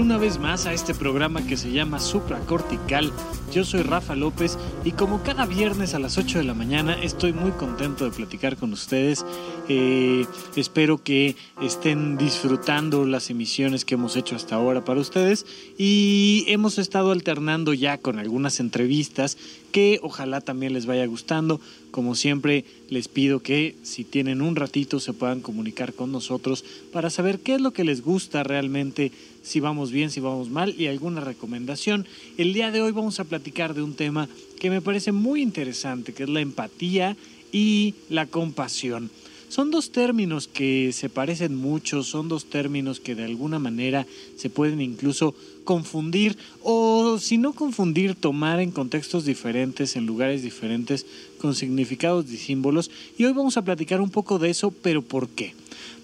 una 0.00 0.18
vez 0.18 0.38
más 0.38 0.66
a 0.66 0.72
este 0.72 0.94
programa 0.94 1.42
que 1.46 1.56
se 1.56 1.72
llama 1.72 1.98
Supracortical. 1.98 3.12
Yo 3.52 3.64
soy 3.64 3.80
Rafa 3.80 4.14
López 4.14 4.58
y 4.84 4.92
como 4.92 5.22
cada 5.22 5.46
viernes 5.46 5.94
a 5.94 5.98
las 5.98 6.18
8 6.18 6.38
de 6.38 6.44
la 6.44 6.52
mañana 6.52 7.02
estoy 7.02 7.32
muy 7.32 7.52
contento 7.52 8.04
de 8.04 8.10
platicar 8.10 8.58
con 8.58 8.74
ustedes. 8.74 9.24
Eh, 9.70 10.26
espero 10.54 11.02
que 11.02 11.34
estén 11.62 12.18
disfrutando 12.18 13.06
las 13.06 13.30
emisiones 13.30 13.86
que 13.86 13.94
hemos 13.94 14.16
hecho 14.16 14.36
hasta 14.36 14.56
ahora 14.56 14.84
para 14.84 15.00
ustedes 15.00 15.46
y 15.78 16.44
hemos 16.48 16.78
estado 16.78 17.10
alternando 17.10 17.72
ya 17.72 17.96
con 17.96 18.18
algunas 18.18 18.60
entrevistas 18.60 19.38
que 19.72 19.98
ojalá 20.02 20.42
también 20.42 20.74
les 20.74 20.84
vaya 20.84 21.06
gustando. 21.06 21.58
Como 21.90 22.14
siempre, 22.14 22.66
les 22.90 23.08
pido 23.08 23.40
que 23.40 23.76
si 23.82 24.04
tienen 24.04 24.42
un 24.42 24.56
ratito 24.56 25.00
se 25.00 25.14
puedan 25.14 25.40
comunicar 25.40 25.94
con 25.94 26.12
nosotros 26.12 26.64
para 26.92 27.08
saber 27.08 27.40
qué 27.40 27.54
es 27.54 27.60
lo 27.62 27.72
que 27.72 27.84
les 27.84 28.02
gusta 28.02 28.42
realmente, 28.42 29.10
si 29.42 29.60
vamos 29.60 29.90
bien, 29.90 30.10
si 30.10 30.20
vamos 30.20 30.50
mal 30.50 30.74
y 30.78 30.86
alguna 30.86 31.22
recomendación. 31.22 32.06
El 32.36 32.52
día 32.52 32.70
de 32.70 32.82
hoy 32.82 32.92
vamos 32.92 33.20
a 33.20 33.24
platicar 33.24 33.37
de 33.38 33.82
un 33.82 33.94
tema 33.94 34.28
que 34.60 34.70
me 34.70 34.80
parece 34.82 35.12
muy 35.12 35.42
interesante, 35.42 36.12
que 36.12 36.24
es 36.24 36.28
la 36.28 36.40
empatía 36.40 37.16
y 37.52 37.94
la 38.08 38.26
compasión. 38.26 39.10
Son 39.48 39.70
dos 39.70 39.92
términos 39.92 40.46
que 40.46 40.92
se 40.92 41.08
parecen 41.08 41.56
mucho, 41.56 42.02
son 42.02 42.28
dos 42.28 42.44
términos 42.50 43.00
que 43.00 43.14
de 43.14 43.24
alguna 43.24 43.58
manera 43.58 44.06
se 44.36 44.50
pueden 44.50 44.82
incluso 44.82 45.34
confundir 45.64 46.36
o 46.62 47.18
si 47.18 47.38
no 47.38 47.54
confundir, 47.54 48.14
tomar 48.14 48.60
en 48.60 48.70
contextos 48.70 49.24
diferentes, 49.24 49.96
en 49.96 50.04
lugares 50.04 50.42
diferentes, 50.42 51.06
con 51.40 51.54
significados 51.54 52.30
y 52.30 52.36
símbolos. 52.36 52.90
Y 53.16 53.24
hoy 53.24 53.32
vamos 53.32 53.56
a 53.56 53.62
platicar 53.62 54.02
un 54.02 54.10
poco 54.10 54.38
de 54.38 54.50
eso, 54.50 54.70
pero 54.70 55.00
¿por 55.00 55.28
qué? 55.28 55.54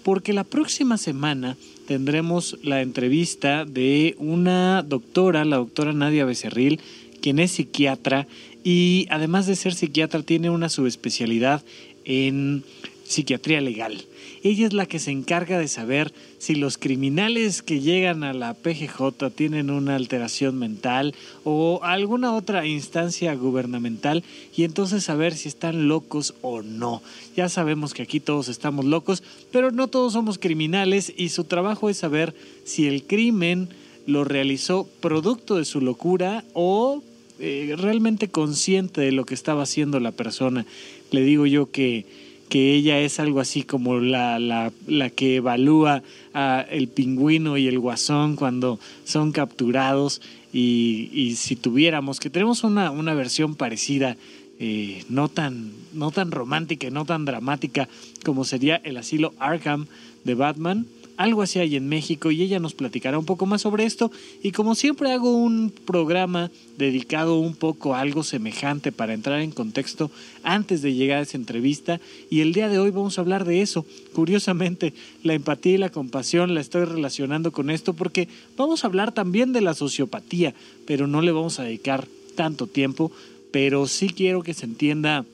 Porque 0.01 0.33
la 0.33 0.43
próxima 0.43 0.97
semana 0.97 1.55
tendremos 1.87 2.57
la 2.63 2.81
entrevista 2.81 3.65
de 3.65 4.15
una 4.17 4.81
doctora, 4.81 5.45
la 5.45 5.57
doctora 5.57 5.93
Nadia 5.93 6.25
Becerril, 6.25 6.79
quien 7.21 7.39
es 7.39 7.51
psiquiatra 7.51 8.27
y 8.63 9.07
además 9.09 9.47
de 9.47 9.55
ser 9.55 9.73
psiquiatra 9.73 10.23
tiene 10.23 10.49
una 10.49 10.69
subespecialidad 10.69 11.63
en 12.03 12.63
psiquiatría 13.05 13.61
legal. 13.61 14.03
Ella 14.43 14.67
es 14.67 14.73
la 14.73 14.85
que 14.85 14.99
se 14.99 15.11
encarga 15.11 15.57
de 15.57 15.67
saber 15.67 16.13
si 16.37 16.55
los 16.55 16.77
criminales 16.77 17.61
que 17.61 17.79
llegan 17.79 18.23
a 18.23 18.33
la 18.33 18.53
PGJ 18.53 19.31
tienen 19.35 19.69
una 19.71 19.95
alteración 19.95 20.57
mental 20.57 21.15
o 21.43 21.79
alguna 21.83 22.33
otra 22.33 22.65
instancia 22.65 23.33
gubernamental 23.35 24.23
y 24.55 24.63
entonces 24.63 25.03
saber 25.03 25.35
si 25.35 25.47
están 25.47 25.87
locos 25.87 26.35
o 26.41 26.61
no. 26.61 27.01
Ya 27.35 27.49
sabemos 27.49 27.93
que 27.93 28.03
aquí 28.03 28.19
todos 28.19 28.47
estamos 28.47 28.85
locos, 28.85 29.23
pero 29.51 29.71
no 29.71 29.87
todos 29.87 30.13
somos 30.13 30.37
criminales 30.37 31.13
y 31.15 31.29
su 31.29 31.45
trabajo 31.45 31.89
es 31.89 31.97
saber 31.97 32.35
si 32.65 32.87
el 32.87 33.03
crimen 33.03 33.69
lo 34.05 34.23
realizó 34.23 34.87
producto 35.01 35.55
de 35.55 35.65
su 35.65 35.81
locura 35.81 36.43
o 36.53 37.03
eh, 37.39 37.75
realmente 37.77 38.29
consciente 38.29 39.01
de 39.01 39.11
lo 39.11 39.25
que 39.25 39.33
estaba 39.33 39.63
haciendo 39.63 39.99
la 39.99 40.11
persona. 40.11 40.65
Le 41.11 41.21
digo 41.21 41.45
yo 41.45 41.71
que 41.71 42.05
que 42.49 42.73
ella 42.73 42.99
es 42.99 43.19
algo 43.19 43.39
así 43.39 43.63
como 43.63 43.99
la, 43.99 44.39
la, 44.39 45.09
que 45.09 45.37
evalúa 45.37 46.03
a 46.33 46.65
el 46.69 46.87
pingüino 46.87 47.57
y 47.57 47.67
el 47.67 47.79
guasón 47.79 48.35
cuando 48.35 48.79
son 49.03 49.31
capturados 49.31 50.21
y, 50.53 51.09
y 51.11 51.35
si 51.35 51.55
tuviéramos, 51.55 52.19
que 52.19 52.29
tenemos 52.29 52.63
una, 52.63 52.91
una 52.91 53.13
versión 53.13 53.55
parecida, 53.55 54.15
eh, 54.59 55.03
no, 55.09 55.27
tan, 55.27 55.73
no 55.93 56.11
tan 56.11 56.31
romántica 56.31 56.87
y 56.87 56.91
no 56.91 57.03
tan 57.03 57.25
dramática 57.25 57.89
como 58.23 58.45
sería 58.45 58.77
el 58.83 58.97
asilo 58.97 59.33
Arkham 59.39 59.87
de 60.23 60.35
Batman, 60.35 60.85
algo 61.17 61.41
así 61.41 61.59
hay 61.59 61.75
en 61.75 61.87
México 61.87 62.31
y 62.31 62.41
ella 62.41 62.59
nos 62.59 62.73
platicará 62.73 63.17
un 63.17 63.25
poco 63.25 63.45
más 63.45 63.61
sobre 63.61 63.85
esto. 63.85 64.11
Y 64.43 64.51
como 64.51 64.75
siempre 64.75 65.11
hago 65.11 65.35
un 65.35 65.71
programa 65.85 66.51
dedicado 66.77 67.39
un 67.39 67.55
poco 67.55 67.95
a 67.95 68.01
algo 68.01 68.23
semejante 68.23 68.91
para 68.91 69.13
entrar 69.13 69.39
en 69.41 69.51
contexto 69.51 70.11
antes 70.43 70.81
de 70.81 70.93
llegar 70.93 71.19
a 71.19 71.21
esa 71.21 71.37
entrevista. 71.37 72.01
Y 72.29 72.41
el 72.41 72.53
día 72.53 72.69
de 72.69 72.79
hoy 72.79 72.91
vamos 72.91 73.17
a 73.17 73.21
hablar 73.21 73.45
de 73.45 73.61
eso. 73.61 73.85
Curiosamente, 74.13 74.93
la 75.23 75.33
empatía 75.33 75.73
y 75.73 75.77
la 75.77 75.89
compasión 75.89 76.53
la 76.53 76.61
estoy 76.61 76.85
relacionando 76.85 77.51
con 77.51 77.69
esto 77.69 77.93
porque 77.93 78.27
vamos 78.57 78.83
a 78.83 78.87
hablar 78.87 79.13
también 79.13 79.53
de 79.53 79.61
la 79.61 79.73
sociopatía, 79.73 80.53
pero 80.85 81.07
no 81.07 81.21
le 81.21 81.31
vamos 81.31 81.59
a 81.59 81.63
dedicar 81.63 82.07
tanto 82.35 82.67
tiempo. 82.67 83.11
Pero 83.51 83.87
sí 83.87 84.09
quiero 84.09 84.43
que 84.43 84.53
se 84.53 84.65
entienda 84.65 85.25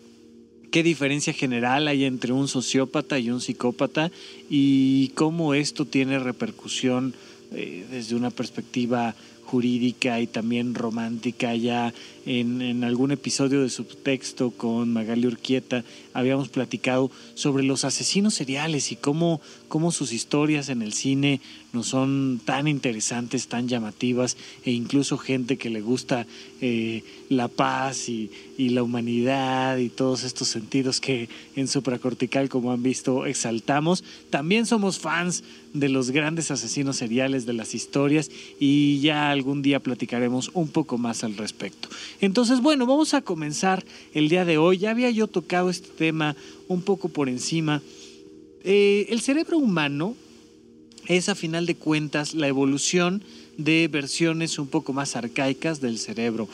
qué 0.71 0.83
diferencia 0.83 1.33
general 1.33 1.87
hay 1.87 2.05
entre 2.05 2.31
un 2.33 2.47
sociópata 2.47 3.19
y 3.19 3.29
un 3.29 3.41
psicópata 3.41 4.09
y 4.49 5.09
cómo 5.09 5.53
esto 5.53 5.85
tiene 5.85 6.17
repercusión 6.17 7.13
eh, 7.53 7.85
desde 7.91 8.15
una 8.15 8.31
perspectiva 8.31 9.13
jurídica 9.45 10.21
y 10.21 10.27
también 10.27 10.73
romántica. 10.73 11.53
Ya 11.55 11.93
en, 12.25 12.83
algún 12.83 13.11
episodio 13.11 13.61
de 13.61 13.69
subtexto 13.69 14.51
con 14.51 14.93
Magali 14.93 15.27
Urquieta 15.27 15.83
habíamos 16.13 16.49
platicado 16.49 17.09
sobre 17.35 17.63
los 17.63 17.85
asesinos 17.85 18.33
seriales 18.33 18.91
y 18.91 18.95
cómo, 18.95 19.41
cómo 19.67 19.91
sus 19.91 20.11
historias 20.11 20.69
en 20.69 20.81
el 20.81 20.93
cine 20.93 21.41
no 21.73 21.83
son 21.83 22.41
tan 22.43 22.67
interesantes, 22.67 23.47
tan 23.47 23.69
llamativas, 23.69 24.35
e 24.65 24.71
incluso 24.71 25.17
gente 25.17 25.57
que 25.57 25.69
le 25.69 25.81
gusta 25.81 26.27
eh, 26.59 27.03
la 27.29 27.47
paz 27.47 28.09
y, 28.09 28.29
y, 28.57 28.69
la 28.69 28.83
humanidad 28.83 29.77
y 29.77 29.87
todos 29.87 30.23
estos 30.25 30.49
sentidos 30.49 30.99
que 30.99 31.29
en 31.55 31.69
supracortical, 31.69 32.49
como 32.49 32.73
han 32.73 32.83
visto, 32.83 33.25
exaltamos. 33.25 34.03
También 34.29 34.65
somos 34.65 34.99
fans 34.99 35.43
de 35.73 35.87
los 35.87 36.11
grandes 36.11 36.51
asesinos 36.51 36.97
seriales, 36.97 37.45
de 37.45 37.53
las 37.53 37.73
historias, 37.73 38.29
y 38.59 38.99
ya 38.99 39.31
algún 39.31 39.61
día 39.61 39.79
platicaremos 39.79 40.51
un 40.53 40.67
poco 40.67 40.97
más 40.97 41.23
al 41.23 41.37
respecto. 41.37 41.87
Entonces, 42.21 42.61
bueno, 42.61 42.85
vamos 42.85 43.15
a 43.15 43.21
comenzar 43.21 43.83
el 44.13 44.29
día 44.29 44.45
de 44.45 44.59
hoy. 44.59 44.77
Ya 44.77 44.91
había 44.91 45.09
yo 45.09 45.27
tocado 45.27 45.71
este 45.71 45.89
tema 45.89 46.35
un 46.67 46.83
poco 46.83 47.09
por 47.09 47.27
encima. 47.27 47.81
Eh, 48.63 49.07
el 49.09 49.21
cerebro 49.21 49.57
humano 49.57 50.15
es 51.07 51.29
a 51.29 51.35
final 51.35 51.65
de 51.65 51.75
cuentas 51.75 52.35
la 52.35 52.47
evolución 52.47 53.23
de 53.57 53.87
versiones 53.87 54.59
un 54.59 54.67
poco 54.67 54.93
más 54.93 55.15
arcaicas 55.15 55.81
del 55.81 55.97
cerebro. 55.97 56.47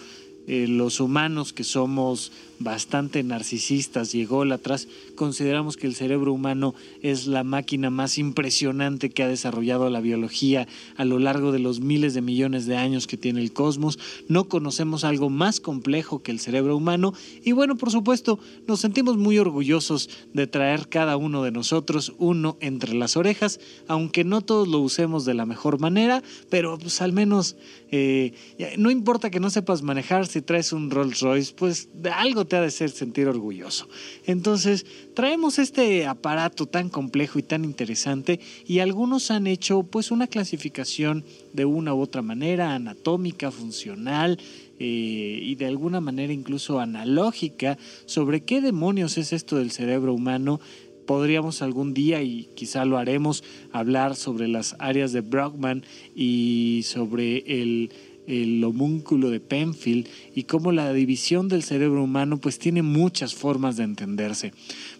Eh, 0.47 0.65
los 0.67 1.01
humanos 1.01 1.51
que 1.51 1.65
somos 1.65 2.31
bastante 2.59 3.21
narcisistas 3.21 4.15
y 4.15 4.21
ególatras, 4.21 4.87
consideramos 5.15 5.77
que 5.77 5.87
el 5.87 5.95
cerebro 5.95 6.33
humano 6.33 6.73
es 7.01 7.27
la 7.27 7.43
máquina 7.43 7.89
más 7.89 8.17
impresionante 8.17 9.09
que 9.09 9.23
ha 9.23 9.27
desarrollado 9.27 9.89
la 9.89 10.01
biología 10.01 10.67
a 10.95 11.05
lo 11.05 11.19
largo 11.19 11.51
de 11.51 11.59
los 11.59 11.81
miles 11.81 12.13
de 12.13 12.21
millones 12.21 12.65
de 12.65 12.77
años 12.77 13.07
que 13.07 13.17
tiene 13.17 13.41
el 13.41 13.53
cosmos. 13.53 13.99
No 14.27 14.45
conocemos 14.45 15.03
algo 15.03 15.29
más 15.29 15.59
complejo 15.59 16.23
que 16.23 16.31
el 16.31 16.39
cerebro 16.39 16.75
humano 16.75 17.13
y 17.43 17.51
bueno, 17.51 17.75
por 17.77 17.91
supuesto, 17.91 18.39
nos 18.67 18.79
sentimos 18.79 19.17
muy 19.17 19.37
orgullosos 19.37 20.09
de 20.33 20.47
traer 20.47 20.87
cada 20.89 21.17
uno 21.17 21.43
de 21.43 21.51
nosotros 21.51 22.13
uno 22.17 22.57
entre 22.59 22.93
las 22.93 23.17
orejas, 23.17 23.59
aunque 23.87 24.23
no 24.23 24.41
todos 24.41 24.67
lo 24.67 24.79
usemos 24.79 25.25
de 25.25 25.33
la 25.33 25.45
mejor 25.45 25.79
manera, 25.79 26.23
pero 26.49 26.77
pues 26.77 27.01
al 27.01 27.13
menos 27.13 27.55
eh, 27.91 28.33
no 28.77 28.91
importa 28.91 29.29
que 29.29 29.39
no 29.39 29.49
sepas 29.49 29.81
manejar, 29.81 30.27
traes 30.41 30.73
un 30.73 30.89
Rolls 30.89 31.21
Royce, 31.21 31.53
pues 31.55 31.89
de 31.93 32.09
algo 32.09 32.45
te 32.45 32.55
ha 32.55 32.61
de 32.61 32.71
ser 32.71 32.89
sentir 32.89 33.27
orgulloso. 33.27 33.87
Entonces, 34.25 34.85
traemos 35.13 35.59
este 35.59 36.05
aparato 36.05 36.65
tan 36.65 36.89
complejo 36.89 37.39
y 37.39 37.43
tan 37.43 37.65
interesante 37.65 38.39
y 38.65 38.79
algunos 38.79 39.31
han 39.31 39.47
hecho 39.47 39.83
pues 39.83 40.11
una 40.11 40.27
clasificación 40.27 41.25
de 41.53 41.65
una 41.65 41.93
u 41.93 42.01
otra 42.01 42.21
manera, 42.21 42.75
anatómica, 42.75 43.51
funcional, 43.51 44.37
eh, 44.79 45.39
y 45.41 45.55
de 45.55 45.65
alguna 45.65 46.01
manera 46.01 46.31
incluso 46.31 46.79
analógica 46.79 47.79
sobre 48.05 48.41
qué 48.41 48.61
demonios 48.61 49.17
es 49.17 49.33
esto 49.33 49.57
del 49.57 49.71
cerebro 49.71 50.13
humano. 50.13 50.59
Podríamos 51.07 51.61
algún 51.61 51.93
día, 51.93 52.21
y 52.21 52.49
quizá 52.53 52.85
lo 52.85 52.97
haremos, 52.97 53.43
hablar 53.71 54.15
sobre 54.15 54.47
las 54.47 54.75
áreas 54.77 55.13
de 55.13 55.21
Brockman 55.21 55.83
y 56.13 56.81
sobre 56.83 57.61
el 57.61 57.91
el 58.27 58.63
homúnculo 58.63 59.29
de 59.29 59.39
Penfield 59.39 60.07
y 60.35 60.43
cómo 60.43 60.71
la 60.71 60.93
división 60.93 61.47
del 61.47 61.63
cerebro 61.63 62.03
humano 62.03 62.37
pues 62.37 62.59
tiene 62.59 62.81
muchas 62.81 63.33
formas 63.33 63.77
de 63.77 63.85
entenderse. 63.85 64.53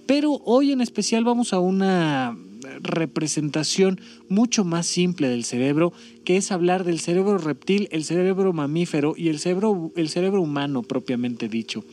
Pero 0.05 0.41
hoy 0.45 0.71
en 0.71 0.81
especial 0.81 1.23
vamos 1.23 1.53
a 1.53 1.59
una 1.59 2.37
representación 2.81 3.99
mucho 4.29 4.63
más 4.63 4.87
simple 4.87 5.29
del 5.29 5.43
cerebro, 5.43 5.93
que 6.23 6.37
es 6.37 6.51
hablar 6.51 6.83
del 6.83 6.99
cerebro 6.99 7.37
reptil, 7.37 7.87
el 7.91 8.03
cerebro 8.03 8.53
mamífero 8.53 9.13
y 9.15 9.29
el 9.29 9.39
cerebro, 9.39 9.91
el 9.95 10.09
cerebro 10.09 10.41
humano 10.41 10.83
propiamente 10.83 11.49
dicho. 11.49 11.83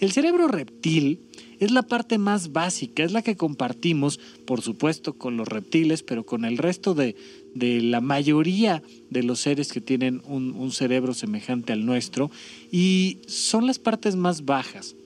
El 0.00 0.12
cerebro 0.12 0.48
reptil 0.48 1.20
es 1.60 1.70
la 1.70 1.82
parte 1.82 2.16
más 2.16 2.52
básica, 2.52 3.04
es 3.04 3.12
la 3.12 3.22
que 3.22 3.36
compartimos, 3.36 4.18
por 4.46 4.62
supuesto, 4.62 5.12
con 5.12 5.36
los 5.36 5.46
reptiles, 5.46 6.02
pero 6.02 6.24
con 6.24 6.44
el 6.44 6.56
resto 6.56 6.94
de, 6.94 7.16
la 7.54 8.00
mayoría 8.00 8.82
de 9.10 9.22
los 9.22 9.40
seres 9.40 9.72
que 9.72 9.80
tienen 9.80 10.22
un, 10.26 10.52
un 10.52 10.72
cerebro 10.72 11.14
semejante 11.14 11.72
al 11.72 11.84
nuestro, 11.84 12.30
y 12.70 13.18
son 13.26 13.66
las 13.66 13.78
partes 13.78 14.16
más 14.16 14.44
bajas. 14.44 14.96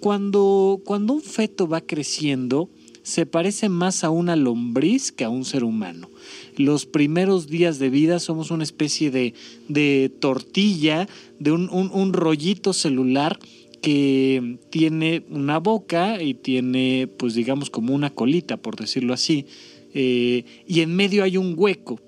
Cuando, 0.00 0.80
cuando 0.84 1.12
un 1.12 1.22
feto 1.22 1.68
va 1.68 1.82
creciendo, 1.82 2.70
se 3.02 3.26
parece 3.26 3.68
más 3.68 4.04
a 4.04 4.10
una 4.10 4.36
lombriz 4.36 5.12
que 5.12 5.24
a 5.24 5.30
un 5.30 5.44
ser 5.44 5.64
humano. 5.64 6.08
Los 6.56 6.86
primeros 6.86 7.48
días 7.48 7.78
de 7.78 7.90
vida 7.90 8.18
somos 8.18 8.50
una 8.50 8.64
especie 8.64 9.10
de, 9.10 9.34
de 9.68 10.10
tortilla, 10.20 11.08
de 11.38 11.52
un, 11.52 11.68
un, 11.70 12.12
rollito 12.12 12.72
celular 12.72 13.38
que 13.80 14.58
tiene 14.70 15.24
una 15.30 15.58
boca 15.58 16.22
y 16.22 16.34
tiene, 16.34 17.08
pues 17.16 17.34
digamos, 17.34 17.70
como 17.70 17.94
una 17.94 18.10
colita, 18.10 18.58
por 18.58 18.76
decirlo 18.76 19.14
así, 19.14 19.46
y 19.92 20.80
en 20.80 20.94
medio 20.94 21.22
hay 21.22 21.36
un 21.36 21.54
hueco. 21.56 22.00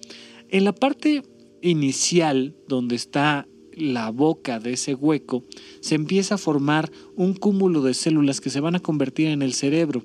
En 0.49 0.65
la 0.65 0.75
parte 0.75 1.23
inicial, 1.63 2.55
donde 2.69 2.97
está 2.97 3.49
la 3.75 4.11
boca 4.11 4.61
de 4.61 4.75
ese 4.75 4.95
hueco, 4.95 5.45
se 5.81 5.95
empieza 5.95 6.35
a 6.35 6.39
formar 6.39 6.91
un 7.17 7.35
cúmulo 7.35 7.83
de 7.83 7.95
células 7.95 8.41
que 8.41 8.51
se 8.51 8.61
van 8.61 8.75
a 8.75 8.81
convertir 8.81 9.29
en 9.29 9.43
el 9.43 9.55
cerebro. 9.55 10.03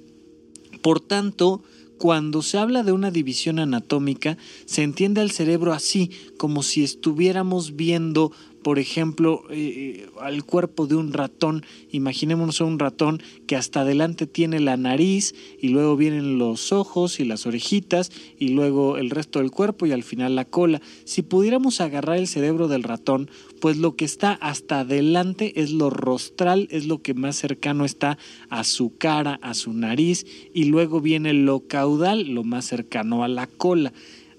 Por 0.82 1.02
tanto, 1.02 1.64
cuando 1.98 2.42
se 2.44 2.58
habla 2.58 2.84
de 2.84 2.92
una 2.92 3.12
división 3.12 3.60
anatómica, 3.60 4.38
se 4.66 4.84
entiende 4.84 5.22
al 5.22 5.32
cerebro 5.32 5.74
así, 5.74 6.12
como 6.38 6.64
si 6.64 6.84
estuviéramos 6.84 7.76
viendo 7.76 8.32
por 8.68 8.80
ejemplo, 8.80 9.46
eh, 9.50 10.10
al 10.20 10.44
cuerpo 10.44 10.88
de 10.88 10.96
un 10.96 11.14
ratón. 11.14 11.66
Imaginémonos 11.90 12.60
a 12.60 12.66
un 12.66 12.80
ratón 12.80 13.24
que 13.48 13.56
hasta 13.56 13.80
adelante 13.80 14.28
tiene 14.28 14.60
la 14.60 14.76
nariz 14.76 15.36
y 15.62 15.70
luego 15.70 15.96
vienen 15.96 16.38
los 16.38 16.74
ojos 16.74 17.22
y 17.22 17.24
las 17.24 17.46
orejitas 17.46 18.12
y 18.38 18.50
luego 18.50 18.98
el 18.98 19.10
resto 19.10 19.40
del 19.40 19.52
cuerpo 19.52 19.86
y 19.86 19.94
al 19.94 20.04
final 20.04 20.36
la 20.36 20.44
cola. 20.44 20.82
Si 21.06 21.22
pudiéramos 21.22 21.80
agarrar 21.80 22.18
el 22.18 22.28
cerebro 22.28 22.68
del 22.68 22.84
ratón, 22.84 23.32
pues 23.62 23.78
lo 23.78 23.96
que 23.96 24.04
está 24.04 24.34
hasta 24.34 24.82
adelante 24.82 25.62
es 25.62 25.72
lo 25.72 25.90
rostral, 25.90 26.68
es 26.70 26.88
lo 26.88 27.02
que 27.02 27.14
más 27.14 27.38
cercano 27.38 27.86
está 27.86 28.18
a 28.50 28.66
su 28.66 28.98
cara, 28.98 29.40
a 29.42 29.54
su 29.54 29.72
nariz 29.72 30.26
y 30.54 30.66
luego 30.66 31.00
viene 31.00 31.32
lo 31.32 31.62
caudal, 31.70 32.28
lo 32.28 32.44
más 32.44 32.66
cercano 32.66 33.24
a 33.24 33.30
la 33.30 33.48
cola. 33.48 33.94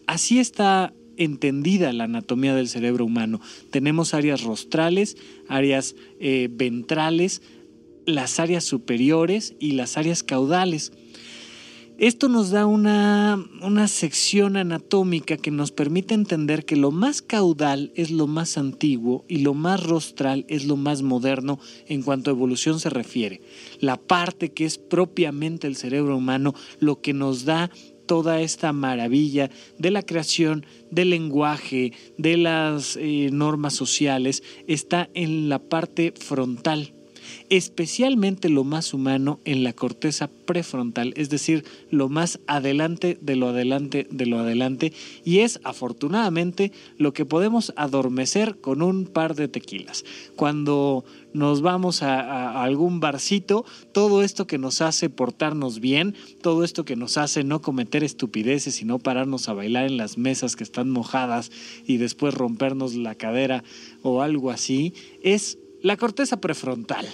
Así 0.06 0.38
está 0.38 0.92
entendida 1.18 1.92
la 1.92 2.04
anatomía 2.04 2.54
del 2.54 2.68
cerebro 2.68 3.04
humano. 3.04 3.40
Tenemos 3.70 4.14
áreas 4.14 4.42
rostrales, 4.42 5.16
áreas 5.48 5.94
eh, 6.20 6.48
ventrales, 6.50 7.42
las 8.06 8.40
áreas 8.40 8.64
superiores 8.64 9.54
y 9.60 9.72
las 9.72 9.98
áreas 9.98 10.22
caudales. 10.22 10.92
Esto 11.98 12.28
nos 12.28 12.50
da 12.50 12.64
una, 12.64 13.44
una, 13.60 13.88
sección 13.88 14.56
anatómica 14.56 15.36
que 15.36 15.50
nos 15.50 15.72
permite 15.72 16.14
entender 16.14 16.64
que 16.64 16.76
lo 16.76 16.92
más 16.92 17.22
caudal 17.22 17.90
es 17.96 18.12
lo 18.12 18.28
más 18.28 18.56
antiguo 18.56 19.24
y 19.26 19.38
lo 19.38 19.52
más 19.52 19.82
rostral 19.82 20.44
es 20.48 20.64
lo 20.64 20.76
más 20.76 21.02
moderno 21.02 21.58
en 21.88 22.02
cuanto 22.02 22.30
a 22.30 22.34
evolución 22.34 22.78
se 22.78 22.88
refiere. 22.88 23.40
La 23.80 23.96
parte 23.96 24.52
que 24.52 24.64
es 24.64 24.78
propiamente 24.78 25.66
el 25.66 25.74
cerebro 25.74 26.16
humano, 26.16 26.54
lo 26.78 27.00
que 27.00 27.12
nos 27.12 27.44
da 27.44 27.68
toda 28.08 28.40
esta 28.40 28.72
maravilla 28.72 29.50
de 29.78 29.92
la 29.92 30.02
creación 30.02 30.66
del 30.90 31.10
lenguaje, 31.10 31.92
de 32.16 32.36
las 32.38 32.96
eh, 32.96 33.28
normas 33.30 33.74
sociales, 33.74 34.42
está 34.66 35.08
en 35.14 35.48
la 35.48 35.60
parte 35.60 36.12
frontal 36.18 36.92
especialmente 37.50 38.48
lo 38.48 38.64
más 38.64 38.92
humano 38.94 39.40
en 39.44 39.64
la 39.64 39.72
corteza 39.72 40.28
prefrontal, 40.46 41.12
es 41.16 41.30
decir, 41.30 41.64
lo 41.90 42.08
más 42.08 42.40
adelante 42.46 43.18
de 43.20 43.36
lo 43.36 43.48
adelante 43.48 44.06
de 44.10 44.26
lo 44.26 44.38
adelante, 44.38 44.92
y 45.24 45.40
es 45.40 45.60
afortunadamente 45.64 46.72
lo 46.96 47.12
que 47.12 47.24
podemos 47.24 47.72
adormecer 47.76 48.60
con 48.60 48.82
un 48.82 49.06
par 49.06 49.34
de 49.34 49.48
tequilas. 49.48 50.04
Cuando 50.36 51.04
nos 51.38 51.62
vamos 51.62 52.02
a, 52.02 52.62
algún 52.62 53.00
barcito, 53.00 53.64
todo 53.92 54.22
esto 54.22 54.46
que 54.46 54.58
nos 54.58 54.82
hace 54.82 55.08
portarnos 55.08 55.80
bien, 55.80 56.14
todo 56.42 56.64
esto 56.64 56.84
que 56.84 56.96
nos 56.96 57.16
hace 57.16 57.44
no 57.44 57.62
cometer 57.62 58.04
estupideces 58.04 58.82
y 58.82 58.84
no 58.84 58.98
pararnos 58.98 59.48
a 59.48 59.54
bailar 59.54 59.86
en 59.86 59.96
las 59.96 60.18
mesas 60.18 60.56
que 60.56 60.64
están 60.64 60.90
mojadas 60.90 61.50
y 61.86 61.96
después 61.96 62.34
rompernos 62.34 62.94
la 62.94 63.14
cadera 63.14 63.64
o 64.02 64.22
algo 64.22 64.50
así, 64.50 64.92
es 65.22 65.58
la 65.80 65.96
corteza 65.96 66.40
prefrontal. 66.40 67.06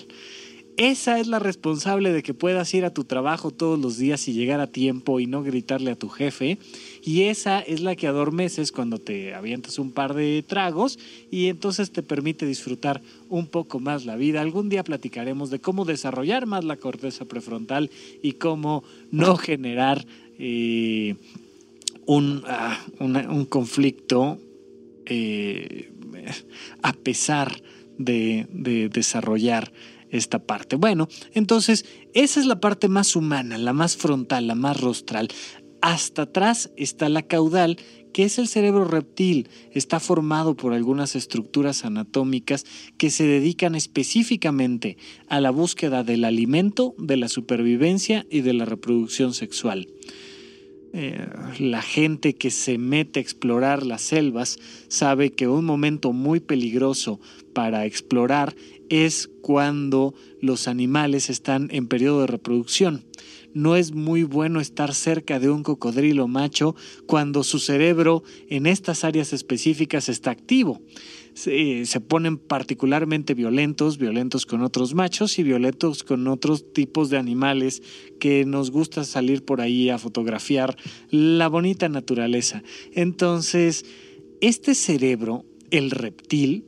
Esa 0.76 1.21
es 1.21 1.29
la 1.29 1.38
responsable 1.38 2.12
de 2.12 2.25
que 2.25 2.35
puedas 2.35 2.75
ir 2.75 2.85
a 2.85 2.93
tu 2.93 3.05
trabajo 3.05 3.53
todos 3.53 3.79
los 3.79 3.97
días 3.97 4.26
y 4.26 4.32
llegar 4.32 4.61
a 4.61 4.67
tiempo 4.67 5.21
y 5.21 5.26
no 5.26 5.44
gritarle 5.44 5.93
a 5.93 5.97
tu 5.97 6.09
jefe. 6.09 6.59
Y 7.06 7.24
esa 7.24 7.60
es 7.60 7.82
la 7.82 7.96
que 7.96 8.06
adormeces 8.06 8.72
cuando 8.72 8.98
te 8.98 9.34
avientas 9.34 9.78
un 9.78 9.92
par 9.92 10.14
de 10.14 10.42
tragos 10.42 10.98
y 11.30 11.48
entonces 11.48 11.90
te 11.92 12.02
permite 12.02 12.46
disfrutar 12.46 13.02
un 13.28 13.46
poco 13.46 13.78
más 13.78 14.06
la 14.06 14.16
vida. 14.16 14.40
Algún 14.40 14.70
día 14.70 14.84
platicaremos 14.84 15.50
de 15.50 15.58
cómo 15.58 15.84
desarrollar 15.84 16.46
más 16.46 16.64
la 16.64 16.76
corteza 16.76 17.26
prefrontal 17.26 17.90
y 18.22 18.32
cómo 18.32 18.84
no 19.10 19.36
generar 19.36 20.06
eh, 20.38 21.16
ah, 22.46 22.80
un, 22.98 23.44
conflicto 23.50 24.38
eh, 25.04 25.90
a 26.80 26.94
pesar 26.94 27.62
de, 27.98 28.46
desarrollar 28.90 29.70
esta 30.10 30.38
parte. 30.38 30.76
Bueno, 30.76 31.08
entonces 31.34 31.84
esa 32.14 32.40
es 32.40 32.46
la 32.46 32.60
parte 32.60 32.88
más 32.88 33.14
humana, 33.14 33.58
la 33.58 33.74
más 33.74 33.94
frontal, 33.94 34.46
la 34.46 34.54
más 34.54 34.80
rostral. 34.80 35.28
Hasta 35.84 36.22
atrás 36.22 36.70
está 36.78 37.10
la 37.10 37.20
caudal, 37.20 37.76
que 38.14 38.25
es 38.25 38.38
el 38.38 38.48
cerebro 38.48 38.86
reptil. 38.86 39.50
Está 39.70 40.00
formado 40.00 40.56
por 40.56 40.72
algunas 40.72 41.14
estructuras 41.14 41.84
anatómicas 41.84 42.64
que 42.96 43.10
se 43.10 43.26
dedican 43.26 43.75
específicamente 43.75 44.96
a 45.28 45.42
la 45.42 45.50
búsqueda 45.50 46.02
del 46.02 46.25
alimento, 46.25 46.94
de 46.96 47.19
la 47.19 47.28
supervivencia 47.28 48.25
y 48.31 48.40
de 48.40 48.54
la 48.54 48.64
reproducción 48.64 49.34
sexual. 49.34 49.88
Eh, 50.94 51.26
la 51.59 51.82
gente 51.82 52.35
que 52.35 52.50
se 52.50 52.78
mete 52.78 53.20
a 53.20 53.23
explorar 53.23 53.85
las 53.85 54.00
selvas 54.00 54.59
sabe 54.88 55.32
que 55.32 55.49
un 55.49 55.66
momento 55.66 56.14
muy 56.14 56.40
peligroso 56.40 57.20
para 57.52 57.85
explorar 57.85 58.56
es 58.88 59.28
cuando 59.42 60.14
los 60.40 60.66
animales 60.66 61.28
están 61.28 61.68
en 61.73 61.88
periodo 61.88 62.23
de 62.23 62.28
reproducción. 62.28 63.04
No 63.54 63.76
es 63.76 63.92
muy 63.92 64.25
bueno 64.25 64.61
estar 64.61 64.94
cerca 64.94 65.38
de 65.38 65.49
un 65.49 65.62
cocodrilo 65.62 66.28
macho 66.28 66.76
cuando 67.06 67.42
su 67.44 67.58
cerebro 67.58 68.23
en 68.49 68.66
estas 68.66 69.04
áreas 69.04 69.32
específicas 69.32 70.08
está 70.08 70.30
activo 70.30 70.82
se, 71.34 72.00
ponen 72.00 72.38
particularmente 72.38 73.34
violentos, 73.34 73.99
violentos 73.99 74.46
con 74.46 74.62
otros 74.62 74.94
machos 74.94 75.38
y 75.38 75.42
violentos 75.42 76.04
con 76.04 76.26
otros 76.28 76.73
tipos 76.73 77.11
de 77.11 77.18
animales 77.18 77.82
que 78.20 78.44
nos 78.44 78.70
gusta 78.70 79.04
salir 79.04 79.44
por 79.44 79.61
ahí 79.61 79.90
a 79.90 79.99
fotografiar 79.99 80.76
la 81.11 81.49
bonita 81.49 81.88
naturaleza. 81.88 82.62
Entonces, 82.92 83.84
este 84.40 84.75
cerebro, 84.75 85.44
el 85.70 85.90
reptil, 85.90 86.66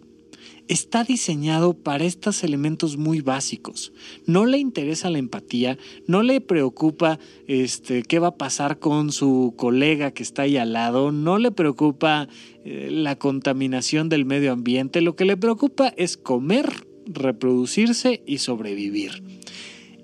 está 0.68 1.04
diseñado 1.04 1.74
para 1.74 2.04
estos 2.04 2.42
elementos 2.44 2.96
muy 2.96 3.20
básicos. 3.20 3.92
No 4.26 4.46
le 4.46 4.58
interesa 4.58 5.10
la 5.10 5.18
empatía, 5.18 5.78
no 6.06 6.22
le 6.22 6.40
preocupa 6.40 7.18
este, 7.46 8.02
qué 8.02 8.18
va 8.18 8.28
a 8.28 8.36
pasar 8.36 8.78
con 8.78 9.12
su 9.12 9.54
colega 9.56 10.10
que 10.10 10.22
está 10.22 10.42
ahí 10.42 10.56
al 10.56 10.72
lado, 10.72 11.12
no 11.12 11.38
le 11.38 11.50
preocupa 11.50 12.28
eh, 12.64 12.88
la 12.90 13.16
contaminación 13.16 14.08
del 14.08 14.24
medio 14.24 14.52
ambiente, 14.52 15.00
lo 15.00 15.16
que 15.16 15.24
le 15.24 15.36
preocupa 15.36 15.92
es 15.96 16.16
comer, 16.16 16.86
reproducirse 17.06 18.22
y 18.26 18.38
sobrevivir. 18.38 19.35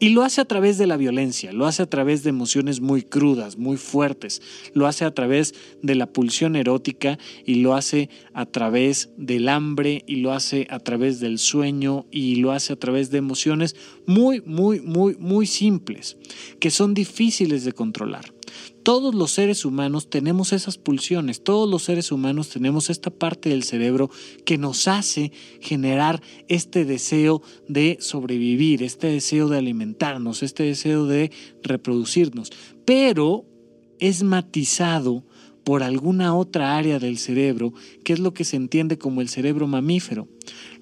Y 0.02 0.08
lo 0.08 0.24
hace 0.24 0.40
a 0.40 0.44
través 0.44 0.78
de 0.78 0.88
la 0.88 0.96
violencia, 0.96 1.52
lo 1.52 1.64
hace 1.64 1.80
a 1.80 1.86
través 1.88 2.24
de 2.24 2.30
emociones 2.30 2.80
muy 2.80 3.02
crudas, 3.02 3.56
muy 3.56 3.76
fuertes, 3.76 4.42
lo 4.74 4.88
hace 4.88 5.04
a 5.04 5.14
través 5.14 5.54
de 5.80 5.94
la 5.94 6.12
pulsión 6.12 6.56
erótica 6.56 7.20
y 7.46 7.62
lo 7.62 7.76
hace 7.76 8.10
a 8.34 8.44
través 8.44 9.10
del 9.16 9.48
hambre 9.48 10.02
y 10.08 10.16
lo 10.16 10.32
hace 10.32 10.66
a 10.70 10.80
través 10.80 11.20
del 11.20 11.38
sueño 11.38 12.06
y 12.10 12.34
lo 12.34 12.50
hace 12.50 12.72
a 12.72 12.80
través 12.80 13.12
de 13.12 13.18
emociones 13.18 13.76
muy, 14.04 14.40
muy, 14.40 14.80
muy, 14.80 15.14
muy 15.20 15.46
simples, 15.46 16.16
que 16.58 16.72
son 16.72 16.94
difíciles 16.94 17.64
de 17.64 17.70
controlar. 17.70 18.34
Todos 18.82 19.14
los 19.14 19.30
seres 19.30 19.64
humanos 19.64 20.10
tenemos 20.10 20.52
esas 20.52 20.76
pulsiones, 20.76 21.44
todos 21.44 21.70
los 21.70 21.84
seres 21.84 22.10
humanos 22.10 22.48
tenemos 22.48 22.90
esta 22.90 23.10
parte 23.10 23.50
del 23.50 23.62
cerebro 23.62 24.10
que 24.44 24.58
nos 24.58 24.88
hace 24.88 25.30
generar 25.60 26.20
este 26.48 26.84
deseo 26.84 27.42
de 27.68 27.98
sobrevivir, 28.00 28.82
este 28.82 29.06
deseo 29.06 29.48
de 29.48 29.58
alimentarnos, 29.58 30.42
este 30.42 30.64
deseo 30.64 31.06
de 31.06 31.30
reproducirnos, 31.62 32.50
pero 32.84 33.44
es 34.00 34.24
matizado 34.24 35.24
por 35.64 35.82
alguna 35.82 36.34
otra 36.34 36.76
área 36.76 36.98
del 36.98 37.18
cerebro, 37.18 37.72
que 38.04 38.12
es 38.12 38.18
lo 38.18 38.34
que 38.34 38.44
se 38.44 38.56
entiende 38.56 38.98
como 38.98 39.20
el 39.20 39.28
cerebro 39.28 39.66
mamífero. 39.66 40.28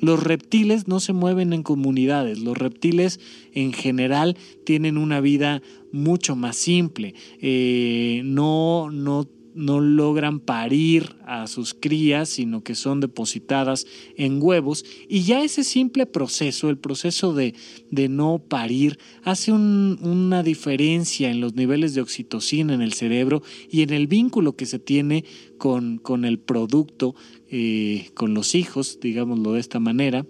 Los 0.00 0.22
reptiles 0.22 0.88
no 0.88 1.00
se 1.00 1.12
mueven 1.12 1.52
en 1.52 1.62
comunidades, 1.62 2.38
los 2.38 2.56
reptiles 2.56 3.20
en 3.52 3.72
general 3.72 4.36
tienen 4.64 4.96
una 4.96 5.20
vida 5.20 5.62
mucho 5.92 6.36
más 6.36 6.56
simple, 6.56 7.14
eh, 7.40 8.22
no, 8.24 8.90
no 8.90 9.26
no 9.54 9.80
logran 9.80 10.40
parir 10.40 11.16
a 11.26 11.46
sus 11.46 11.74
crías, 11.74 12.28
sino 12.28 12.62
que 12.62 12.74
son 12.74 13.00
depositadas 13.00 13.86
en 14.16 14.42
huevos. 14.42 14.84
Y 15.08 15.22
ya 15.22 15.42
ese 15.42 15.64
simple 15.64 16.06
proceso, 16.06 16.70
el 16.70 16.78
proceso 16.78 17.34
de, 17.34 17.54
de 17.90 18.08
no 18.08 18.38
parir, 18.38 18.98
hace 19.22 19.52
una 19.52 20.42
diferencia 20.42 21.30
en 21.30 21.40
los 21.40 21.54
niveles 21.54 21.94
de 21.94 22.00
oxitocina 22.00 22.74
en 22.74 22.82
el 22.82 22.92
cerebro 22.92 23.42
y 23.70 23.82
en 23.82 23.90
el 23.90 24.06
vínculo 24.06 24.56
que 24.56 24.66
se 24.66 24.78
tiene 24.78 25.24
con, 25.58 25.98
con 25.98 26.24
el 26.24 26.38
producto, 26.38 27.14
eh, 27.48 28.10
con 28.14 28.34
los 28.34 28.54
hijos, 28.54 28.98
digámoslo 29.00 29.52
de 29.52 29.60
esta 29.60 29.80
manera 29.80 30.26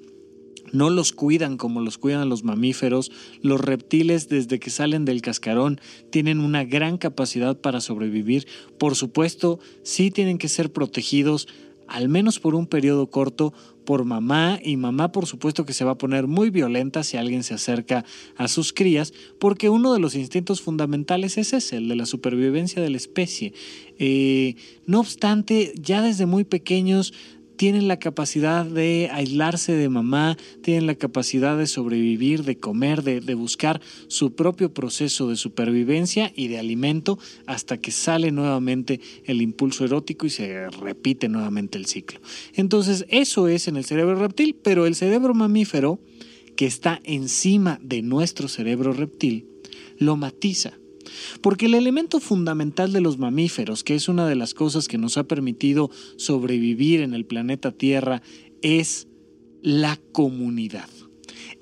no 0.72 0.90
los 0.90 1.12
cuidan 1.12 1.56
como 1.56 1.80
los 1.80 1.98
cuidan 1.98 2.28
los 2.28 2.44
mamíferos. 2.44 3.10
Los 3.42 3.60
reptiles 3.60 4.28
desde 4.28 4.58
que 4.58 4.70
salen 4.70 5.04
del 5.04 5.22
cascarón 5.22 5.80
tienen 6.10 6.40
una 6.40 6.64
gran 6.64 6.98
capacidad 6.98 7.56
para 7.58 7.80
sobrevivir. 7.80 8.46
Por 8.78 8.94
supuesto, 8.94 9.58
sí 9.82 10.10
tienen 10.10 10.38
que 10.38 10.48
ser 10.48 10.72
protegidos 10.72 11.48
al 11.90 12.08
menos 12.08 12.38
por 12.38 12.54
un 12.54 12.68
periodo 12.68 13.10
corto 13.10 13.52
por 13.84 14.04
mamá 14.04 14.60
y 14.62 14.76
mamá 14.76 15.10
por 15.10 15.26
supuesto 15.26 15.66
que 15.66 15.72
se 15.72 15.84
va 15.84 15.92
a 15.92 15.98
poner 15.98 16.28
muy 16.28 16.50
violenta 16.50 17.02
si 17.02 17.16
alguien 17.16 17.42
se 17.42 17.54
acerca 17.54 18.04
a 18.36 18.46
sus 18.46 18.72
crías 18.72 19.12
porque 19.40 19.68
uno 19.68 19.92
de 19.92 19.98
los 19.98 20.14
instintos 20.14 20.60
fundamentales 20.60 21.36
es 21.36 21.52
ese, 21.52 21.78
el 21.78 21.88
de 21.88 21.96
la 21.96 22.06
supervivencia 22.06 22.80
de 22.80 22.90
la 22.90 22.96
especie. 22.96 23.52
Eh, 23.98 24.54
no 24.86 25.00
obstante, 25.00 25.72
ya 25.76 26.00
desde 26.00 26.26
muy 26.26 26.44
pequeños 26.44 27.12
tienen 27.60 27.88
la 27.88 27.98
capacidad 27.98 28.64
de 28.64 29.10
aislarse 29.12 29.72
de 29.72 29.90
mamá, 29.90 30.38
tienen 30.62 30.86
la 30.86 30.94
capacidad 30.94 31.58
de 31.58 31.66
sobrevivir, 31.66 32.42
de 32.44 32.58
comer, 32.58 33.02
de, 33.02 33.34
buscar 33.34 33.82
su 34.08 34.34
propio 34.34 34.72
proceso 34.72 35.28
de 35.28 35.36
supervivencia 35.36 36.32
y 36.34 36.48
de 36.48 36.58
alimento 36.58 37.18
hasta 37.44 37.76
que 37.76 37.90
sale 37.90 38.32
nuevamente 38.32 39.02
el 39.26 39.42
impulso 39.42 39.84
erótico 39.84 40.24
y 40.24 40.30
se 40.30 40.70
repite 40.70 41.28
nuevamente 41.28 41.76
el 41.76 41.84
ciclo. 41.84 42.22
Entonces 42.54 43.04
eso 43.10 43.46
es 43.46 43.68
en 43.68 43.76
el 43.76 43.84
cerebro 43.84 44.14
reptil, 44.14 44.56
pero 44.62 44.86
el 44.86 44.94
cerebro 44.94 45.34
mamífero, 45.34 46.00
que 46.56 46.64
está 46.64 46.98
encima 47.04 47.78
de 47.82 48.00
nuestro 48.00 48.48
cerebro 48.48 48.94
reptil, 48.94 49.44
lo 49.98 50.16
matiza. 50.16 50.79
Porque 51.40 51.66
el 51.66 51.74
elemento 51.74 52.20
fundamental 52.20 52.92
de 52.92 53.00
los 53.00 53.18
mamíferos, 53.18 53.84
que 53.84 53.94
es 53.94 54.08
una 54.08 54.26
de 54.26 54.36
las 54.36 54.54
cosas 54.54 54.88
que 54.88 54.98
nos 54.98 55.16
ha 55.16 55.24
permitido 55.24 55.90
sobrevivir 56.16 57.00
en 57.00 57.14
el 57.14 57.24
planeta 57.24 57.72
Tierra, 57.72 58.22
es 58.62 59.08
la 59.62 59.98
comunidad. 60.12 60.88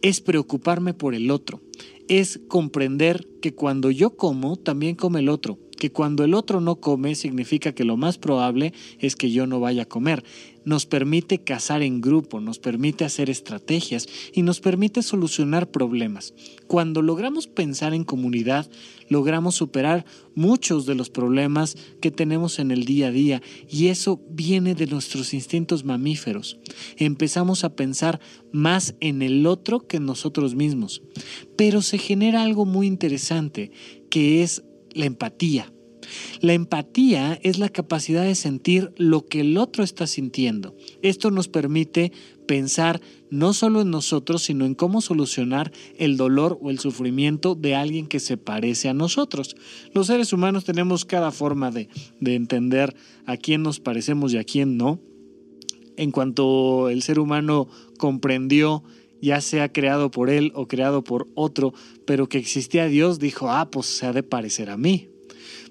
Es 0.02 0.20
preocuparme 0.20 0.94
por 0.94 1.14
el 1.14 1.30
otro. 1.30 1.60
Es 2.08 2.40
comprender 2.48 3.28
que 3.42 3.54
cuando 3.54 3.90
yo 3.90 4.16
como, 4.16 4.56
también 4.56 4.94
come 4.94 5.20
el 5.20 5.28
otro 5.28 5.58
que 5.78 5.90
cuando 5.90 6.24
el 6.24 6.34
otro 6.34 6.60
no 6.60 6.76
come 6.76 7.14
significa 7.14 7.72
que 7.72 7.84
lo 7.84 7.96
más 7.96 8.18
probable 8.18 8.74
es 8.98 9.16
que 9.16 9.30
yo 9.30 9.46
no 9.46 9.60
vaya 9.60 9.84
a 9.84 9.88
comer. 9.88 10.24
Nos 10.68 10.84
permite 10.84 11.38
cazar 11.38 11.80
en 11.80 12.02
grupo, 12.02 12.42
nos 12.42 12.58
permite 12.58 13.06
hacer 13.06 13.30
estrategias 13.30 14.06
y 14.34 14.42
nos 14.42 14.60
permite 14.60 15.02
solucionar 15.02 15.70
problemas. 15.70 16.34
Cuando 16.66 17.00
logramos 17.00 17.46
pensar 17.46 17.94
en 17.94 18.04
comunidad, 18.04 18.68
logramos 19.08 19.54
superar 19.54 20.04
muchos 20.34 20.84
de 20.84 20.94
los 20.94 21.08
problemas 21.08 21.78
que 22.02 22.10
tenemos 22.10 22.58
en 22.58 22.70
el 22.70 22.84
día 22.84 23.06
a 23.06 23.10
día 23.10 23.42
y 23.66 23.86
eso 23.86 24.20
viene 24.28 24.74
de 24.74 24.88
nuestros 24.88 25.32
instintos 25.32 25.86
mamíferos. 25.86 26.58
Empezamos 26.98 27.64
a 27.64 27.74
pensar 27.74 28.20
más 28.52 28.94
en 29.00 29.22
el 29.22 29.46
otro 29.46 29.86
que 29.86 29.96
en 29.96 30.04
nosotros 30.04 30.54
mismos. 30.54 31.00
Pero 31.56 31.80
se 31.80 31.96
genera 31.96 32.42
algo 32.42 32.66
muy 32.66 32.86
interesante 32.86 33.70
que 34.10 34.42
es 34.42 34.64
la 34.92 35.06
empatía. 35.06 35.72
La 36.40 36.52
empatía 36.52 37.38
es 37.42 37.58
la 37.58 37.68
capacidad 37.68 38.24
de 38.24 38.34
sentir 38.34 38.92
lo 38.96 39.26
que 39.26 39.40
el 39.40 39.56
otro 39.56 39.84
está 39.84 40.06
sintiendo. 40.06 40.76
Esto 41.02 41.30
nos 41.30 41.48
permite 41.48 42.12
pensar 42.46 43.00
no 43.30 43.52
solo 43.52 43.82
en 43.82 43.90
nosotros, 43.90 44.42
sino 44.42 44.64
en 44.64 44.74
cómo 44.74 45.00
solucionar 45.00 45.70
el 45.98 46.16
dolor 46.16 46.58
o 46.62 46.70
el 46.70 46.78
sufrimiento 46.78 47.54
de 47.54 47.74
alguien 47.74 48.06
que 48.06 48.20
se 48.20 48.36
parece 48.36 48.88
a 48.88 48.94
nosotros. 48.94 49.54
Los 49.92 50.06
seres 50.06 50.32
humanos 50.32 50.64
tenemos 50.64 51.04
cada 51.04 51.30
forma 51.30 51.70
de, 51.70 51.88
de 52.20 52.34
entender 52.34 52.96
a 53.26 53.36
quién 53.36 53.62
nos 53.62 53.80
parecemos 53.80 54.32
y 54.32 54.38
a 54.38 54.44
quién 54.44 54.76
no. 54.76 55.00
En 55.96 56.10
cuanto 56.10 56.88
el 56.88 57.02
ser 57.02 57.18
humano 57.18 57.68
comprendió 57.98 58.82
ya 59.20 59.40
sea 59.40 59.72
creado 59.72 60.10
por 60.10 60.30
él 60.30 60.52
o 60.54 60.68
creado 60.68 61.02
por 61.02 61.28
otro, 61.34 61.74
pero 62.06 62.28
que 62.28 62.38
existía 62.38 62.86
Dios, 62.86 63.18
dijo, 63.18 63.50
ah, 63.50 63.70
pues 63.70 63.86
se 63.86 64.06
ha 64.06 64.12
de 64.12 64.22
parecer 64.22 64.70
a 64.70 64.76
mí. 64.76 65.10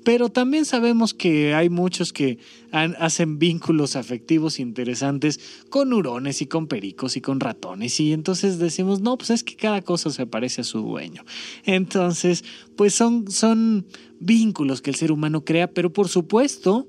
Pero 0.07 0.29
también 0.29 0.63
sabemos 0.63 1.13
que 1.13 1.53
hay 1.53 1.69
muchos 1.69 2.13
que 2.13 2.37
hacen 2.71 3.39
vínculos 3.39 3.97
afectivos 3.97 4.57
interesantes 4.57 5.37
con 5.69 5.91
hurones 5.91 6.41
y 6.41 6.45
con 6.45 6.67
pericos 6.67 7.17
y 7.17 7.21
con 7.21 7.41
ratones. 7.41 7.99
Y 7.99 8.13
entonces 8.13 8.57
decimos, 8.57 9.01
no, 9.01 9.17
pues 9.17 9.31
es 9.31 9.43
que 9.43 9.57
cada 9.57 9.81
cosa 9.81 10.09
se 10.09 10.25
parece 10.25 10.61
a 10.61 10.63
su 10.63 10.79
dueño. 10.79 11.25
Entonces, 11.65 12.45
pues 12.77 12.93
son, 12.93 13.29
son 13.29 13.85
vínculos 14.21 14.81
que 14.81 14.91
el 14.91 14.95
ser 14.95 15.11
humano 15.11 15.43
crea, 15.43 15.73
pero 15.73 15.91
por 15.91 16.07
supuesto, 16.07 16.87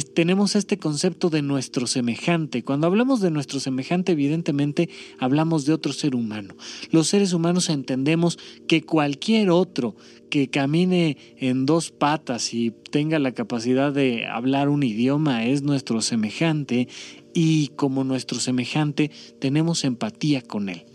tenemos 0.00 0.56
este 0.56 0.78
concepto 0.78 1.30
de 1.30 1.42
nuestro 1.42 1.86
semejante. 1.86 2.64
Cuando 2.64 2.86
hablamos 2.86 3.20
de 3.20 3.30
nuestro 3.30 3.60
semejante, 3.60 4.12
evidentemente 4.12 4.88
hablamos 5.18 5.64
de 5.64 5.74
otro 5.74 5.92
ser 5.92 6.14
humano. 6.14 6.56
Los 6.90 7.08
seres 7.08 7.34
humanos 7.34 7.68
entendemos 7.68 8.38
que 8.66 8.82
cualquier 8.82 9.50
otro 9.50 9.94
que 10.32 10.48
camine 10.48 11.18
en 11.36 11.66
dos 11.66 11.90
patas 11.90 12.54
y 12.54 12.70
tenga 12.90 13.18
la 13.18 13.32
capacidad 13.32 13.92
de 13.92 14.24
hablar 14.24 14.70
un 14.70 14.82
idioma 14.82 15.44
es 15.44 15.60
nuestro 15.60 16.00
semejante 16.00 16.88
y 17.34 17.68
como 17.76 18.02
nuestro 18.02 18.40
semejante 18.40 19.10
tenemos 19.40 19.84
empatía 19.84 20.40
con 20.40 20.70
él. 20.70 20.86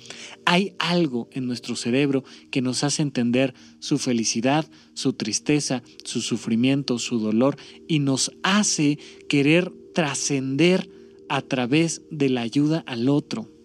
Hay 0.45 0.73
algo 0.79 1.29
en 1.33 1.45
nuestro 1.45 1.75
cerebro 1.75 2.23
que 2.49 2.63
nos 2.63 2.83
hace 2.83 3.03
entender 3.03 3.53
su 3.77 3.99
felicidad, 3.99 4.65
su 4.95 5.13
tristeza, 5.13 5.83
su 6.03 6.21
sufrimiento, 6.21 6.97
su 6.97 7.19
dolor 7.19 7.57
y 7.87 7.99
nos 7.99 8.31
hace 8.41 8.97
querer 9.29 9.71
trascender 9.93 10.89
a 11.29 11.43
través 11.43 12.01
de 12.09 12.29
la 12.29 12.41
ayuda 12.41 12.83
al 12.87 13.07
otro. 13.07 13.56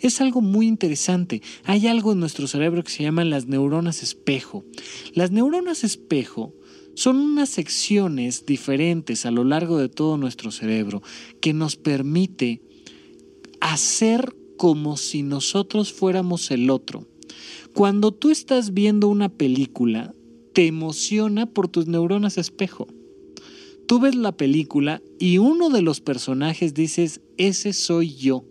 Es 0.00 0.20
algo 0.20 0.40
muy 0.40 0.66
interesante. 0.66 1.42
Hay 1.64 1.86
algo 1.86 2.12
en 2.12 2.20
nuestro 2.20 2.46
cerebro 2.46 2.82
que 2.82 2.90
se 2.90 3.02
llaman 3.02 3.30
las 3.30 3.46
neuronas 3.46 4.02
espejo. 4.02 4.64
Las 5.14 5.30
neuronas 5.30 5.84
espejo 5.84 6.54
son 6.94 7.16
unas 7.16 7.48
secciones 7.48 8.46
diferentes 8.46 9.26
a 9.26 9.30
lo 9.30 9.44
largo 9.44 9.78
de 9.78 9.88
todo 9.88 10.16
nuestro 10.16 10.50
cerebro 10.50 11.02
que 11.40 11.52
nos 11.52 11.76
permite 11.76 12.62
hacer 13.60 14.34
como 14.56 14.96
si 14.96 15.22
nosotros 15.22 15.92
fuéramos 15.92 16.50
el 16.50 16.70
otro. 16.70 17.06
Cuando 17.72 18.12
tú 18.12 18.30
estás 18.30 18.72
viendo 18.72 19.08
una 19.08 19.28
película, 19.28 20.14
te 20.52 20.66
emociona 20.66 21.46
por 21.46 21.68
tus 21.68 21.88
neuronas 21.88 22.38
espejo. 22.38 22.86
Tú 23.86 23.98
ves 23.98 24.14
la 24.14 24.32
película 24.32 25.02
y 25.18 25.38
uno 25.38 25.68
de 25.68 25.82
los 25.82 26.00
personajes 26.00 26.72
dices, 26.72 27.20
ese 27.36 27.72
soy 27.72 28.14
yo. 28.14 28.44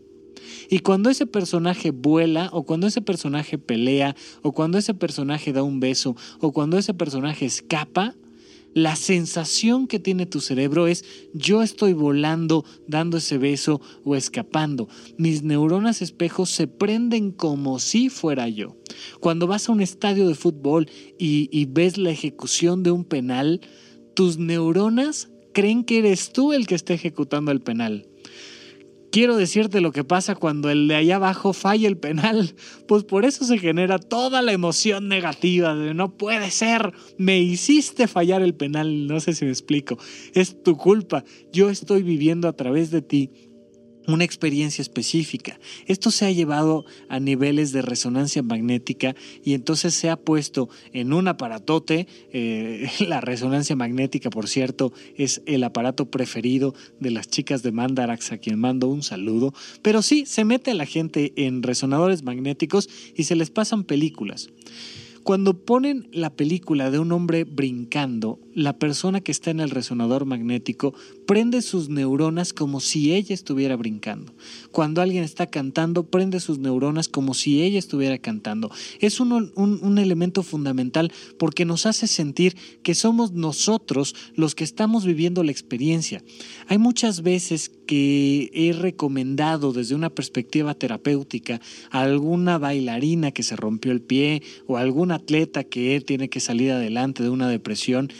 Y 0.70 0.80
cuando 0.80 1.10
ese 1.10 1.26
personaje 1.26 1.92
vuela, 1.92 2.50
o 2.52 2.64
cuando 2.64 2.88
ese 2.88 3.02
personaje 3.02 3.58
pelea, 3.58 4.16
o 4.42 4.52
cuando 4.52 4.78
ese 4.78 4.94
personaje 4.94 5.54
da 5.54 5.64
un 5.64 5.80
beso, 5.80 6.16
o 6.40 6.52
cuando 6.52 6.78
ese 6.78 6.94
personaje 6.94 7.46
escapa, 7.46 8.16
la 8.74 8.96
sensación 8.96 9.88
que 9.88 10.00
tiene 10.00 10.26
tu 10.26 10.42
cerebro 10.42 10.88
es 10.88 11.06
yo 11.34 11.62
estoy 11.62 11.94
volando, 11.94 12.66
dando 12.88 13.18
ese 13.18 13.38
beso 13.38 13.82
o 14.04 14.16
escapando. 14.16 14.88
Mis 15.18 15.44
neuronas 15.44 16.02
espejos 16.02 16.50
se 16.50 16.68
prenden 16.68 17.32
como 17.32 17.80
si 17.80 18.10
fuera 18.10 18.50
yo. 18.50 18.76
Cuando 19.20 19.48
vas 19.48 19.70
a 19.70 19.72
un 19.72 19.82
estadio 19.82 20.28
de 20.28 20.36
fútbol 20.36 20.90
y, 21.20 21.50
y 21.52 21.66
ves 21.66 21.98
la 21.98 22.10
ejecución 22.10 22.84
de 22.84 22.92
un 22.92 23.06
penal, 23.06 23.62
tus 24.16 24.38
neuronas 24.38 25.30
creen 25.54 25.84
que 25.84 26.00
eres 26.00 26.34
tú 26.34 26.52
el 26.52 26.66
que 26.66 26.76
está 26.76 26.94
ejecutando 26.94 27.52
el 27.52 27.62
penal 27.62 28.08
quiero 29.14 29.38
decirte 29.38 29.80
lo 29.80 29.92
que 29.92 30.04
pasa 30.04 30.34
cuando 30.34 30.72
el 30.72 30.88
de 30.88 30.96
allá 30.96 31.18
abajo 31.18 31.54
falla 31.54 31.88
el 31.88 31.98
penal. 31.98 32.56
Pues 32.88 33.06
por 33.06 33.24
eso 33.24 33.46
se 33.46 33.58
genera 33.58 33.98
toda 33.98 34.42
la 34.42 34.52
emoción 34.52 35.08
negativa 35.08 35.74
de 35.74 35.94
no 35.94 36.18
puede 36.18 36.52
ser, 36.52 36.92
me 37.18 37.40
hiciste 37.40 38.08
fallar 38.08 38.42
el 38.42 38.54
penal, 38.54 39.08
no 39.08 39.20
sé 39.20 39.34
si 39.34 39.46
me 39.46 39.52
explico, 39.52 39.98
es 40.34 40.62
tu 40.64 40.76
culpa, 40.76 41.24
yo 41.52 41.70
estoy 41.70 42.04
viviendo 42.04 42.48
a 42.48 42.54
través 42.54 42.92
de 42.92 43.02
ti 43.02 43.32
una 44.08 44.24
experiencia 44.24 44.82
específica. 44.82 45.60
Esto 45.86 46.12
se 46.12 46.26
ha 46.26 46.32
llevado 46.32 46.86
a 47.10 47.20
niveles 47.20 47.72
de 47.72 47.82
resonancia 47.82 48.44
magnética 48.44 49.16
y 49.44 49.54
entonces 49.54 49.94
se 49.94 50.10
ha 50.10 50.18
puesto 50.18 50.70
en 50.92 51.14
un 51.14 51.28
aparatote. 51.28 52.08
Eh, 52.32 52.90
la 53.08 53.22
resonancia 53.22 53.76
magnética, 53.76 54.30
por 54.30 54.48
cierto, 54.48 54.94
es 55.18 55.42
el 55.46 55.64
aparato 55.64 56.10
preferido 56.10 56.76
de 57.00 57.12
las 57.12 57.28
chicas 57.28 57.64
de 57.64 57.72
Mandarax, 57.72 58.32
a 58.32 58.38
quien 58.38 58.60
mando 58.60 58.88
un 58.88 59.04
saludo. 59.04 59.54
Pero 59.82 60.02
sí, 60.02 60.26
se 60.26 60.46
mete 60.46 60.72
a 60.72 60.76
la 60.76 60.86
gente 60.86 61.34
en 61.36 61.64
resonadores 61.64 62.24
magnéticos 62.24 62.90
y 63.16 63.24
se 63.24 63.36
les 63.36 63.50
pasan 63.50 63.84
películas. 63.84 64.50
Cuando 65.24 65.54
ponen 65.66 66.10
la 66.12 66.32
película 66.32 66.92
de 66.92 67.00
un 67.00 67.14
hombre 67.14 67.46
brincando, 67.46 68.40
la 68.54 68.78
persona 68.78 69.22
que 69.22 69.32
está 69.32 69.52
en 69.52 69.62
el 69.62 69.70
resonador 69.70 70.26
magnético 70.26 70.94
prende 71.26 71.62
sus 71.62 71.90
neuronas 71.90 72.54
como 72.54 72.80
si 72.80 73.14
ella 73.14 73.34
estuviera 73.34 73.76
brincando. 73.76 74.34
Cuando 74.72 75.02
alguien 75.02 75.24
está 75.24 75.48
cantando, 75.48 76.04
prende 76.04 76.40
sus 76.40 76.60
neuronas 76.60 77.08
como 77.08 77.34
si 77.34 77.62
ella 77.62 77.80
estuviera 77.80 78.18
cantando. 78.18 78.70
Es 79.00 79.20
un, 79.20 79.52
un, 79.56 79.98
elemento 79.98 80.44
fundamental 80.44 81.12
porque 81.38 81.66
nos 81.66 81.86
hace 81.86 82.08
sentir 82.08 82.58
que 82.84 82.94
somos 82.94 83.32
nosotros 83.32 84.16
los 84.36 84.56
que 84.56 84.66
estamos 84.66 85.06
viviendo 85.06 85.44
la 85.44 85.52
experiencia. 85.52 86.22
Hay 86.68 86.78
muchas 86.78 87.22
veces 87.22 87.72
que 87.88 88.52
he 88.54 88.74
recomendado 88.74 89.72
desde 89.72 89.96
una 89.96 90.10
perspectiva 90.10 90.74
terapéutica 90.74 91.62
a 91.92 92.02
alguna 92.02 92.58
bailarina 92.58 93.32
que 93.32 93.44
se 93.44 93.56
rompió 93.56 93.92
el 93.92 94.02
pie 94.02 94.42
o 94.68 94.78
alguna 94.78 95.13
atleta 95.14 95.64
que 95.64 96.02
tiene 96.02 96.30
que 96.30 96.40
salir 96.40 96.72
adelante 96.72 97.24
de 97.24 97.30
una 97.30 97.48
depresión, 97.48 98.12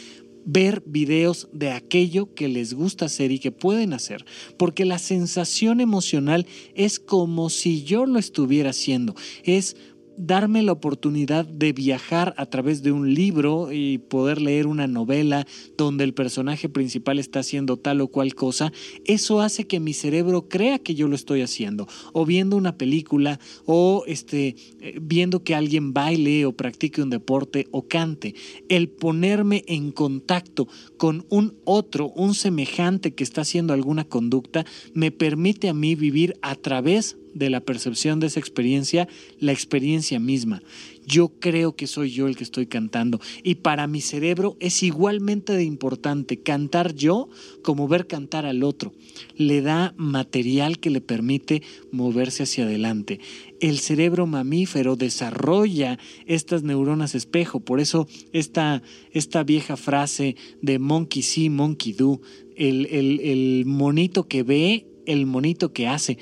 ver 0.44 0.82
videos 0.86 1.48
de 1.52 1.70
aquello 1.70 2.34
que 2.34 2.48
les 2.48 2.74
gusta 2.74 3.06
hacer 3.06 3.32
y 3.32 3.38
que 3.38 3.52
pueden 3.52 3.92
hacer, 3.92 4.24
porque 4.58 4.84
la 4.84 4.98
sensación 4.98 5.80
emocional 5.80 6.46
es 6.74 7.00
como 7.00 7.50
si 7.50 7.84
yo 7.84 8.06
lo 8.06 8.18
estuviera 8.18 8.70
haciendo, 8.70 9.14
es 9.42 9.76
darme 10.16 10.62
la 10.62 10.72
oportunidad 10.72 11.46
de 11.46 11.72
viajar 11.72 12.34
a 12.36 12.46
través 12.46 12.82
de 12.82 12.92
un 12.92 13.14
libro 13.14 13.72
y 13.72 13.98
poder 13.98 14.40
leer 14.40 14.66
una 14.66 14.86
novela 14.86 15.46
donde 15.76 16.04
el 16.04 16.14
personaje 16.14 16.68
principal 16.68 17.18
está 17.18 17.40
haciendo 17.40 17.76
tal 17.76 18.00
o 18.00 18.08
cual 18.08 18.34
cosa, 18.34 18.72
eso 19.04 19.40
hace 19.40 19.66
que 19.66 19.80
mi 19.80 19.92
cerebro 19.92 20.48
crea 20.48 20.78
que 20.78 20.94
yo 20.94 21.08
lo 21.08 21.14
estoy 21.14 21.42
haciendo, 21.42 21.88
o 22.12 22.24
viendo 22.24 22.56
una 22.56 22.76
película, 22.76 23.38
o 23.66 24.04
este, 24.06 24.56
eh, 24.80 24.98
viendo 25.00 25.42
que 25.42 25.54
alguien 25.54 25.92
baile 25.92 26.46
o 26.46 26.52
practique 26.52 27.02
un 27.02 27.10
deporte 27.10 27.66
o 27.70 27.86
cante. 27.88 28.34
El 28.68 28.88
ponerme 28.88 29.64
en 29.66 29.92
contacto 29.92 30.68
con 30.96 31.26
un 31.28 31.56
otro, 31.64 32.08
un 32.10 32.34
semejante 32.34 33.14
que 33.14 33.24
está 33.24 33.42
haciendo 33.42 33.72
alguna 33.72 34.04
conducta, 34.04 34.64
me 34.92 35.10
permite 35.10 35.68
a 35.68 35.74
mí 35.74 35.94
vivir 35.94 36.34
a 36.42 36.54
través 36.54 37.16
de 37.34 37.50
la 37.50 37.60
percepción 37.60 38.20
de 38.20 38.28
esa 38.28 38.40
experiencia, 38.40 39.08
la 39.38 39.52
experiencia 39.52 40.18
misma. 40.18 40.62
Yo 41.06 41.28
creo 41.38 41.76
que 41.76 41.86
soy 41.86 42.10
yo 42.10 42.26
el 42.28 42.36
que 42.36 42.44
estoy 42.44 42.66
cantando 42.66 43.20
y 43.42 43.56
para 43.56 43.86
mi 43.86 44.00
cerebro 44.00 44.56
es 44.58 44.82
igualmente 44.82 45.52
de 45.52 45.64
importante 45.64 46.40
cantar 46.40 46.94
yo 46.94 47.28
como 47.62 47.88
ver 47.88 48.06
cantar 48.06 48.46
al 48.46 48.62
otro. 48.62 48.94
Le 49.36 49.60
da 49.60 49.94
material 49.98 50.78
que 50.78 50.90
le 50.90 51.02
permite 51.02 51.62
moverse 51.92 52.44
hacia 52.44 52.64
adelante. 52.64 53.20
El 53.60 53.78
cerebro 53.80 54.26
mamífero 54.26 54.96
desarrolla 54.96 55.98
estas 56.26 56.62
neuronas 56.62 57.14
espejo, 57.14 57.60
por 57.60 57.80
eso 57.80 58.08
esta, 58.32 58.82
esta 59.12 59.44
vieja 59.44 59.76
frase 59.76 60.36
de 60.62 60.78
monkey 60.78 61.22
see, 61.22 61.50
monkey 61.50 61.92
do, 61.92 62.20
el, 62.56 62.86
el 62.86 63.64
monito 63.66 64.26
que 64.26 64.42
ve 64.42 64.86
el 65.06 65.26
monito 65.26 65.72
que 65.72 65.86
hace 65.86 66.18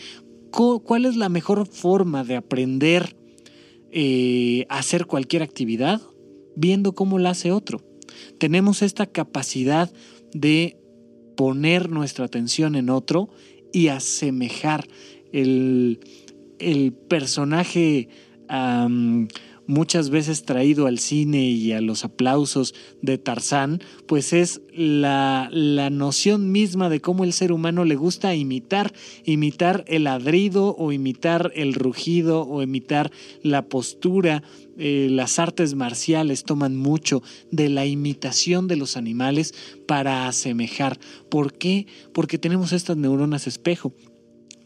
cuál 0.53 1.07
es 1.07 1.17
la 1.17 1.29
mejor 1.29 1.67
forma 1.67 2.25
de 2.25 2.37
aprender 2.37 3.17
eh, 3.91 4.67
a 4.69 4.79
hacer 4.79 5.07
cualquier 5.07 5.43
actividad 5.43 6.01
viendo 6.55 6.95
cómo 6.95 7.19
la 7.19 7.31
hace 7.31 7.51
otro. 7.51 7.81
Tenemos 8.39 8.83
esta 8.83 9.07
capacidad 9.07 9.93
de 10.33 10.79
poner 11.37 11.91
nuestra 11.91 12.27
atención 12.27 12.77
en 12.77 12.91
otro 12.91 13.31
y 13.73 13.88
asemejar 13.88 14.87
el, 15.33 16.01
el 16.59 16.93
personaje 16.93 18.09
muchas 19.73 20.11
veces 20.11 20.45
traído 20.45 20.87
al 20.87 20.99
cine 20.99 21.49
y 21.49 21.73
a 21.73 21.81
los 21.81 22.05
aplausos 22.05 22.75
de 23.01 23.17
Tarzán, 23.17 23.81
pues 24.07 24.33
es 24.33 24.61
la, 24.75 25.49
la, 25.51 25.89
noción 25.89 26.53
misma 26.53 26.91
de 26.91 27.01
cómo 27.01 27.25
el 27.25 27.33
ser 27.33 27.53
humano 27.53 27.85
le 27.85 27.97
gusta 27.97 28.35
imitar, 28.35 28.93
imitar 29.25 29.85
el 29.89 30.05
ladrido 30.05 30.77
o 30.77 30.93
imitar 30.93 31.53
el 31.55 31.73
rugido 31.75 32.47
o 32.47 32.63
imitar 32.63 33.11
la 33.43 33.63
postura. 33.69 34.43
Eh, 34.77 35.09
las 35.11 35.39
artes 35.39 35.75
marciales 35.75 36.45
toman 36.45 36.77
mucho 36.77 37.23
de 37.51 37.69
la 37.69 37.87
imitación 37.87 38.69
de 38.69 38.77
los 38.77 38.97
animales 38.97 39.55
para 39.87 40.29
asemejar. 40.29 40.99
¿Por 41.31 41.55
qué? 41.55 41.87
Porque 42.13 42.39
tenemos 42.39 42.73
estas 42.73 42.97
neuronas 42.97 43.47
espejo. 43.47 43.95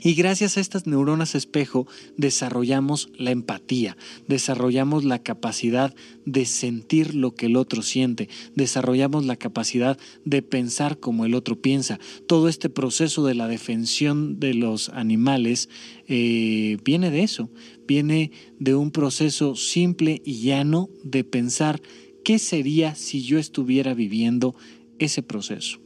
Y 0.03 0.15
gracias 0.15 0.57
a 0.57 0.61
estas 0.61 0.87
neuronas 0.87 1.35
espejo 1.35 1.87
desarrollamos 2.17 3.09
la 3.17 3.31
empatía, 3.31 3.97
desarrollamos 4.29 5.05
la 5.05 5.23
capacidad 5.23 5.95
de 6.27 6.45
sentir 6.45 7.15
lo 7.15 7.35
que 7.35 7.47
el 7.47 7.57
otro 7.57 7.83
siente, 7.83 8.29
desarrollamos 8.55 9.25
la 9.25 9.37
capacidad 9.37 9.99
de 10.25 10.43
pensar 10.43 11.01
como 11.01 11.25
el 11.25 11.35
otro 11.35 11.61
piensa. 11.61 11.99
Todo 12.27 12.49
este 12.49 12.69
proceso 12.69 13.25
de 13.25 13.35
la 13.35 13.49
defensión 13.49 14.39
de 14.39 14.55
los 14.55 14.91
animales 14.91 15.69
eh, 16.09 16.77
viene 16.85 17.11
de 17.11 17.23
eso, 17.23 17.51
viene 17.87 18.33
de 18.59 18.75
un 18.75 18.91
proceso 18.91 19.57
simple 19.57 20.21
y 20.25 20.41
llano 20.43 20.91
de 21.05 21.25
pensar 21.25 21.81
qué 22.23 22.39
sería 22.39 22.95
si 22.95 23.23
yo 23.23 23.39
estuviera 23.39 23.95
viviendo 23.95 24.55
ese 24.99 25.23
proceso. 25.23 25.79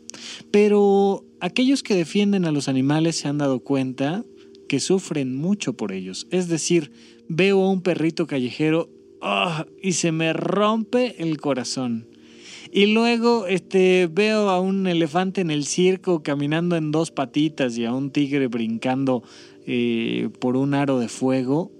Pero 0.51 1.25
aquellos 1.41 1.83
que 1.83 1.95
defienden 1.95 2.45
a 2.45 2.53
los 2.53 2.69
animales 2.69 3.17
se 3.17 3.29
han 3.29 3.39
dado 3.39 3.61
cuenta 3.61 4.25
que 4.69 4.81
sufren 4.81 5.35
mucho 5.35 5.75
por 5.75 5.93
ellos. 5.93 6.27
Es 6.31 6.49
decir, 6.49 6.93
veo 7.29 7.63
a 7.63 7.71
un 7.71 7.83
perrito 7.83 8.27
callejero 8.27 8.91
ah, 9.21 9.67
y 9.83 9.93
se 9.93 10.13
me 10.13 10.33
rompe 10.33 11.23
el 11.23 11.39
corazón. 11.39 12.09
Y 12.73 12.87
luego 12.87 13.47
este, 13.47 14.09
veo 14.13 14.49
a 14.49 14.61
un 14.61 14.87
elefante 14.87 15.41
en 15.41 15.51
el 15.51 15.65
circo 15.65 16.23
caminando 16.23 16.77
en 16.77 16.93
dos 16.93 17.11
patitas 17.11 17.77
y 17.77 17.85
a 17.85 17.93
un 17.93 18.13
tigre 18.13 18.47
brincando 18.47 19.25
eh, 19.67 20.29
por 20.41 20.57
un 20.57 20.75
aro 20.75 20.99
de 21.01 21.09
fuego 21.09 21.73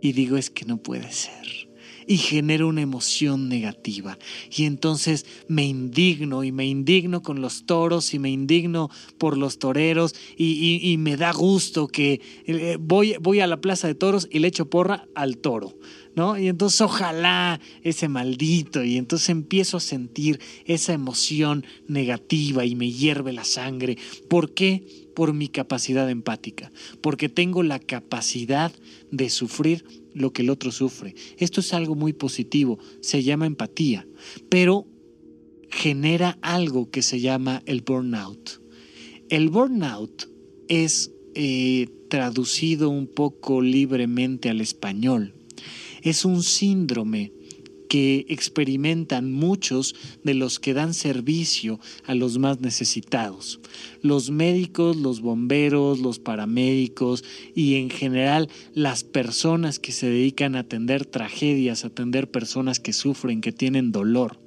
y 0.00 0.12
digo 0.12 0.36
es 0.36 0.50
que 0.50 0.64
no 0.64 0.82
puede 0.82 1.10
ser 1.10 1.67
y 2.08 2.16
genera 2.16 2.64
una 2.64 2.80
emoción 2.80 3.50
negativa. 3.50 4.18
Y 4.50 4.64
entonces 4.64 5.26
me 5.46 5.66
indigno 5.66 6.42
y 6.42 6.50
me 6.50 6.66
indigno 6.66 7.22
con 7.22 7.42
los 7.42 7.66
toros 7.66 8.14
y 8.14 8.18
me 8.18 8.30
indigno 8.30 8.90
por 9.18 9.36
los 9.36 9.58
toreros 9.58 10.14
y, 10.36 10.96
me 10.98 11.16
da 11.18 11.32
gusto 11.32 11.86
que 11.86 12.20
eh, 12.46 12.78
voy, 12.80 13.14
voy 13.20 13.40
a 13.40 13.46
la 13.46 13.60
plaza 13.60 13.86
de 13.86 13.94
toros 13.94 14.26
y 14.32 14.38
le 14.38 14.48
echo 14.48 14.70
porra 14.70 15.06
al 15.14 15.36
toro. 15.36 15.76
¿No? 16.16 16.36
Y 16.36 16.48
entonces 16.48 16.80
ojalá 16.80 17.60
ese 17.84 18.08
maldito 18.08 18.82
y 18.82 18.96
entonces 18.96 19.28
empiezo 19.28 19.76
a 19.76 19.80
sentir 19.80 20.40
esa 20.64 20.92
emoción 20.92 21.64
negativa 21.86 22.64
y 22.64 22.74
me 22.74 22.90
hierve 22.90 23.32
la 23.32 23.44
sangre. 23.44 23.98
¿Por 24.28 24.52
qué? 24.52 24.84
Por 25.14 25.32
mi 25.32 25.46
capacidad 25.46 26.10
empática, 26.10 26.72
porque 27.02 27.28
tengo 27.28 27.62
la 27.62 27.78
capacidad 27.78 28.72
de 29.12 29.30
sufrir 29.30 29.84
lo 30.14 30.32
que 30.32 30.42
el 30.42 30.50
otro 30.50 30.72
sufre. 30.72 31.14
Esto 31.38 31.60
es 31.60 31.72
algo 31.74 31.94
muy 31.94 32.12
positivo, 32.12 32.78
se 33.00 33.22
llama 33.22 33.46
empatía, 33.46 34.06
pero 34.48 34.86
genera 35.70 36.38
algo 36.40 36.90
que 36.90 37.02
se 37.02 37.20
llama 37.20 37.62
el 37.66 37.82
burnout. 37.82 38.62
El 39.28 39.50
burnout 39.50 40.28
es 40.68 41.12
eh, 41.34 41.88
traducido 42.08 42.88
un 42.88 43.06
poco 43.06 43.60
libremente 43.60 44.48
al 44.48 44.60
español. 44.60 45.34
Es 46.02 46.24
un 46.24 46.42
síndrome 46.42 47.32
que 47.88 48.26
experimentan 48.28 49.32
muchos 49.32 49.94
de 50.22 50.34
los 50.34 50.58
que 50.58 50.74
dan 50.74 50.94
servicio 50.94 51.80
a 52.04 52.14
los 52.14 52.38
más 52.38 52.60
necesitados. 52.60 53.60
Los 54.02 54.30
médicos, 54.30 54.96
los 54.96 55.20
bomberos, 55.20 55.98
los 56.00 56.18
paramédicos 56.18 57.24
y 57.54 57.76
en 57.76 57.90
general 57.90 58.48
las 58.74 59.04
personas 59.04 59.78
que 59.78 59.92
se 59.92 60.08
dedican 60.08 60.54
a 60.54 60.60
atender 60.60 61.06
tragedias, 61.06 61.84
a 61.84 61.88
atender 61.88 62.30
personas 62.30 62.80
que 62.80 62.92
sufren, 62.92 63.40
que 63.40 63.52
tienen 63.52 63.92
dolor. 63.92 64.38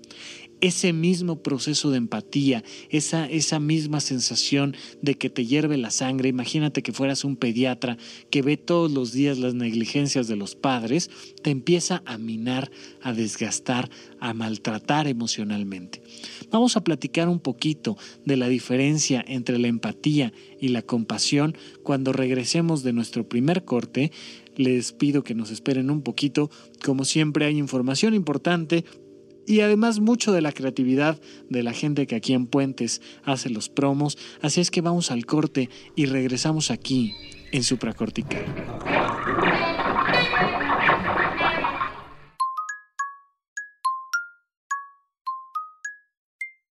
Ese 0.62 0.93
mismo 0.93 1.41
proceso 1.41 1.91
de 1.91 1.97
empatía, 1.97 2.63
esa, 2.89 3.26
esa 3.26 3.60
misma 3.60 4.00
sensación 4.00 4.76
de 5.02 5.15
que 5.15 5.30
te 5.30 5.45
hierve 5.45 5.78
la 5.78 5.91
sangre. 5.91 6.30
Imagínate 6.30 6.84
que 6.84 6.93
fueras 6.93 7.26
un 7.26 7.36
pediatra 7.36 7.97
que 8.30 8.41
ve 8.41 8.58
todos 8.58 8.91
los 8.91 9.12
días 9.12 9.39
las 9.39 9.56
negligencias 9.56 10.28
de 10.28 10.36
los 10.36 10.56
padres, 10.56 11.10
te 11.41 11.50
empieza 11.50 12.04
a 12.06 12.17
minar, 12.17 12.71
a 13.02 13.13
desgastar, 13.13 13.89
a 14.19 14.34
maltratar 14.34 15.08
emocionalmente. 15.08 16.02
Vamos 16.52 16.78
a 16.78 16.84
platicar 16.84 17.28
un 17.28 17.39
poquito 17.39 17.97
de 18.26 18.38
la 18.38 18.47
diferencia 18.47 19.24
entre 19.28 19.58
la 19.58 19.67
empatía 19.67 20.34
y 20.60 20.69
la 20.69 20.82
compasión 20.82 21.58
cuando 21.84 22.13
regresemos 22.13 22.84
de 22.84 22.93
nuestro 22.93 23.28
primer 23.28 23.65
corte. 23.65 24.12
Les 24.58 24.91
pido 24.91 25.24
que 25.24 25.34
nos 25.34 25.50
esperen 25.50 25.89
un 25.89 26.02
poquito. 26.02 26.52
Como 26.84 27.06
siempre 27.06 27.45
hay 27.45 27.58
información 27.58 28.13
importante 28.13 28.86
y 29.51 29.59
además 29.59 29.99
mucho 29.99 30.31
de 30.31 30.41
la 30.41 30.53
creatividad 30.53 31.19
de 31.49 31.61
la 31.61 31.73
gente 31.73 32.07
que 32.07 32.15
aquí 32.15 32.33
en 32.33 32.47
Puentes 32.47 33.01
hace 33.25 33.49
los 33.49 33.67
promos. 33.67 34.17
Así 34.41 34.61
es 34.61 34.71
que 34.71 34.79
vamos 34.79 35.11
al 35.11 35.25
corte 35.25 35.69
y 35.93 36.05
regresamos 36.05 36.71
aquí 36.71 37.13
en 37.51 37.63
Supracortical. 37.63 38.45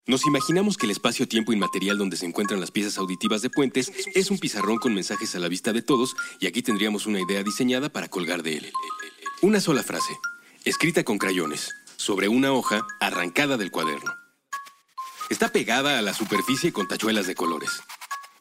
Nos 0.06 0.26
imaginamos 0.28 0.78
que 0.78 0.86
el 0.86 0.92
espacio-tiempo 0.92 1.52
inmaterial 1.52 1.98
donde 1.98 2.16
se 2.16 2.28
encuentran 2.28 2.60
las 2.60 2.72
piezas 2.72 3.00
auditivas 3.00 3.42
de 3.42 3.50
puentes 3.50 3.92
es 4.14 4.30
un 4.30 4.38
pizarrón 4.38 4.78
con 4.78 4.94
mensajes 4.94 5.36
a 5.36 5.40
la 5.40 5.50
vista 5.50 5.74
de 5.74 5.82
todos 5.82 6.16
y 6.40 6.46
aquí 6.46 6.62
tendríamos 6.62 7.08
una 7.08 7.20
idea 7.20 7.42
diseñada 7.44 7.90
para 7.90 8.08
colgar 8.08 8.44
de 8.44 8.58
él. 8.58 8.72
Una 9.42 9.60
sola 9.60 9.84
frase, 9.84 10.14
escrita 10.64 11.04
con 11.04 11.18
crayones, 11.18 11.74
sobre 11.98 12.30
una 12.30 12.54
hoja 12.54 12.86
arrancada 13.00 13.58
del 13.58 13.72
cuaderno. 13.72 14.14
Está 15.30 15.50
pegada 15.50 16.00
a 16.00 16.02
la 16.02 16.14
superficie 16.14 16.72
con 16.72 16.88
tachuelas 16.88 17.28
de 17.28 17.36
colores. 17.36 17.82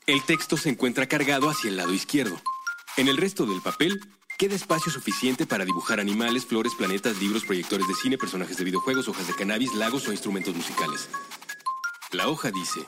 El 0.07 0.23
texto 0.23 0.57
se 0.57 0.69
encuentra 0.69 1.09
cargado 1.09 1.51
hacia 1.51 1.71
el 1.71 1.77
lado 1.77 1.93
izquierdo. 1.93 2.41
En 2.97 3.09
el 3.09 3.17
resto 3.17 3.45
del 3.45 3.61
papel 3.61 3.99
queda 4.39 4.55
espacio 4.55 4.93
suficiente 4.93 5.47
para 5.47 5.65
dibujar 5.65 5.99
animales, 5.99 6.47
flores, 6.47 6.75
planetas, 6.77 7.19
libros, 7.19 7.45
proyectores 7.45 7.89
de 7.89 7.95
cine, 7.95 8.19
personajes 8.19 8.57
de 8.57 8.65
videojuegos, 8.65 9.09
hojas 9.09 9.27
de 9.27 9.35
cannabis, 9.35 9.75
lagos 9.75 10.07
o 10.07 10.13
instrumentos 10.13 10.55
musicales. 10.55 11.09
La 12.13 12.29
hoja 12.29 12.51
dice, 12.51 12.87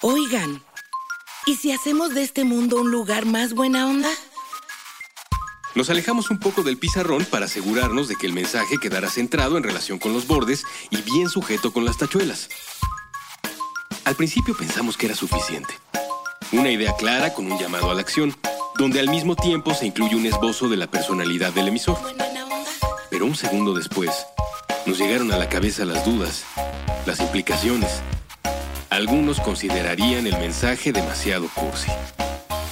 Oigan, 0.00 0.62
¿y 1.44 1.56
si 1.56 1.72
hacemos 1.72 2.14
de 2.14 2.22
este 2.22 2.44
mundo 2.44 2.80
un 2.80 2.90
lugar 2.90 3.26
más 3.26 3.52
buena 3.52 3.86
onda? 3.86 4.10
Nos 5.76 5.90
alejamos 5.90 6.30
un 6.30 6.38
poco 6.38 6.62
del 6.62 6.78
pizarrón 6.78 7.26
para 7.26 7.44
asegurarnos 7.44 8.08
de 8.08 8.16
que 8.16 8.26
el 8.26 8.32
mensaje 8.32 8.78
quedara 8.78 9.10
centrado 9.10 9.58
en 9.58 9.62
relación 9.62 9.98
con 9.98 10.14
los 10.14 10.26
bordes 10.26 10.64
y 10.88 11.02
bien 11.02 11.28
sujeto 11.28 11.70
con 11.70 11.84
las 11.84 11.98
tachuelas. 11.98 12.48
Al 14.06 14.14
principio 14.14 14.56
pensamos 14.56 14.96
que 14.96 15.04
era 15.04 15.14
suficiente. 15.14 15.74
Una 16.52 16.70
idea 16.70 16.94
clara 16.96 17.34
con 17.34 17.52
un 17.52 17.58
llamado 17.58 17.90
a 17.90 17.94
la 17.94 18.00
acción, 18.00 18.34
donde 18.78 19.00
al 19.00 19.10
mismo 19.10 19.36
tiempo 19.36 19.74
se 19.74 19.84
incluye 19.84 20.16
un 20.16 20.24
esbozo 20.24 20.70
de 20.70 20.78
la 20.78 20.86
personalidad 20.86 21.52
del 21.52 21.68
emisor. 21.68 21.98
Pero 23.10 23.26
un 23.26 23.36
segundo 23.36 23.74
después, 23.74 24.26
nos 24.86 24.96
llegaron 24.96 25.30
a 25.30 25.36
la 25.36 25.50
cabeza 25.50 25.84
las 25.84 26.06
dudas, 26.06 26.44
las 27.04 27.20
implicaciones. 27.20 28.00
Algunos 28.88 29.40
considerarían 29.40 30.26
el 30.26 30.38
mensaje 30.38 30.90
demasiado 30.92 31.50
cursi. 31.54 31.90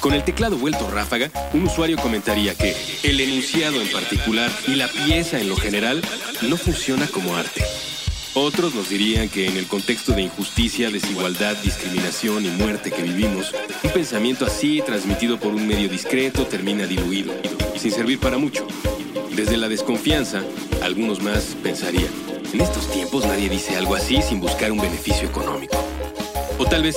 Con 0.05 0.13
el 0.13 0.23
teclado 0.23 0.59
vuelto 0.59 0.91
ráfaga, 0.91 1.31
un 1.55 1.63
usuario 1.63 1.97
comentaría 1.97 2.55
que 2.55 2.77
el 3.05 3.19
enunciado 3.21 3.81
en 3.81 3.89
particular 3.89 4.51
y 4.67 4.75
la 4.75 4.87
pieza 4.87 5.41
en 5.41 5.49
lo 5.49 5.57
general 5.57 6.03
no 6.43 6.59
funciona 6.59 7.07
como 7.07 7.35
arte. 7.35 7.65
Otros 8.35 8.75
nos 8.75 8.91
dirían 8.91 9.31
que 9.31 9.47
en 9.47 9.57
el 9.57 9.67
contexto 9.67 10.13
de 10.13 10.21
injusticia, 10.21 10.91
desigualdad, 10.91 11.57
discriminación 11.57 12.45
y 12.45 12.49
muerte 12.49 12.91
que 12.91 13.03
vivimos, 13.03 13.55
un 13.83 13.91
pensamiento 13.93 14.45
así, 14.45 14.83
transmitido 14.85 15.41
por 15.41 15.55
un 15.55 15.67
medio 15.67 15.89
discreto, 15.89 16.47
termina 16.47 16.87
diluido 16.87 17.33
y 17.75 17.79
sin 17.79 17.91
servir 17.91 18.21
para 18.21 18.37
mucho. 18.37 18.67
Desde 19.35 19.57
la 19.57 19.71
desconfianza, 19.71 20.43
algunos 20.83 21.23
más 21.23 21.57
pensarían, 21.63 22.13
en 22.53 22.61
estos 22.61 22.91
tiempos 22.91 23.25
nadie 23.25 23.49
dice 23.49 23.75
algo 23.79 23.95
así 23.95 24.21
sin 24.21 24.39
buscar 24.39 24.71
un 24.71 24.83
beneficio 24.83 25.27
económico. 25.27 25.83
O 26.59 26.67
tal 26.67 26.83
vez 26.83 26.97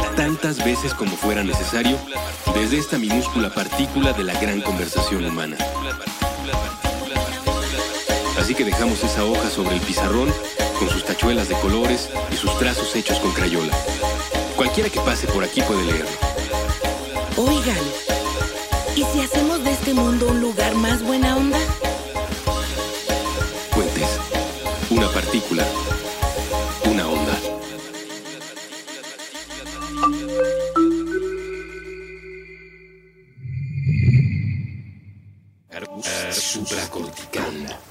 tantas 0.21 0.63
veces 0.63 0.93
como 0.93 1.17
fuera 1.17 1.43
necesario 1.43 1.97
desde 2.53 2.77
esta 2.77 2.99
minúscula 2.99 3.49
partícula 3.49 4.13
de 4.13 4.23
la 4.23 4.39
gran 4.39 4.61
conversación 4.61 5.25
humana. 5.25 5.57
Así 8.39 8.53
que 8.53 8.63
dejamos 8.63 9.03
esa 9.03 9.25
hoja 9.25 9.49
sobre 9.49 9.77
el 9.77 9.81
pizarrón 9.81 10.31
con 10.77 10.89
sus 10.89 11.03
tachuelas 11.05 11.49
de 11.49 11.55
colores 11.55 12.11
y 12.31 12.35
sus 12.35 12.55
trazos 12.59 12.95
hechos 12.95 13.17
con 13.17 13.31
crayola. 13.31 13.73
Cualquiera 14.55 14.91
que 14.91 14.99
pase 14.99 15.25
por 15.25 15.43
aquí 15.43 15.63
puede 15.63 15.85
leerlo. 15.85 16.17
Oigan, 17.37 17.83
¿y 18.95 19.03
si 19.03 19.21
hacemos 19.21 19.63
de 19.63 19.71
este 19.71 19.95
mundo 19.95 20.27
un 20.27 20.39
lugar 20.39 20.75
más 20.75 21.01
buena 21.01 21.35
onda? 21.35 21.57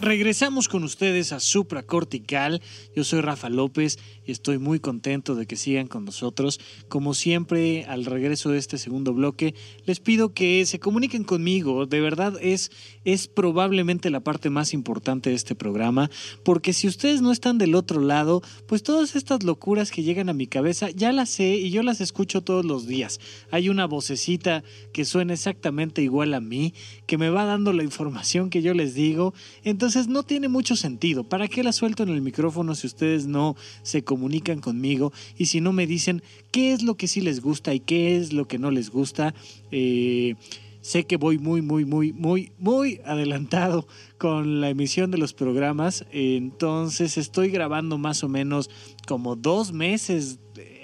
Regresamos 0.00 0.68
con 0.68 0.82
ustedes 0.82 1.30
a 1.32 1.40
Supracortical. 1.40 2.62
Yo 2.96 3.04
soy 3.04 3.20
Rafa 3.20 3.50
López 3.50 3.98
y 4.24 4.32
estoy 4.32 4.56
muy 4.56 4.80
contento 4.80 5.34
de 5.34 5.44
que 5.44 5.56
sigan 5.56 5.88
con 5.88 6.06
nosotros. 6.06 6.58
Como 6.88 7.12
siempre, 7.12 7.84
al 7.84 8.06
regreso 8.06 8.48
de 8.48 8.56
este 8.56 8.78
segundo 8.78 9.12
bloque, 9.12 9.54
les 9.84 10.00
pido 10.00 10.32
que 10.32 10.64
se 10.64 10.80
comuniquen 10.80 11.22
conmigo. 11.22 11.84
De 11.84 12.00
verdad 12.00 12.32
es, 12.40 12.70
es 13.04 13.28
probablemente 13.28 14.08
la 14.08 14.20
parte 14.20 14.48
más 14.48 14.72
importante 14.72 15.28
de 15.28 15.36
este 15.36 15.54
programa, 15.54 16.10
porque 16.44 16.72
si 16.72 16.88
ustedes 16.88 17.20
no 17.20 17.30
están 17.30 17.58
del 17.58 17.74
otro 17.74 18.00
lado, 18.00 18.40
pues 18.66 18.82
todas 18.82 19.16
estas 19.16 19.42
locuras 19.42 19.90
que 19.90 20.02
llegan 20.02 20.30
a 20.30 20.34
mi 20.34 20.46
cabeza 20.46 20.88
ya 20.88 21.12
las 21.12 21.28
sé 21.28 21.56
y 21.56 21.70
yo 21.72 21.82
las 21.82 22.00
escucho 22.00 22.40
todos 22.40 22.64
los 22.64 22.86
días. 22.86 23.20
Hay 23.50 23.68
una 23.68 23.84
vocecita 23.86 24.64
que 24.94 25.04
suena 25.04 25.34
exactamente 25.34 26.00
igual 26.00 26.32
a 26.32 26.40
mí, 26.40 26.72
que 27.10 27.18
me 27.18 27.28
va 27.28 27.44
dando 27.44 27.72
la 27.72 27.82
información 27.82 28.50
que 28.50 28.62
yo 28.62 28.72
les 28.72 28.94
digo. 28.94 29.34
Entonces 29.64 30.06
no 30.06 30.22
tiene 30.22 30.46
mucho 30.46 30.76
sentido. 30.76 31.24
¿Para 31.24 31.48
qué 31.48 31.64
la 31.64 31.72
suelto 31.72 32.04
en 32.04 32.10
el 32.10 32.22
micrófono 32.22 32.76
si 32.76 32.86
ustedes 32.86 33.26
no 33.26 33.56
se 33.82 34.04
comunican 34.04 34.60
conmigo 34.60 35.12
y 35.36 35.46
si 35.46 35.60
no 35.60 35.72
me 35.72 35.88
dicen 35.88 36.22
qué 36.52 36.72
es 36.72 36.84
lo 36.84 36.94
que 36.94 37.08
sí 37.08 37.20
les 37.20 37.40
gusta 37.40 37.74
y 37.74 37.80
qué 37.80 38.16
es 38.16 38.32
lo 38.32 38.46
que 38.46 38.60
no 38.60 38.70
les 38.70 38.90
gusta? 38.90 39.34
Eh, 39.72 40.36
sé 40.82 41.02
que 41.02 41.16
voy 41.16 41.38
muy, 41.38 41.62
muy, 41.62 41.84
muy, 41.84 42.12
muy, 42.12 42.52
muy 42.60 43.00
adelantado 43.04 43.88
con 44.16 44.60
la 44.60 44.68
emisión 44.68 45.10
de 45.10 45.18
los 45.18 45.34
programas. 45.34 46.06
Entonces 46.12 47.18
estoy 47.18 47.50
grabando 47.50 47.98
más 47.98 48.22
o 48.22 48.28
menos 48.28 48.70
como 49.08 49.34
dos 49.34 49.72
meses 49.72 50.38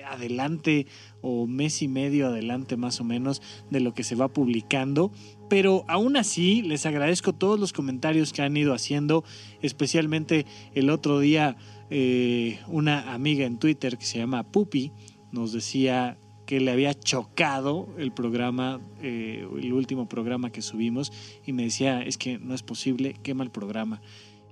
adelante 0.06 0.86
o 1.20 1.46
mes 1.46 1.82
y 1.82 1.88
medio 1.88 2.28
adelante 2.28 2.76
más 2.76 3.00
o 3.00 3.04
menos 3.04 3.42
de 3.70 3.80
lo 3.80 3.94
que 3.94 4.04
se 4.04 4.14
va 4.14 4.28
publicando. 4.28 5.12
Pero 5.48 5.84
aún 5.88 6.16
así 6.16 6.62
les 6.62 6.86
agradezco 6.86 7.32
todos 7.32 7.58
los 7.58 7.72
comentarios 7.72 8.32
que 8.32 8.42
han 8.42 8.56
ido 8.56 8.74
haciendo, 8.74 9.24
especialmente 9.62 10.46
el 10.74 10.90
otro 10.90 11.20
día 11.20 11.56
eh, 11.90 12.58
una 12.66 13.14
amiga 13.14 13.46
en 13.46 13.58
Twitter 13.58 13.96
que 13.96 14.04
se 14.04 14.18
llama 14.18 14.42
Pupi 14.42 14.92
nos 15.30 15.52
decía 15.52 16.18
que 16.46 16.60
le 16.60 16.70
había 16.70 16.94
chocado 16.94 17.88
el 17.98 18.12
programa, 18.12 18.80
eh, 19.02 19.46
el 19.60 19.72
último 19.72 20.08
programa 20.08 20.50
que 20.50 20.62
subimos, 20.62 21.12
y 21.44 21.52
me 21.52 21.64
decía, 21.64 22.02
es 22.02 22.16
que 22.16 22.38
no 22.38 22.54
es 22.54 22.62
posible, 22.62 23.14
quema 23.22 23.42
el 23.42 23.50
programa. 23.50 24.00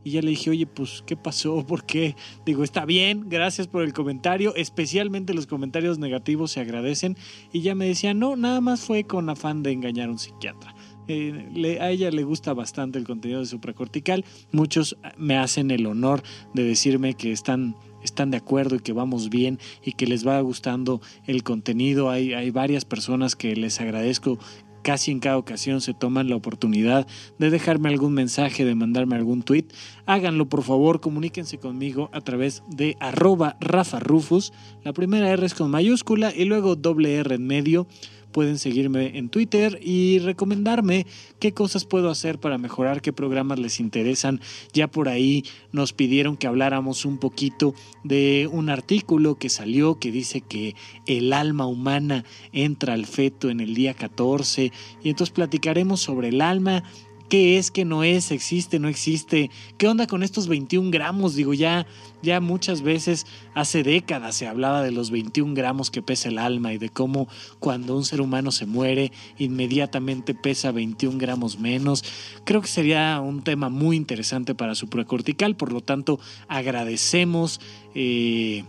Y 0.05 0.13
ya 0.13 0.23
le 0.23 0.31
dije, 0.31 0.51
oye, 0.51 0.67
pues, 0.67 1.03
¿qué 1.07 1.17
pasó? 1.17 1.65
¿Por 1.67 1.85
qué? 1.85 2.15
Digo, 2.47 2.63
está 2.63 2.85
bien, 2.85 3.29
gracias 3.29 3.67
por 3.67 3.83
el 3.83 3.93
comentario. 3.93 4.55
Especialmente 4.55 5.35
los 5.35 5.47
comentarios 5.47 5.99
negativos 5.99 6.53
se 6.53 6.61
agradecen. 6.61 7.17
Y 7.53 7.63
ya 7.63 7.75
me 7.75 7.87
decía, 7.87 8.15
no, 8.15 8.37
nada 8.37 8.61
más 8.61 8.83
fue 8.83 9.05
con 9.05 9.29
afán 9.31 9.63
de 9.63 9.73
engañar 9.73 10.09
a 10.09 10.13
un 10.13 10.19
psiquiatra. 10.19 10.75
Eh, 11.07 11.51
le, 11.53 11.81
a 11.81 11.91
ella 11.91 12.11
le 12.11 12.25
gusta 12.25 12.55
bastante 12.55 12.99
el 12.99 13.05
contenido 13.05 13.41
de 13.41 13.47
supracortical. 13.47 14.25
Muchos 14.53 14.97
me 15.17 15.37
hacen 15.37 15.71
el 15.71 15.87
honor 15.87 16.23
de 16.55 16.65
decirme 16.65 17.15
que 17.15 17.33
están 17.33 17.77
están 18.05 18.31
de 18.31 18.37
acuerdo 18.37 18.77
y 18.77 18.81
que 18.81 18.93
vamos 18.93 19.31
bien 19.31 19.59
y 19.83 19.93
que 19.93 20.07
les 20.07 20.27
va 20.27 20.41
gustando 20.41 21.01
el 21.27 21.43
contenido. 21.43 22.11
Hay, 22.11 22.35
hay 22.35 22.51
varias 22.51 22.85
personas 22.85 23.35
que 23.35 23.57
les 23.57 23.81
agradezco 23.81 24.39
casi 24.85 25.11
en 25.11 25.19
cada 25.19 25.39
ocasión 25.39 25.81
se 25.81 25.95
toman 25.95 26.29
la 26.29 26.37
oportunidad 26.37 27.09
de 27.39 27.51
dejarme 27.51 27.89
algún 27.89 28.13
mensaje, 28.13 28.65
de 28.65 28.75
mandarme 28.75 29.17
algún 29.17 29.43
tweet, 29.43 29.65
háganlo 30.07 30.47
por 30.49 30.63
favor, 30.63 31.01
comuníquense 31.01 31.59
conmigo 31.59 32.11
a 32.13 32.21
través 32.21 32.63
de 32.69 32.97
arroba 33.01 33.57
Rafa 33.61 33.99
Rufus. 33.99 34.53
La 34.85 34.93
primera 34.93 35.31
R 35.31 35.45
es 35.45 35.55
con 35.55 35.71
mayúscula 35.71 36.33
y 36.37 36.45
luego 36.45 36.77
doble 36.77 37.17
R 37.17 37.35
en 37.35 37.47
medio 37.47 37.89
pueden 38.35 38.59
seguirme 38.59 39.17
en 39.17 39.29
Twitter 39.29 39.79
y 39.81 40.19
recomendarme 40.19 41.07
qué 41.39 41.55
cosas 41.55 41.85
puedo 41.85 42.11
hacer 42.11 42.41
para 42.41 42.59
mejorar, 42.59 43.01
qué 43.01 43.13
programas 43.13 43.61
les 43.61 43.79
interesan. 43.79 44.41
Ya 44.73 44.89
por 44.89 45.09
ahí 45.09 45.45
nos 45.71 45.93
pidieron 45.93 46.37
que 46.37 46.49
habláramos 46.49 47.05
un 47.05 47.19
poquito 47.19 47.75
de 48.03 48.51
un 48.51 48.71
artículo 48.71 49.37
que 49.37 49.49
salió 49.49 50.01
que 50.01 50.11
dice 50.11 50.41
que 50.41 50.75
el 51.07 51.33
alma 51.33 51.67
humana 51.67 52.25
entra 52.53 52.95
al 52.95 53.07
feto 53.07 53.51
en 53.51 53.61
el 53.61 53.73
día 53.73 53.95
14 53.95 54.73
y 55.05 55.09
entonces 55.09 55.33
platicaremos 55.33 56.01
sobre 56.01 56.29
el 56.29 56.41
alma 56.41 56.83
qué 57.29 57.59
es, 57.59 57.71
qué 57.71 57.85
no 57.85 58.05
es, 58.05 58.31
existe, 58.31 58.79
no 58.79 58.89
existe, 58.89 59.51
qué 59.79 59.89
onda 59.89 60.07
con 60.07 60.23
estos 60.23 60.49
21 60.49 60.91
gramos, 60.91 61.35
digo, 61.35 61.55
ya, 61.55 61.87
ya 62.23 62.41
muchas 62.41 62.83
veces, 62.83 63.27
hace 63.55 63.83
décadas 63.83 64.37
se 64.37 64.47
hablaba 64.47 64.83
de 64.83 64.91
los 64.91 65.11
21 65.11 65.55
gramos 65.55 65.91
que 65.91 66.03
pesa 66.03 66.29
el 66.29 66.39
alma 66.39 66.73
y 66.73 66.79
de 66.79 66.89
cómo 66.89 67.29
cuando 67.59 67.97
un 67.97 68.05
ser 68.05 68.21
humano 68.21 68.53
se 68.53 68.67
muere, 68.67 69.13
inmediatamente 69.39 70.35
pesa 70.35 70.73
21 70.73 71.19
gramos 71.19 71.59
menos. 71.59 72.05
Creo 72.45 72.61
que 72.61 72.69
sería 72.69 73.21
un 73.21 73.43
tema 73.43 73.69
muy 73.69 73.97
interesante 73.97 74.55
para 74.55 74.75
su 74.75 74.89
precortical, 74.89 75.57
por 75.57 75.73
lo 75.73 75.81
tanto, 75.81 76.21
agradecemos. 76.49 77.61
Eh, 77.95 78.65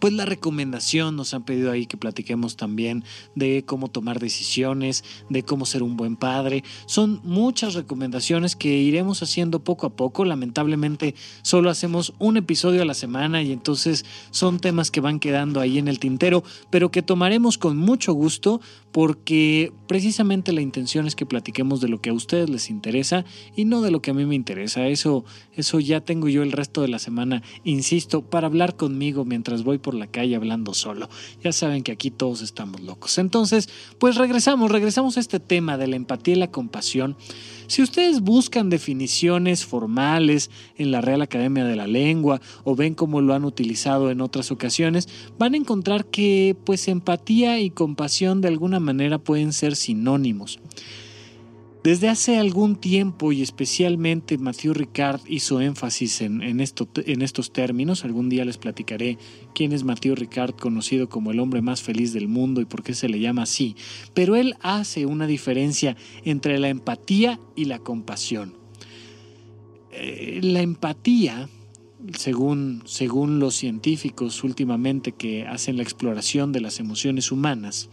pues 0.00 0.12
la 0.14 0.24
recomendación 0.24 1.14
nos 1.14 1.34
han 1.34 1.44
pedido 1.44 1.70
ahí 1.70 1.86
que 1.86 1.96
platiquemos 1.96 2.56
también 2.56 3.04
de 3.34 3.64
cómo 3.64 3.88
tomar 3.88 4.18
decisiones, 4.18 5.04
de 5.28 5.42
cómo 5.44 5.66
ser 5.66 5.82
un 5.82 5.96
buen 5.96 6.16
padre. 6.16 6.64
Son 6.86 7.20
muchas 7.22 7.74
recomendaciones 7.74 8.56
que 8.56 8.68
iremos 8.68 9.22
haciendo 9.22 9.62
poco 9.62 9.86
a 9.86 9.90
poco. 9.90 10.24
Lamentablemente 10.24 11.14
solo 11.42 11.70
hacemos 11.70 12.14
un 12.18 12.38
episodio 12.38 12.82
a 12.82 12.86
la 12.86 12.94
semana 12.94 13.42
y 13.42 13.52
entonces 13.52 14.04
son 14.30 14.58
temas 14.58 14.90
que 14.90 15.00
van 15.00 15.20
quedando 15.20 15.60
ahí 15.60 15.78
en 15.78 15.88
el 15.88 15.98
tintero, 15.98 16.42
pero 16.70 16.90
que 16.90 17.02
tomaremos 17.02 17.58
con 17.58 17.76
mucho 17.76 18.14
gusto 18.14 18.60
porque 18.92 19.72
precisamente 19.86 20.52
la 20.52 20.60
intención 20.60 21.06
es 21.06 21.14
que 21.14 21.26
platiquemos 21.26 21.80
de 21.80 21.88
lo 21.88 22.00
que 22.00 22.10
a 22.10 22.12
ustedes 22.12 22.50
les 22.50 22.70
interesa 22.70 23.24
y 23.54 23.64
no 23.64 23.82
de 23.82 23.90
lo 23.90 24.02
que 24.02 24.10
a 24.10 24.14
mí 24.14 24.24
me 24.24 24.34
interesa. 24.34 24.88
Eso, 24.88 25.24
eso 25.54 25.80
ya 25.80 26.00
tengo 26.00 26.28
yo 26.28 26.42
el 26.42 26.52
resto 26.52 26.82
de 26.82 26.88
la 26.88 26.98
semana, 26.98 27.42
insisto, 27.64 28.22
para 28.22 28.46
hablar 28.46 28.76
conmigo 28.76 29.24
mientras 29.24 29.62
voy 29.62 29.78
por 29.78 29.94
la 29.94 30.08
calle 30.08 30.36
hablando 30.36 30.74
solo. 30.74 31.08
Ya 31.42 31.52
saben 31.52 31.82
que 31.82 31.92
aquí 31.92 32.10
todos 32.10 32.42
estamos 32.42 32.80
locos. 32.80 33.18
Entonces, 33.18 33.68
pues 33.98 34.16
regresamos, 34.16 34.70
regresamos 34.70 35.16
a 35.16 35.20
este 35.20 35.40
tema 35.40 35.78
de 35.78 35.86
la 35.86 35.96
empatía 35.96 36.34
y 36.34 36.38
la 36.38 36.50
compasión. 36.50 37.16
Si 37.70 37.82
ustedes 37.82 38.22
buscan 38.22 38.68
definiciones 38.68 39.64
formales 39.64 40.50
en 40.76 40.90
la 40.90 41.00
Real 41.00 41.22
Academia 41.22 41.64
de 41.64 41.76
la 41.76 41.86
Lengua 41.86 42.40
o 42.64 42.74
ven 42.74 42.96
cómo 42.96 43.20
lo 43.20 43.32
han 43.32 43.44
utilizado 43.44 44.10
en 44.10 44.20
otras 44.20 44.50
ocasiones, 44.50 45.08
van 45.38 45.54
a 45.54 45.58
encontrar 45.58 46.06
que 46.06 46.56
pues 46.64 46.88
empatía 46.88 47.60
y 47.60 47.70
compasión 47.70 48.40
de 48.40 48.48
alguna 48.48 48.79
manera 48.80 49.18
pueden 49.18 49.52
ser 49.52 49.76
sinónimos. 49.76 50.60
Desde 51.82 52.10
hace 52.10 52.36
algún 52.36 52.76
tiempo 52.76 53.32
y 53.32 53.40
especialmente 53.40 54.36
Matthew 54.36 54.74
Ricard 54.74 55.22
hizo 55.26 55.62
énfasis 55.62 56.20
en, 56.20 56.60
esto, 56.60 56.86
en, 57.06 57.22
estos 57.22 57.54
términos. 57.54 58.04
Algún 58.04 58.28
día 58.28 58.44
les 58.44 58.58
platicaré 58.58 59.16
quién 59.54 59.72
es 59.72 59.82
Matthew 59.82 60.14
Ricard, 60.14 60.56
conocido 60.56 61.08
como 61.08 61.30
el 61.30 61.40
hombre 61.40 61.62
más 61.62 61.80
feliz 61.80 62.12
del 62.12 62.28
mundo 62.28 62.60
y 62.60 62.66
por 62.66 62.82
qué 62.82 62.92
se 62.92 63.08
le 63.08 63.18
llama 63.18 63.44
así. 63.44 63.76
Pero 64.12 64.36
él 64.36 64.56
hace 64.60 65.06
una 65.06 65.26
diferencia 65.26 65.96
entre 66.22 66.58
la 66.58 66.68
empatía 66.68 67.40
y 67.56 67.64
la 67.64 67.78
compasión. 67.78 68.52
Eh, 69.90 70.40
la 70.42 70.60
empatía, 70.60 71.48
según, 72.12 72.82
según 72.84 73.38
los 73.38 73.54
científicos 73.54 74.44
últimamente 74.44 75.12
que 75.12 75.46
hacen 75.46 75.78
la 75.78 75.82
exploración 75.82 76.52
de 76.52 76.60
las 76.60 76.78
emociones 76.78 77.32
humanas, 77.32 77.88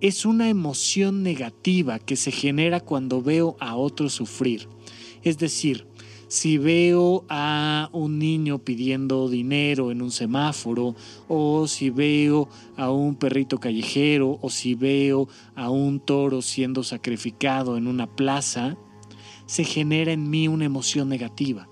es 0.00 0.24
una 0.24 0.48
emoción 0.48 1.22
negativa 1.22 1.98
que 1.98 2.16
se 2.16 2.32
genera 2.32 2.80
cuando 2.80 3.22
veo 3.22 3.56
a 3.60 3.76
otro 3.76 4.08
sufrir. 4.08 4.68
Es 5.22 5.38
decir, 5.38 5.86
si 6.28 6.58
veo 6.58 7.24
a 7.28 7.90
un 7.92 8.18
niño 8.18 8.60
pidiendo 8.60 9.28
dinero 9.28 9.90
en 9.90 10.00
un 10.00 10.10
semáforo, 10.10 10.94
o 11.28 11.66
si 11.66 11.90
veo 11.90 12.48
a 12.76 12.90
un 12.90 13.16
perrito 13.16 13.58
callejero, 13.58 14.38
o 14.40 14.48
si 14.48 14.74
veo 14.74 15.28
a 15.56 15.70
un 15.70 15.98
toro 15.98 16.40
siendo 16.40 16.84
sacrificado 16.84 17.76
en 17.76 17.88
una 17.88 18.06
plaza, 18.06 18.76
se 19.46 19.64
genera 19.64 20.12
en 20.12 20.30
mí 20.30 20.46
una 20.46 20.64
emoción 20.64 21.08
negativa, 21.08 21.68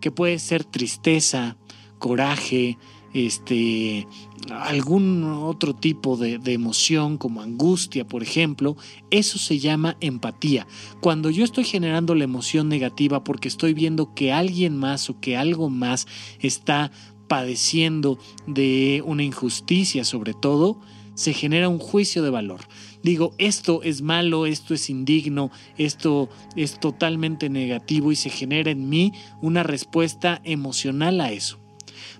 que 0.00 0.10
puede 0.10 0.40
ser 0.40 0.64
tristeza, 0.64 1.56
coraje, 2.00 2.76
este, 3.14 4.08
algún 4.50 5.24
otro 5.24 5.74
tipo 5.74 6.16
de, 6.16 6.40
emoción 6.46 7.18
como 7.18 7.40
angustia, 7.40 8.06
por 8.06 8.22
ejemplo, 8.22 8.76
eso 9.10 9.38
se 9.38 9.58
llama 9.58 9.96
empatía. 10.00 10.66
Cuando 11.00 11.30
yo 11.30 11.44
estoy 11.44 11.64
generando 11.64 12.14
la 12.14 12.24
emoción 12.24 12.68
negativa 12.68 13.24
porque 13.24 13.48
estoy 13.48 13.74
viendo 13.74 14.14
que 14.14 14.32
alguien 14.32 14.76
más 14.76 15.10
o 15.10 15.20
que 15.20 15.36
algo 15.36 15.70
más 15.70 16.06
está 16.40 16.90
padeciendo 17.28 18.18
de 18.46 19.02
una 19.06 19.22
injusticia 19.22 20.04
sobre 20.04 20.34
todo, 20.34 20.80
se 21.14 21.32
genera 21.32 21.68
un 21.68 21.78
juicio 21.78 22.22
de 22.22 22.30
valor. 22.30 22.60
Digo, 23.02 23.34
esto 23.38 23.82
es 23.82 24.02
malo, 24.02 24.46
esto 24.46 24.74
es 24.74 24.90
indigno, 24.90 25.50
esto 25.78 26.28
es 26.56 26.80
totalmente 26.80 27.48
negativo 27.48 28.12
y 28.12 28.16
se 28.16 28.30
genera 28.30 28.70
en 28.70 28.88
mí 28.88 29.12
una 29.40 29.62
respuesta 29.62 30.40
emocional 30.44 31.20
a 31.20 31.30
eso. 31.30 31.58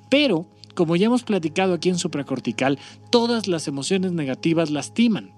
Pero 0.08 0.46
como 0.74 0.96
ya 0.96 1.06
hemos 1.06 1.22
platicado 1.24 1.74
aquí 1.74 1.88
en 1.88 1.98
supracortical, 1.98 2.78
todas 3.10 3.46
las 3.48 3.68
emociones 3.68 4.12
negativas 4.12 4.70
lastiman. 4.70 5.32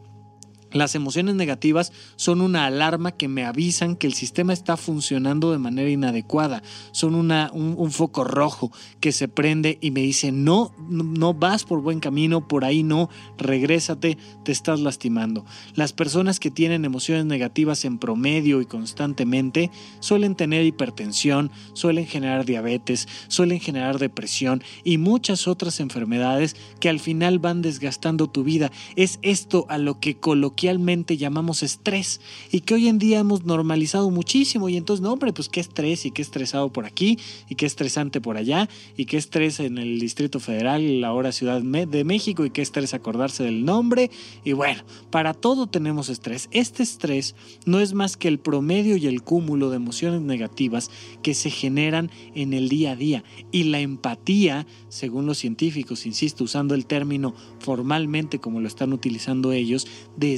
Las 0.73 0.95
emociones 0.95 1.37
negativas 1.37 1.93
son 2.17 2.41
una 2.41 2.67
alarma 2.67 3.13
que 3.13 3.29
me 3.29 3.45
avisan 3.45 3.97
que 3.97 4.07
el 4.07 4.15
sistema 4.15 4.53
está 4.53 4.77
funcionando 4.77 5.53
de 5.53 5.59
manera 5.59 5.89
inadecuada. 5.89 6.63
Son 6.93 7.15
una, 7.15 7.51
un, 7.53 7.91
foco 7.93 8.25
rojo 8.25 8.73
que 9.01 9.13
se 9.13 9.29
prende 9.29 9.79
y 9.81 9.93
me 9.93 10.01
dice, 10.01 10.33
no, 10.33 10.75
no 10.89 11.35
vas 11.35 11.65
por 11.65 11.81
buen 11.83 12.01
camino, 12.01 12.49
por 12.49 12.65
ahí 12.65 12.83
no, 12.83 13.09
regrésate, 13.39 14.19
te 14.45 14.53
estás 14.53 14.81
lastimando. 14.81 15.45
Las 15.75 15.93
personas 15.93 16.41
que 16.41 16.51
tienen 16.51 16.85
emociones 16.85 17.25
negativas 17.27 17.85
en 17.85 17.99
promedio 17.99 18.61
y 18.61 18.67
constantemente 18.67 19.71
suelen 20.01 20.35
tener 20.35 20.65
hipertensión, 20.65 21.51
suelen 21.75 22.07
generar 22.07 22.45
diabetes, 22.45 23.09
suelen 23.29 23.61
generar 23.61 23.99
depresión 23.99 24.63
y 24.85 24.99
muchas 24.99 25.47
otras 25.47 25.81
enfermedades 25.81 26.57
que 26.81 26.89
al 26.89 26.99
final 26.99 27.39
van 27.39 27.63
desgastando 27.63 28.29
tu 28.29 28.43
vida. 28.43 28.73
Es 28.97 29.19
esto 29.23 29.67
a 29.69 29.79
lo 29.79 30.01
que 30.01 30.17
llamamos 30.57 31.63
estrés 31.63 32.21
y 32.51 32.61
que 32.61 32.75
hoy 32.75 32.89
en 32.89 32.99
día 32.99 33.21
hemos 33.21 33.45
normalizado 33.45 34.11
muchísimo 34.11 34.69
y 34.69 34.77
entonces, 34.77 35.03
no, 35.03 35.13
hombre, 35.13 35.33
pues 35.33 35.49
qué 35.49 35.61
estrés 35.61 36.07
y 36.07 36.11
qué 36.11 36.23
estresado 36.23 36.73
por 36.73 36.87
aquí 36.87 37.19
y 37.49 37.55
qué 37.55 37.67
estresante 37.67 38.21
por 38.21 38.37
allá 38.37 38.69
y 38.97 39.05
qué 39.07 39.17
estrés 39.17 39.61
en 39.61 39.79
el 39.79 39.99
Distrito 39.99 40.41
Federal, 40.41 41.01
la 41.01 41.13
hora 41.13 41.33
Ciudad 41.33 41.61
de 41.63 42.05
México 42.05 42.45
y 42.45 42.51
qué 42.51 42.63
estrés 42.63 42.95
acordarse 42.95 43.45
del 43.45 43.65
nombre 43.65 44.11
y 44.45 44.53
bueno, 44.53 44.83
para 45.11 45.35
todo 45.35 45.67
tenemos 45.67 46.09
estrés. 46.09 46.49
Este 46.51 46.83
estrés 46.83 47.35
no 47.65 47.81
es 47.81 47.93
más 47.93 48.17
que 48.17 48.29
el 48.29 48.39
promedio 48.39 48.97
y 48.97 49.07
el 49.07 49.23
cúmulo 49.23 49.71
de 49.71 49.77
emociones 49.77 50.21
negativas 50.21 50.91
que 51.23 51.35
se 51.35 51.51
generan 51.51 52.11
en 52.35 52.53
el 52.53 52.69
día 52.69 52.93
a 52.93 52.97
día 52.97 53.25
y 53.53 53.65
la 53.65 53.81
empatía, 53.81 54.67
según 54.89 55.27
los 55.27 55.39
científicos, 55.39 56.07
insisto, 56.07 56.45
usando 56.45 56.75
el 56.75 56.87
término 56.87 57.35
formalmente 57.59 58.39
como 58.39 58.61
lo 58.61 58.69
están 58.69 58.93
utilizando 58.93 59.53
ellos, 59.53 59.87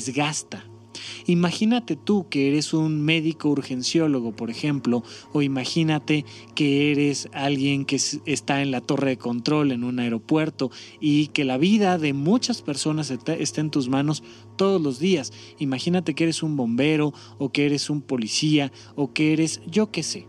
desgasta 0.08 0.58
gasta. 0.58 0.78
Imagínate 1.26 1.94
tú 1.94 2.28
que 2.28 2.48
eres 2.48 2.72
un 2.72 3.02
médico 3.02 3.50
urgenciólogo, 3.50 4.32
por 4.32 4.50
ejemplo, 4.50 5.04
o 5.32 5.42
imagínate 5.42 6.24
que 6.54 6.90
eres 6.90 7.28
alguien 7.32 7.84
que 7.84 8.00
está 8.24 8.62
en 8.62 8.70
la 8.70 8.80
torre 8.80 9.10
de 9.10 9.18
control 9.18 9.72
en 9.72 9.84
un 9.84 10.00
aeropuerto 10.00 10.70
y 11.00 11.28
que 11.28 11.44
la 11.44 11.58
vida 11.58 11.98
de 11.98 12.14
muchas 12.14 12.62
personas 12.62 13.10
está 13.10 13.60
en 13.60 13.70
tus 13.70 13.88
manos 13.88 14.22
todos 14.56 14.80
los 14.80 14.98
días. 14.98 15.32
Imagínate 15.58 16.14
que 16.14 16.24
eres 16.24 16.42
un 16.42 16.56
bombero 16.56 17.12
o 17.38 17.50
que 17.52 17.66
eres 17.66 17.90
un 17.90 18.00
policía 18.00 18.72
o 18.96 19.12
que 19.12 19.32
eres 19.32 19.60
yo 19.66 19.90
qué 19.90 20.02
sé 20.02 20.26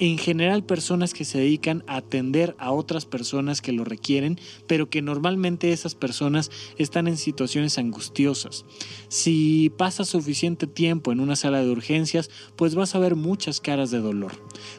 en 0.00 0.16
general 0.16 0.64
personas 0.64 1.12
que 1.12 1.26
se 1.26 1.38
dedican 1.38 1.84
a 1.86 1.96
atender 1.96 2.56
a 2.58 2.72
otras 2.72 3.04
personas 3.04 3.60
que 3.60 3.72
lo 3.72 3.84
requieren, 3.84 4.40
pero 4.66 4.88
que 4.88 5.02
normalmente 5.02 5.72
esas 5.72 5.94
personas 5.94 6.50
están 6.78 7.06
en 7.06 7.18
situaciones 7.18 7.76
angustiosas. 7.76 8.64
Si 9.08 9.70
pasas 9.76 10.08
suficiente 10.08 10.66
tiempo 10.66 11.12
en 11.12 11.20
una 11.20 11.36
sala 11.36 11.62
de 11.62 11.70
urgencias, 11.70 12.30
pues 12.56 12.74
vas 12.74 12.94
a 12.94 12.98
ver 12.98 13.14
muchas 13.14 13.60
caras 13.60 13.90
de 13.90 14.00
dolor. 14.00 14.32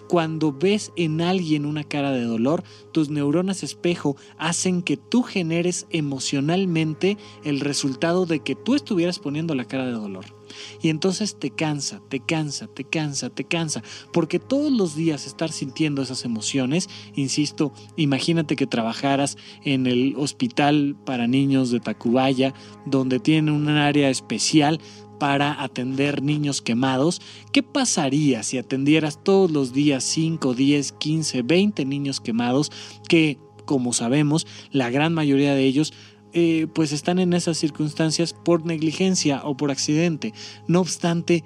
Cuando 0.07 0.51
ves 0.51 0.91
en 0.95 1.21
alguien 1.21 1.67
una 1.67 1.83
cara 1.83 2.11
de 2.11 2.23
dolor, 2.23 2.63
tus 2.91 3.09
neuronas 3.09 3.61
espejo 3.61 4.17
hacen 4.39 4.81
que 4.81 4.97
tú 4.97 5.21
generes 5.21 5.85
emocionalmente 5.91 7.17
el 7.43 7.59
resultado 7.59 8.25
de 8.25 8.39
que 8.39 8.55
tú 8.55 8.73
estuvieras 8.73 9.19
poniendo 9.19 9.53
la 9.53 9.65
cara 9.65 9.85
de 9.85 9.91
dolor. 9.91 10.40
Y 10.81 10.89
entonces 10.89 11.37
te 11.39 11.51
cansa, 11.51 12.01
te 12.09 12.19
cansa, 12.19 12.67
te 12.67 12.83
cansa, 12.83 13.29
te 13.29 13.43
cansa, 13.43 13.83
porque 14.11 14.39
todos 14.39 14.71
los 14.71 14.95
días 14.95 15.25
estar 15.25 15.51
sintiendo 15.51 16.01
esas 16.01 16.25
emociones, 16.25 16.89
insisto, 17.15 17.73
imagínate 17.95 18.55
que 18.55 18.67
trabajaras 18.67 19.37
en 19.63 19.87
el 19.87 20.15
hospital 20.17 20.95
para 21.05 21.27
niños 21.27 21.71
de 21.71 21.79
Tacubaya, 21.79 22.53
donde 22.85 23.19
tienen 23.19 23.53
un 23.53 23.69
área 23.69 24.09
especial 24.09 24.79
para 25.21 25.61
atender 25.61 26.23
niños 26.23 26.63
quemados, 26.63 27.21
¿qué 27.51 27.61
pasaría 27.61 28.41
si 28.41 28.57
atendieras 28.57 29.23
todos 29.23 29.51
los 29.51 29.71
días 29.71 30.03
5, 30.03 30.55
10, 30.55 30.93
15, 30.93 31.43
20 31.43 31.85
niños 31.85 32.19
quemados 32.19 32.71
que, 33.07 33.37
como 33.65 33.93
sabemos, 33.93 34.47
la 34.71 34.89
gran 34.89 35.13
mayoría 35.13 35.53
de 35.53 35.63
ellos 35.63 35.93
eh, 36.33 36.67
pues 36.73 36.91
están 36.91 37.19
en 37.19 37.33
esas 37.33 37.57
circunstancias 37.57 38.33
por 38.33 38.65
negligencia 38.65 39.41
o 39.43 39.55
por 39.57 39.71
accidente. 39.71 40.33
No 40.67 40.79
obstante, 40.79 41.43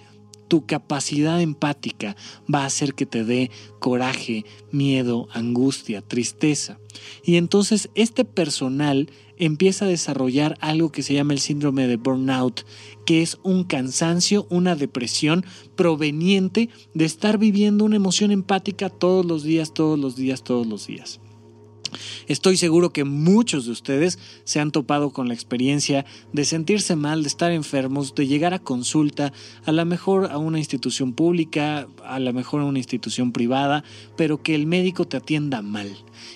tu 0.47 0.65
capacidad 0.65 1.41
empática 1.41 2.15
va 2.53 2.61
a 2.63 2.67
hacer 2.67 2.93
que 2.93 3.05
te 3.05 3.23
dé 3.23 3.51
coraje, 3.79 4.45
miedo, 4.71 5.27
angustia, 5.33 6.01
tristeza. 6.01 6.79
Y 7.23 7.37
entonces 7.37 7.89
este 7.95 8.25
personal 8.25 9.09
empieza 9.37 9.85
a 9.85 9.89
desarrollar 9.89 10.57
algo 10.61 10.91
que 10.91 11.03
se 11.03 11.13
llama 11.13 11.33
el 11.33 11.39
síndrome 11.39 11.87
de 11.87 11.97
burnout, 11.97 12.65
que 13.05 13.21
es 13.21 13.37
un 13.43 13.63
cansancio, 13.63 14.47
una 14.49 14.75
depresión 14.75 15.45
proveniente 15.75 16.69
de 16.93 17.05
estar 17.05 17.37
viviendo 17.37 17.83
una 17.85 17.97
emoción 17.97 18.31
empática 18.31 18.89
todos 18.89 19.25
los 19.25 19.43
días, 19.43 19.73
todos 19.73 19.99
los 19.99 20.15
días, 20.15 20.43
todos 20.43 20.67
los 20.67 20.87
días. 20.87 21.19
Estoy 22.27 22.57
seguro 22.57 22.91
que 22.91 23.03
muchos 23.03 23.65
de 23.65 23.71
ustedes 23.71 24.19
se 24.43 24.59
han 24.59 24.71
topado 24.71 25.11
con 25.11 25.27
la 25.27 25.33
experiencia 25.33 26.05
de 26.33 26.45
sentirse 26.45 26.95
mal, 26.95 27.23
de 27.23 27.29
estar 27.29 27.51
enfermos, 27.51 28.15
de 28.15 28.27
llegar 28.27 28.53
a 28.53 28.59
consulta, 28.59 29.33
a 29.65 29.71
lo 29.71 29.85
mejor 29.85 30.31
a 30.31 30.37
una 30.37 30.59
institución 30.59 31.13
pública, 31.13 31.87
a 32.03 32.19
lo 32.19 32.33
mejor 32.33 32.61
a 32.61 32.65
una 32.65 32.79
institución 32.79 33.31
privada, 33.31 33.83
pero 34.15 34.41
que 34.41 34.55
el 34.55 34.67
médico 34.67 35.05
te 35.05 35.17
atienda 35.17 35.61
mal 35.61 35.95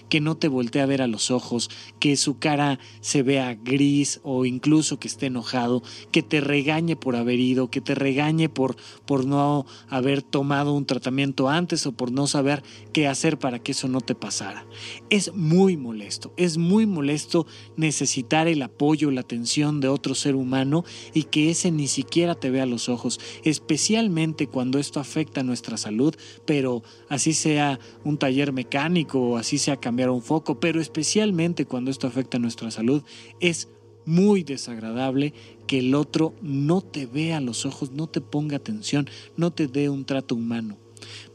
que 0.09 0.21
no 0.21 0.37
te 0.37 0.47
voltee 0.47 0.81
a 0.81 0.85
ver 0.85 1.01
a 1.01 1.07
los 1.07 1.31
ojos, 1.31 1.69
que 1.99 2.15
su 2.15 2.39
cara 2.39 2.79
se 3.01 3.23
vea 3.23 3.55
gris 3.55 4.19
o 4.23 4.45
incluso 4.45 4.99
que 4.99 5.07
esté 5.07 5.27
enojado, 5.27 5.83
que 6.11 6.23
te 6.23 6.41
regañe 6.41 6.95
por 6.95 7.15
haber 7.15 7.39
ido, 7.39 7.69
que 7.69 7.81
te 7.81 7.95
regañe 7.95 8.49
por, 8.49 8.75
por 9.05 9.25
no 9.25 9.65
haber 9.87 10.21
tomado 10.21 10.73
un 10.73 10.85
tratamiento 10.85 11.49
antes 11.49 11.85
o 11.85 11.91
por 11.91 12.11
no 12.11 12.27
saber 12.27 12.63
qué 12.93 13.07
hacer 13.07 13.39
para 13.39 13.59
que 13.59 13.71
eso 13.71 13.87
no 13.87 14.01
te 14.01 14.15
pasara. 14.15 14.65
Es 15.09 15.33
muy 15.33 15.77
molesto, 15.77 16.33
es 16.37 16.57
muy 16.57 16.85
molesto 16.85 17.45
necesitar 17.77 18.47
el 18.47 18.61
apoyo, 18.61 19.11
la 19.11 19.21
atención 19.21 19.79
de 19.79 19.87
otro 19.87 20.15
ser 20.15 20.35
humano 20.35 20.83
y 21.13 21.23
que 21.23 21.49
ese 21.49 21.71
ni 21.71 21.87
siquiera 21.87 22.35
te 22.35 22.49
vea 22.49 22.63
a 22.63 22.67
los 22.67 22.89
ojos, 22.89 23.19
especialmente 23.43 24.47
cuando 24.47 24.79
esto 24.79 24.99
afecta 24.99 25.41
a 25.41 25.43
nuestra 25.43 25.77
salud, 25.77 26.15
pero 26.45 26.83
así 27.09 27.33
sea 27.33 27.79
un 28.03 28.17
taller 28.17 28.53
mecánico 28.53 29.19
o 29.19 29.37
así 29.37 29.57
sea 29.57 29.77
cambiar 29.77 30.09
un 30.09 30.21
foco, 30.21 30.59
pero 30.59 30.79
especialmente 30.79 31.65
cuando 31.65 31.91
esto 31.91 32.07
afecta 32.07 32.37
a 32.37 32.39
nuestra 32.39 32.71
salud, 32.71 33.03
es 33.39 33.67
muy 34.05 34.43
desagradable 34.43 35.33
que 35.67 35.79
el 35.79 35.93
otro 35.93 36.33
no 36.41 36.81
te 36.81 37.05
vea 37.05 37.37
a 37.37 37.41
los 37.41 37.65
ojos, 37.65 37.91
no 37.91 38.07
te 38.07 38.21
ponga 38.21 38.57
atención, 38.57 39.09
no 39.37 39.51
te 39.51 39.67
dé 39.67 39.89
un 39.89 40.05
trato 40.05 40.35
humano. 40.35 40.77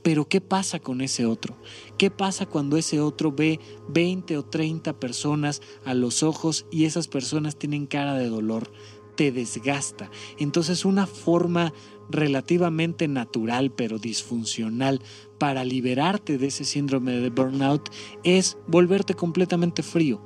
Pero 0.02 0.28
¿qué 0.28 0.40
pasa 0.40 0.78
con 0.78 1.00
ese 1.00 1.26
otro? 1.26 1.56
¿Qué 1.98 2.10
pasa 2.10 2.46
cuando 2.46 2.76
ese 2.76 3.00
otro 3.00 3.32
ve 3.32 3.60
20 3.88 4.37
o 4.37 4.44
30 4.44 4.98
personas 4.98 5.62
a 5.84 5.94
los 5.94 6.22
ojos 6.22 6.66
y 6.70 6.84
esas 6.84 7.08
personas 7.08 7.56
tienen 7.56 7.87
cara 7.87 8.14
de 8.14 8.28
dolor? 8.28 8.70
Te 9.16 9.30
desgasta. 9.30 10.10
Entonces 10.38 10.84
una 10.84 11.06
forma 11.06 11.72
relativamente 12.10 13.08
natural 13.08 13.70
pero 13.70 13.98
disfuncional 13.98 15.00
para 15.38 15.64
liberarte 15.64 16.38
de 16.38 16.46
ese 16.46 16.64
síndrome 16.64 17.12
de 17.12 17.30
burnout 17.30 17.90
es 18.22 18.56
volverte 18.66 19.14
completamente 19.14 19.82
frío, 19.82 20.20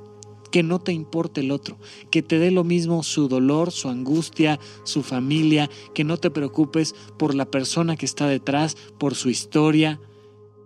que 0.51 0.63
no 0.63 0.79
te 0.79 0.93
importe 0.93 1.41
el 1.41 1.51
otro, 1.51 1.77
que 2.11 2.21
te 2.21 2.39
dé 2.39 2.51
lo 2.51 2.63
mismo 2.63 3.03
su 3.03 3.27
dolor, 3.27 3.71
su 3.71 3.89
angustia, 3.89 4.59
su 4.83 5.03
familia, 5.03 5.69
que 5.93 6.03
no 6.03 6.17
te 6.17 6.31
preocupes 6.31 6.95
por 7.17 7.35
la 7.35 7.45
persona 7.45 7.95
que 7.95 8.05
está 8.05 8.27
detrás, 8.27 8.77
por 8.97 9.15
su 9.15 9.29
historia, 9.29 9.99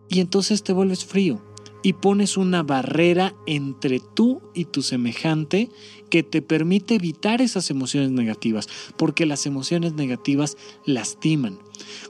y 0.09 0.19
entonces 0.19 0.63
te 0.63 0.73
vuelves 0.73 1.05
frío 1.05 1.41
y 1.83 1.93
pones 1.93 2.37
una 2.37 2.63
barrera 2.63 3.35
entre 3.45 3.99
tú 3.99 4.41
y 4.55 4.65
tu 4.65 4.81
semejante 4.81 5.69
que 6.09 6.23
te 6.23 6.41
permite 6.41 6.95
evitar 6.95 7.41
esas 7.41 7.69
emociones 7.69 8.11
negativas, 8.11 8.69
porque 8.97 9.25
las 9.25 9.45
emociones 9.45 9.93
negativas 9.93 10.57
lastiman. 10.85 11.59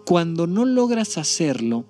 Cuando 0.05 0.47
no 0.47 0.63
logras 0.63 1.17
hacerlo, 1.17 1.85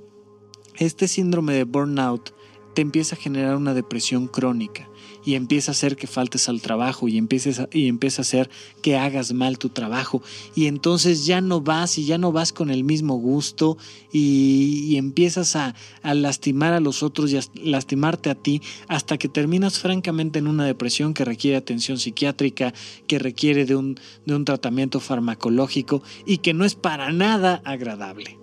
este 0.78 1.08
síndrome 1.08 1.54
de 1.54 1.66
burnout 1.66 2.32
te 2.74 2.82
empieza 2.82 3.16
a 3.16 3.20
generar 3.20 3.58
una 3.58 3.74
depresión 3.74 4.28
crónica 4.28 4.90
y 5.26 5.36
empieza 5.36 5.72
a 5.72 5.74
hacer 5.74 5.96
que 5.96 6.08
faltes 6.08 6.50
al 6.50 6.62
trabajo 6.62 7.08
y, 7.08 7.18
empieces 7.18 7.62
y 7.72 7.88
empieza 7.88 8.22
a 8.22 8.24
hacer 8.24 8.50
que 8.82 8.98
hagas 8.98 9.34
mal 9.34 9.58
tu 9.58 9.70
trabajo 9.70 10.22
y 10.56 10.68
entonces 10.68 11.26
ya 11.26 11.42
no 11.42 11.62
vas 11.62 11.98
y 11.98 12.06
ya 12.06 12.18
no 12.18 12.32
vas 12.32 12.54
con 12.54 12.70
el 12.70 12.84
mismo 12.84 13.16
gusto 13.16 13.78
y, 14.12 14.96
empiezas 14.98 15.56
a, 15.56 15.74
lastimar 16.04 16.74
a 16.74 16.80
los 16.80 17.04
otros 17.04 17.32
y 17.32 17.38
a 17.38 17.42
lastimarte 17.56 18.30
a 18.30 18.36
ti 18.36 18.62
hasta 18.88 19.18
que 19.18 19.28
terminas 19.28 19.80
francamente 19.80 20.40
en 20.40 20.48
una 20.48 20.66
depresión 20.66 21.14
que 21.14 21.26
requiere 21.26 21.58
atención 21.58 21.98
psiquiátrica, 21.98 22.74
que 23.08 23.20
requiere 23.20 23.66
de 23.66 23.76
un, 23.76 24.00
de 24.26 24.36
un 24.36 24.46
tratamiento 24.46 25.00
farmacológico 25.00 26.04
y 26.26 26.38
que 26.38 26.54
no 26.54 26.64
es 26.66 26.76
para 26.76 27.12
nada 27.12 27.62
agradable. 27.66 28.43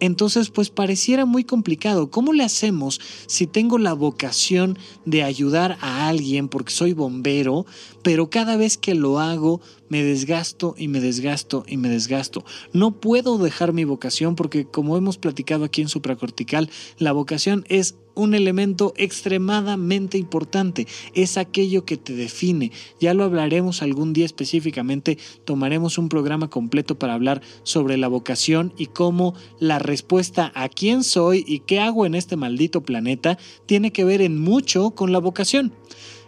Entonces, 0.00 0.50
pues 0.50 0.70
pareciera 0.70 1.24
muy 1.24 1.44
complicado. 1.44 2.10
¿Cómo 2.10 2.32
le 2.32 2.44
hacemos 2.44 3.00
si 3.26 3.46
tengo 3.46 3.78
la 3.78 3.94
vocación 3.94 4.78
de 5.04 5.22
ayudar 5.22 5.78
a 5.80 6.08
alguien 6.08 6.48
porque 6.48 6.72
soy 6.72 6.92
bombero, 6.92 7.66
pero 8.02 8.28
cada 8.28 8.56
vez 8.56 8.76
que 8.76 8.94
lo 8.94 9.20
hago 9.20 9.60
me 9.88 10.02
desgasto 10.02 10.74
y 10.76 10.88
me 10.88 11.00
desgasto 11.00 11.64
y 11.66 11.76
me 11.76 11.88
desgasto? 11.88 12.44
No 12.72 13.00
puedo 13.00 13.38
dejar 13.38 13.72
mi 13.72 13.84
vocación 13.84 14.36
porque, 14.36 14.66
como 14.66 14.96
hemos 14.96 15.18
platicado 15.18 15.64
aquí 15.64 15.82
en 15.82 15.88
supracortical, 15.88 16.70
la 16.98 17.12
vocación 17.12 17.64
es 17.68 17.96
un 18.16 18.34
elemento 18.34 18.92
extremadamente 18.96 20.18
importante, 20.18 20.88
es 21.14 21.36
aquello 21.36 21.84
que 21.84 21.96
te 21.96 22.14
define. 22.14 22.72
Ya 22.98 23.14
lo 23.14 23.22
hablaremos 23.22 23.82
algún 23.82 24.12
día 24.12 24.24
específicamente, 24.24 25.18
tomaremos 25.44 25.98
un 25.98 26.08
programa 26.08 26.50
completo 26.50 26.98
para 26.98 27.14
hablar 27.14 27.42
sobre 27.62 27.96
la 27.96 28.08
vocación 28.08 28.72
y 28.76 28.86
cómo 28.86 29.34
la 29.60 29.78
respuesta 29.78 30.50
a 30.56 30.68
quién 30.68 31.04
soy 31.04 31.44
y 31.46 31.60
qué 31.60 31.78
hago 31.78 32.06
en 32.06 32.16
este 32.16 32.36
maldito 32.36 32.80
planeta 32.80 33.38
tiene 33.66 33.92
que 33.92 34.04
ver 34.04 34.22
en 34.22 34.40
mucho 34.40 34.90
con 34.90 35.12
la 35.12 35.18
vocación. 35.18 35.72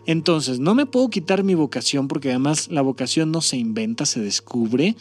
Entonces, 0.06 0.58
no 0.58 0.74
me 0.74 0.86
puedo 0.86 1.10
quitar 1.10 1.44
mi 1.44 1.54
vocación 1.54 2.08
porque 2.08 2.30
además 2.30 2.68
la 2.70 2.82
vocación 2.82 3.30
no 3.30 3.42
se 3.42 3.58
inventa, 3.58 4.06
se 4.06 4.20
descubre 4.20 4.96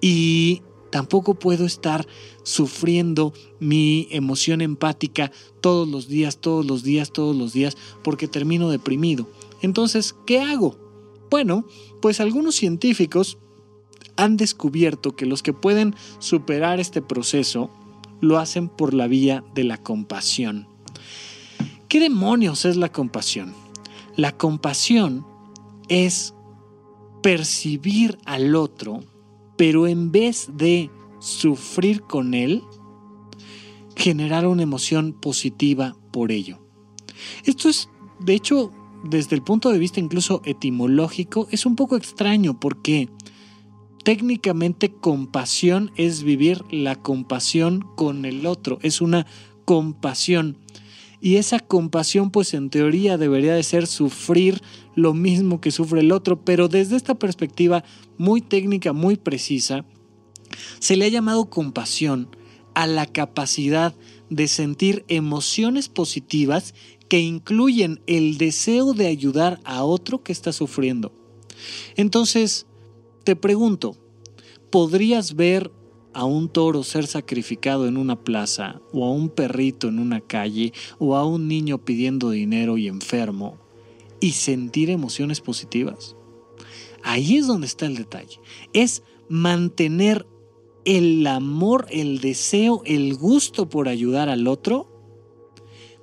y 0.00 0.62
Tampoco 0.90 1.34
puedo 1.34 1.66
estar 1.66 2.06
sufriendo 2.42 3.32
mi 3.60 4.08
emoción 4.10 4.60
empática 4.60 5.30
todos 5.60 5.86
los 5.86 6.08
días, 6.08 6.38
todos 6.38 6.64
los 6.64 6.82
días, 6.82 7.12
todos 7.12 7.36
los 7.36 7.52
días, 7.52 7.76
porque 8.02 8.28
termino 8.28 8.70
deprimido. 8.70 9.28
Entonces, 9.60 10.14
¿qué 10.26 10.40
hago? 10.40 10.78
Bueno, 11.30 11.66
pues 12.00 12.20
algunos 12.20 12.54
científicos 12.54 13.38
han 14.16 14.36
descubierto 14.36 15.14
que 15.14 15.26
los 15.26 15.42
que 15.42 15.52
pueden 15.52 15.94
superar 16.18 16.80
este 16.80 17.02
proceso 17.02 17.70
lo 18.20 18.38
hacen 18.38 18.68
por 18.68 18.94
la 18.94 19.06
vía 19.06 19.44
de 19.54 19.64
la 19.64 19.82
compasión. 19.82 20.66
¿Qué 21.88 22.00
demonios 22.00 22.64
es 22.64 22.76
la 22.76 22.90
compasión? 22.90 23.54
La 24.16 24.36
compasión 24.36 25.24
es 25.88 26.34
percibir 27.22 28.18
al 28.24 28.56
otro 28.56 29.00
pero 29.58 29.86
en 29.86 30.10
vez 30.12 30.48
de 30.54 30.90
sufrir 31.18 32.00
con 32.02 32.32
él, 32.32 32.62
generar 33.96 34.46
una 34.46 34.62
emoción 34.62 35.12
positiva 35.12 35.96
por 36.12 36.32
ello. 36.32 36.60
Esto 37.44 37.68
es, 37.68 37.90
de 38.20 38.34
hecho, 38.34 38.72
desde 39.04 39.34
el 39.34 39.42
punto 39.42 39.70
de 39.70 39.78
vista 39.78 40.00
incluso 40.00 40.40
etimológico, 40.44 41.48
es 41.50 41.66
un 41.66 41.74
poco 41.74 41.96
extraño 41.96 42.58
porque 42.58 43.08
técnicamente 44.04 44.92
compasión 44.92 45.90
es 45.96 46.22
vivir 46.22 46.62
la 46.70 46.94
compasión 46.94 47.84
con 47.96 48.24
el 48.24 48.46
otro, 48.46 48.78
es 48.82 49.00
una 49.00 49.26
compasión. 49.64 50.56
Y 51.20 51.36
esa 51.36 51.58
compasión, 51.58 52.30
pues 52.30 52.54
en 52.54 52.70
teoría 52.70 53.18
debería 53.18 53.54
de 53.54 53.62
ser 53.62 53.86
sufrir 53.86 54.62
lo 54.94 55.14
mismo 55.14 55.60
que 55.60 55.70
sufre 55.70 56.00
el 56.00 56.12
otro, 56.12 56.44
pero 56.44 56.68
desde 56.68 56.96
esta 56.96 57.18
perspectiva 57.18 57.84
muy 58.16 58.40
técnica, 58.40 58.92
muy 58.92 59.16
precisa, 59.16 59.84
se 60.78 60.96
le 60.96 61.06
ha 61.06 61.08
llamado 61.08 61.50
compasión 61.50 62.28
a 62.74 62.86
la 62.86 63.06
capacidad 63.06 63.94
de 64.30 64.46
sentir 64.46 65.04
emociones 65.08 65.88
positivas 65.88 66.74
que 67.08 67.20
incluyen 67.20 68.00
el 68.06 68.38
deseo 68.38 68.92
de 68.92 69.06
ayudar 69.06 69.60
a 69.64 69.82
otro 69.82 70.22
que 70.22 70.32
está 70.32 70.52
sufriendo. 70.52 71.12
Entonces, 71.96 72.66
te 73.24 73.34
pregunto, 73.34 73.96
¿podrías 74.70 75.34
ver 75.34 75.72
a 76.12 76.24
un 76.24 76.48
toro 76.48 76.82
ser 76.82 77.06
sacrificado 77.06 77.86
en 77.86 77.96
una 77.96 78.22
plaza, 78.22 78.80
o 78.92 79.04
a 79.04 79.10
un 79.10 79.28
perrito 79.28 79.88
en 79.88 79.98
una 79.98 80.20
calle, 80.20 80.72
o 80.98 81.16
a 81.16 81.24
un 81.24 81.48
niño 81.48 81.78
pidiendo 81.78 82.30
dinero 82.30 82.78
y 82.78 82.88
enfermo, 82.88 83.58
y 84.20 84.32
sentir 84.32 84.90
emociones 84.90 85.40
positivas? 85.40 86.16
Ahí 87.02 87.36
es 87.36 87.46
donde 87.46 87.66
está 87.66 87.86
el 87.86 87.96
detalle. 87.96 88.40
Es 88.72 89.02
mantener 89.28 90.26
el 90.84 91.26
amor, 91.26 91.86
el 91.90 92.20
deseo, 92.20 92.82
el 92.84 93.14
gusto 93.16 93.68
por 93.68 93.88
ayudar 93.88 94.28
al 94.28 94.46
otro, 94.46 94.88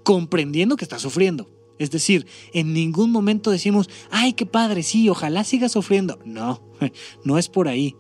comprendiendo 0.04 0.78
que 0.78 0.86
está 0.86 1.00
sufriendo. 1.00 1.50
Es 1.78 1.92
decir, 1.92 2.26
en 2.54 2.74
ningún 2.74 3.12
momento 3.12 3.52
decimos, 3.52 3.90
ay, 4.10 4.34
qué 4.34 4.46
padre, 4.46 4.84
sí, 4.84 5.10
ojalá 5.10 5.44
siga 5.44 5.68
sufriendo. 5.68 6.20
No, 6.24 6.62
no 7.24 7.38
es 7.38 7.50
por 7.50 7.68
ahí. 7.68 7.96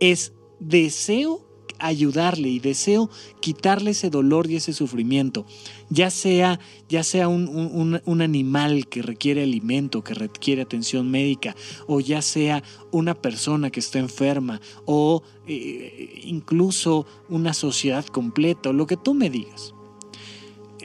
Es 0.00 0.32
deseo 0.60 1.47
ayudarle 1.78 2.48
y 2.48 2.58
deseo 2.58 3.10
quitarle 3.40 3.92
ese 3.92 4.10
dolor 4.10 4.50
y 4.50 4.56
ese 4.56 4.72
sufrimiento, 4.72 5.46
ya 5.90 6.10
sea, 6.10 6.60
ya 6.88 7.02
sea 7.02 7.28
un, 7.28 8.20
animal 8.20 8.88
que 8.88 9.02
requiere 9.02 9.42
alimento, 9.42 10.02
que 10.02 10.14
requiere 10.14 10.62
atención 10.62 11.10
médica, 11.10 11.54
o 11.86 12.00
ya 12.00 12.22
sea 12.22 12.62
una 12.90 13.14
persona 13.14 13.70
que 13.70 13.80
está 13.80 13.98
enferma, 13.98 14.60
o 14.84 15.22
eh, 15.46 16.20
incluso 16.24 17.06
una 17.28 17.54
sociedad 17.54 18.04
completa, 18.06 18.70
o 18.70 18.72
lo 18.72 18.86
que 18.86 18.96
tú 18.96 19.14
me 19.14 19.30
digas. 19.30 19.74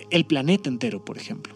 El 0.09 0.25
planeta 0.25 0.69
entero, 0.69 1.03
por 1.03 1.17
ejemplo. 1.17 1.55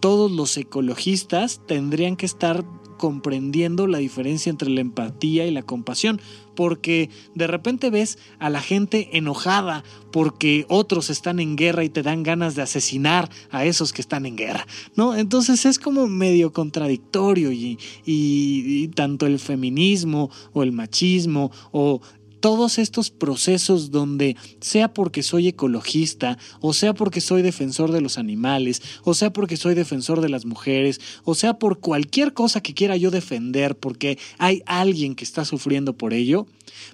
Todos 0.00 0.30
los 0.30 0.56
ecologistas 0.56 1.60
tendrían 1.66 2.16
que 2.16 2.26
estar 2.26 2.64
comprendiendo 2.96 3.86
la 3.86 3.98
diferencia 3.98 4.50
entre 4.50 4.70
la 4.70 4.80
empatía 4.80 5.46
y 5.46 5.50
la 5.50 5.62
compasión, 5.62 6.20
porque 6.54 7.10
de 7.34 7.46
repente 7.46 7.90
ves 7.90 8.18
a 8.38 8.50
la 8.50 8.60
gente 8.60 9.16
enojada 9.16 9.84
porque 10.12 10.66
otros 10.68 11.10
están 11.10 11.40
en 11.40 11.56
guerra 11.56 11.84
y 11.84 11.88
te 11.88 12.02
dan 12.02 12.22
ganas 12.22 12.54
de 12.54 12.62
asesinar 12.62 13.28
a 13.50 13.64
esos 13.64 13.92
que 13.92 14.00
están 14.00 14.26
en 14.26 14.36
guerra, 14.36 14.66
¿no? 14.94 15.16
Entonces 15.16 15.66
es 15.66 15.78
como 15.78 16.06
medio 16.06 16.52
contradictorio 16.52 17.50
y, 17.52 17.78
y 18.04 18.88
tanto 18.88 19.26
el 19.26 19.38
feminismo 19.38 20.30
o 20.52 20.62
el 20.62 20.72
machismo 20.72 21.50
o 21.72 22.00
todos 22.44 22.76
estos 22.78 23.10
procesos 23.10 23.90
donde, 23.90 24.36
sea 24.60 24.92
porque 24.92 25.22
soy 25.22 25.48
ecologista, 25.48 26.36
o 26.60 26.74
sea 26.74 26.92
porque 26.92 27.22
soy 27.22 27.40
defensor 27.40 27.90
de 27.90 28.02
los 28.02 28.18
animales, 28.18 28.82
o 29.02 29.14
sea 29.14 29.32
porque 29.32 29.56
soy 29.56 29.74
defensor 29.74 30.20
de 30.20 30.28
las 30.28 30.44
mujeres, 30.44 31.00
o 31.24 31.34
sea 31.34 31.58
por 31.58 31.80
cualquier 31.80 32.34
cosa 32.34 32.60
que 32.62 32.74
quiera 32.74 32.98
yo 32.98 33.10
defender 33.10 33.78
porque 33.78 34.18
hay 34.36 34.62
alguien 34.66 35.14
que 35.14 35.24
está 35.24 35.46
sufriendo 35.46 35.96
por 35.96 36.12
ello, 36.12 36.46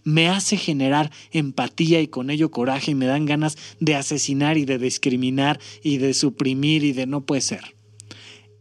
me 0.05 0.29
hace 0.29 0.57
generar 0.57 1.11
empatía 1.33 2.01
y 2.01 2.07
con 2.07 2.31
ello 2.31 2.53
coraje 2.53 2.93
y 2.93 2.95
me 2.95 3.07
dan 3.07 3.27
ganas 3.27 3.59
de 3.81 3.97
asesinar 3.97 4.57
y 4.57 4.67
de 4.67 4.79
discriminar 4.79 5.59
y 5.83 5.99
de 5.99 6.15
suprimir 6.15 6.85
y 6.85 6.93
de 6.93 7.09
no 7.09 7.27
puede 7.27 7.41
ser. 7.41 7.75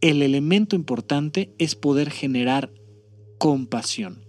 El 0.00 0.22
elemento 0.22 0.74
importante 0.74 1.54
es 1.56 1.76
poder 1.76 2.10
generar 2.10 2.72
compasión 3.38 4.28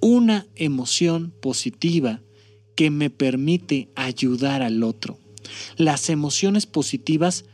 una 0.00 0.46
emoción 0.54 1.32
positiva 1.40 2.20
que 2.74 2.90
me 2.90 3.10
permite 3.10 3.90
ayudar 3.94 4.62
al 4.62 4.82
otro. 4.82 5.18
Las 5.76 6.08
emociones 6.10 6.66
positivas 6.66 7.44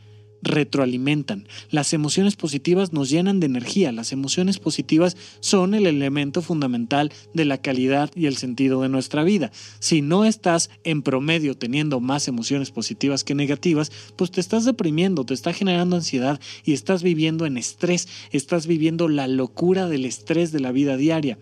retroalimentan. 0.41 1.47
Las 1.69 1.93
emociones 1.93 2.35
positivas 2.35 2.93
nos 2.93 3.09
llenan 3.09 3.39
de 3.39 3.47
energía. 3.47 3.91
Las 3.91 4.11
emociones 4.11 4.59
positivas 4.59 5.17
son 5.39 5.73
el 5.73 5.85
elemento 5.87 6.41
fundamental 6.41 7.11
de 7.33 7.45
la 7.45 7.57
calidad 7.59 8.11
y 8.15 8.25
el 8.25 8.37
sentido 8.37 8.81
de 8.81 8.89
nuestra 8.89 9.23
vida. 9.23 9.51
Si 9.79 10.01
no 10.01 10.25
estás 10.25 10.69
en 10.83 11.01
promedio 11.01 11.57
teniendo 11.57 11.99
más 11.99 12.27
emociones 12.27 12.71
positivas 12.71 13.23
que 13.23 13.35
negativas, 13.35 13.91
pues 14.15 14.31
te 14.31 14.41
estás 14.41 14.65
deprimiendo, 14.65 15.25
te 15.25 15.33
está 15.33 15.53
generando 15.53 15.95
ansiedad 15.95 16.39
y 16.63 16.73
estás 16.73 17.03
viviendo 17.03 17.45
en 17.45 17.57
estrés, 17.57 18.07
estás 18.31 18.67
viviendo 18.67 19.07
la 19.07 19.27
locura 19.27 19.87
del 19.87 20.05
estrés 20.05 20.51
de 20.51 20.59
la 20.59 20.71
vida 20.71 20.97
diaria. 20.97 21.37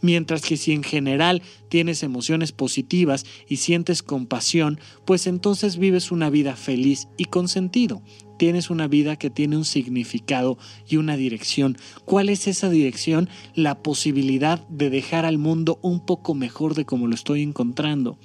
Mientras 0.00 0.42
que 0.42 0.56
si 0.56 0.72
en 0.72 0.82
general 0.82 1.42
tienes 1.68 2.02
emociones 2.02 2.52
positivas 2.52 3.24
y 3.48 3.56
sientes 3.56 4.02
compasión, 4.02 4.80
pues 5.04 5.26
entonces 5.26 5.76
vives 5.76 6.10
una 6.10 6.30
vida 6.30 6.56
feliz 6.56 7.08
y 7.16 7.26
con 7.26 7.48
sentido 7.48 8.02
tienes 8.40 8.70
una 8.70 8.88
vida 8.88 9.16
que 9.16 9.28
tiene 9.28 9.58
un 9.58 9.66
significado 9.66 10.56
y 10.88 10.96
una 10.96 11.18
dirección. 11.18 11.76
¿Cuál 12.06 12.30
es 12.30 12.46
esa 12.46 12.70
dirección? 12.70 13.28
La 13.54 13.82
posibilidad 13.82 14.66
de 14.68 14.88
dejar 14.88 15.26
al 15.26 15.36
mundo 15.36 15.78
un 15.82 16.06
poco 16.06 16.32
mejor 16.32 16.74
de 16.74 16.86
como 16.86 17.06
lo 17.06 17.14
estoy 17.14 17.42
encontrando. 17.42 18.18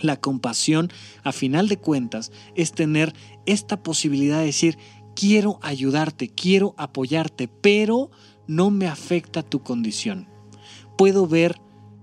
La 0.00 0.20
compasión, 0.20 0.92
a 1.24 1.32
final 1.32 1.66
de 1.66 1.78
cuentas, 1.78 2.30
es 2.54 2.70
tener 2.70 3.12
esta 3.44 3.82
posibilidad 3.82 4.38
de 4.38 4.46
decir, 4.46 4.78
quiero 5.16 5.58
ayudarte, 5.62 6.28
quiero 6.28 6.76
apoyarte, 6.78 7.48
pero 7.48 8.12
no 8.46 8.70
me 8.70 8.86
afecta 8.86 9.42
tu 9.42 9.64
condición. 9.64 10.28
Puedo 10.96 11.26
ver 11.26 11.60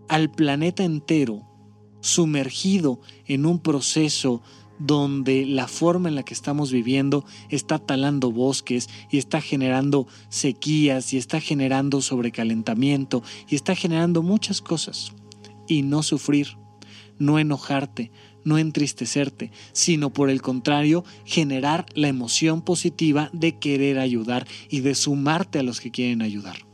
al 0.09 0.29
planeta 0.29 0.83
entero 0.83 1.47
sumergido 2.01 2.99
en 3.25 3.45
un 3.45 3.59
proceso 3.59 4.41
donde 4.79 5.45
la 5.45 5.67
forma 5.67 6.09
en 6.09 6.15
la 6.15 6.23
que 6.23 6.33
estamos 6.33 6.71
viviendo 6.71 7.25
está 7.49 7.79
talando 7.79 8.31
bosques 8.31 8.89
y 9.09 9.17
está 9.17 9.41
generando 9.41 10.07
sequías 10.29 11.13
y 11.13 11.17
está 11.17 11.41
generando 11.41 12.01
sobrecalentamiento 12.01 13.23
y 13.49 13.55
está 13.55 13.75
generando 13.75 14.23
muchas 14.23 14.61
cosas. 14.61 15.13
Y 15.67 15.81
no 15.81 16.03
sufrir, 16.03 16.57
no 17.19 17.39
enojarte, 17.39 18.11
no 18.43 18.57
entristecerte, 18.57 19.51
sino 19.73 20.11
por 20.11 20.29
el 20.29 20.41
contrario, 20.41 21.03
generar 21.25 21.85
la 21.93 22.07
emoción 22.07 22.61
positiva 22.61 23.29
de 23.33 23.57
querer 23.57 23.99
ayudar 23.99 24.47
y 24.69 24.79
de 24.79 24.95
sumarte 24.95 25.59
a 25.59 25.63
los 25.63 25.81
que 25.81 25.91
quieren 25.91 26.21
ayudar. 26.21 26.66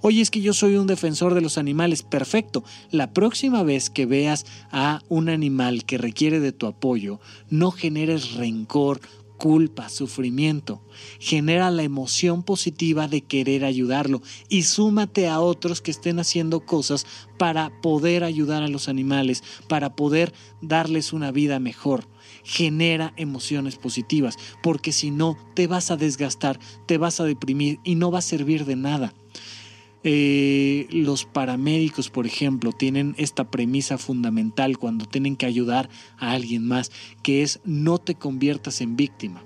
Oye, 0.00 0.20
es 0.20 0.30
que 0.30 0.40
yo 0.40 0.54
soy 0.54 0.76
un 0.76 0.86
defensor 0.86 1.34
de 1.34 1.40
los 1.40 1.58
animales. 1.58 2.02
Perfecto. 2.02 2.64
La 2.90 3.12
próxima 3.12 3.62
vez 3.62 3.90
que 3.90 4.06
veas 4.06 4.44
a 4.70 5.02
un 5.08 5.28
animal 5.28 5.84
que 5.84 5.98
requiere 5.98 6.40
de 6.40 6.52
tu 6.52 6.66
apoyo, 6.66 7.20
no 7.48 7.70
generes 7.70 8.32
rencor, 8.34 9.00
culpa, 9.42 9.88
sufrimiento. 9.88 10.82
Genera 11.18 11.72
la 11.72 11.82
emoción 11.82 12.44
positiva 12.44 13.08
de 13.08 13.22
querer 13.22 13.64
ayudarlo 13.64 14.22
y 14.48 14.62
súmate 14.62 15.26
a 15.26 15.40
otros 15.40 15.80
que 15.80 15.90
estén 15.90 16.20
haciendo 16.20 16.64
cosas 16.64 17.06
para 17.38 17.72
poder 17.80 18.22
ayudar 18.22 18.62
a 18.62 18.68
los 18.68 18.88
animales, 18.88 19.42
para 19.68 19.96
poder 19.96 20.32
darles 20.60 21.12
una 21.12 21.32
vida 21.32 21.58
mejor. 21.58 22.06
Genera 22.44 23.14
emociones 23.16 23.74
positivas, 23.74 24.36
porque 24.62 24.92
si 24.92 25.10
no, 25.10 25.36
te 25.56 25.66
vas 25.66 25.90
a 25.90 25.96
desgastar, 25.96 26.60
te 26.86 26.96
vas 26.96 27.18
a 27.18 27.24
deprimir 27.24 27.80
y 27.82 27.96
no 27.96 28.12
va 28.12 28.20
a 28.20 28.22
servir 28.22 28.64
de 28.64 28.76
nada. 28.76 29.12
Eh, 30.04 30.88
los 30.90 31.24
paramédicos, 31.24 32.10
por 32.10 32.26
ejemplo, 32.26 32.72
tienen 32.72 33.14
esta 33.18 33.50
premisa 33.50 33.98
fundamental 33.98 34.78
cuando 34.78 35.06
tienen 35.06 35.36
que 35.36 35.46
ayudar 35.46 35.88
a 36.18 36.32
alguien 36.32 36.66
más, 36.66 36.90
que 37.22 37.42
es 37.42 37.60
no 37.64 37.98
te 37.98 38.14
conviertas 38.14 38.80
en 38.80 38.96
víctima. 38.96 39.44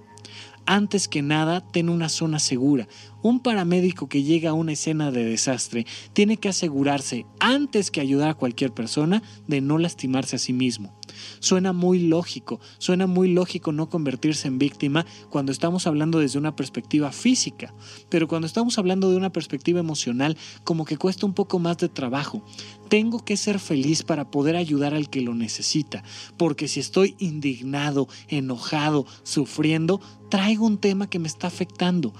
Antes 0.68 1.06
que 1.06 1.22
nada, 1.22 1.60
ten 1.60 1.88
una 1.88 2.08
zona 2.08 2.40
segura. 2.40 2.88
Un 3.22 3.38
paramédico 3.38 4.08
que 4.08 4.24
llega 4.24 4.50
a 4.50 4.54
una 4.54 4.72
escena 4.72 5.12
de 5.12 5.24
desastre 5.24 5.86
tiene 6.12 6.38
que 6.38 6.48
asegurarse, 6.48 7.24
antes 7.38 7.92
que 7.92 8.00
ayudar 8.00 8.30
a 8.30 8.34
cualquier 8.34 8.72
persona, 8.72 9.22
de 9.46 9.60
no 9.60 9.78
lastimarse 9.78 10.36
a 10.36 10.40
sí 10.40 10.52
mismo. 10.52 10.95
Suena 11.40 11.72
muy 11.72 12.00
lógico, 12.00 12.60
suena 12.78 13.06
muy 13.06 13.32
lógico 13.32 13.72
no 13.72 13.88
convertirse 13.88 14.48
en 14.48 14.58
víctima 14.58 15.06
cuando 15.30 15.52
estamos 15.52 15.86
hablando 15.86 16.18
desde 16.18 16.38
una 16.38 16.56
perspectiva 16.56 17.12
física, 17.12 17.74
pero 18.08 18.28
cuando 18.28 18.46
estamos 18.46 18.78
hablando 18.78 19.10
de 19.10 19.16
una 19.16 19.30
perspectiva 19.30 19.80
emocional, 19.80 20.36
como 20.64 20.84
que 20.84 20.96
cuesta 20.96 21.26
un 21.26 21.34
poco 21.34 21.58
más 21.58 21.78
de 21.78 21.88
trabajo. 21.88 22.44
Tengo 22.88 23.24
que 23.24 23.36
ser 23.36 23.58
feliz 23.58 24.02
para 24.02 24.30
poder 24.30 24.56
ayudar 24.56 24.94
al 24.94 25.10
que 25.10 25.20
lo 25.20 25.34
necesita, 25.34 26.04
porque 26.36 26.68
si 26.68 26.80
estoy 26.80 27.16
indignado, 27.18 28.08
enojado, 28.28 29.06
sufriendo, 29.22 30.00
traigo 30.30 30.66
un 30.66 30.78
tema 30.78 31.08
que 31.08 31.18
me 31.18 31.28
está 31.28 31.46
afectando 31.46 32.12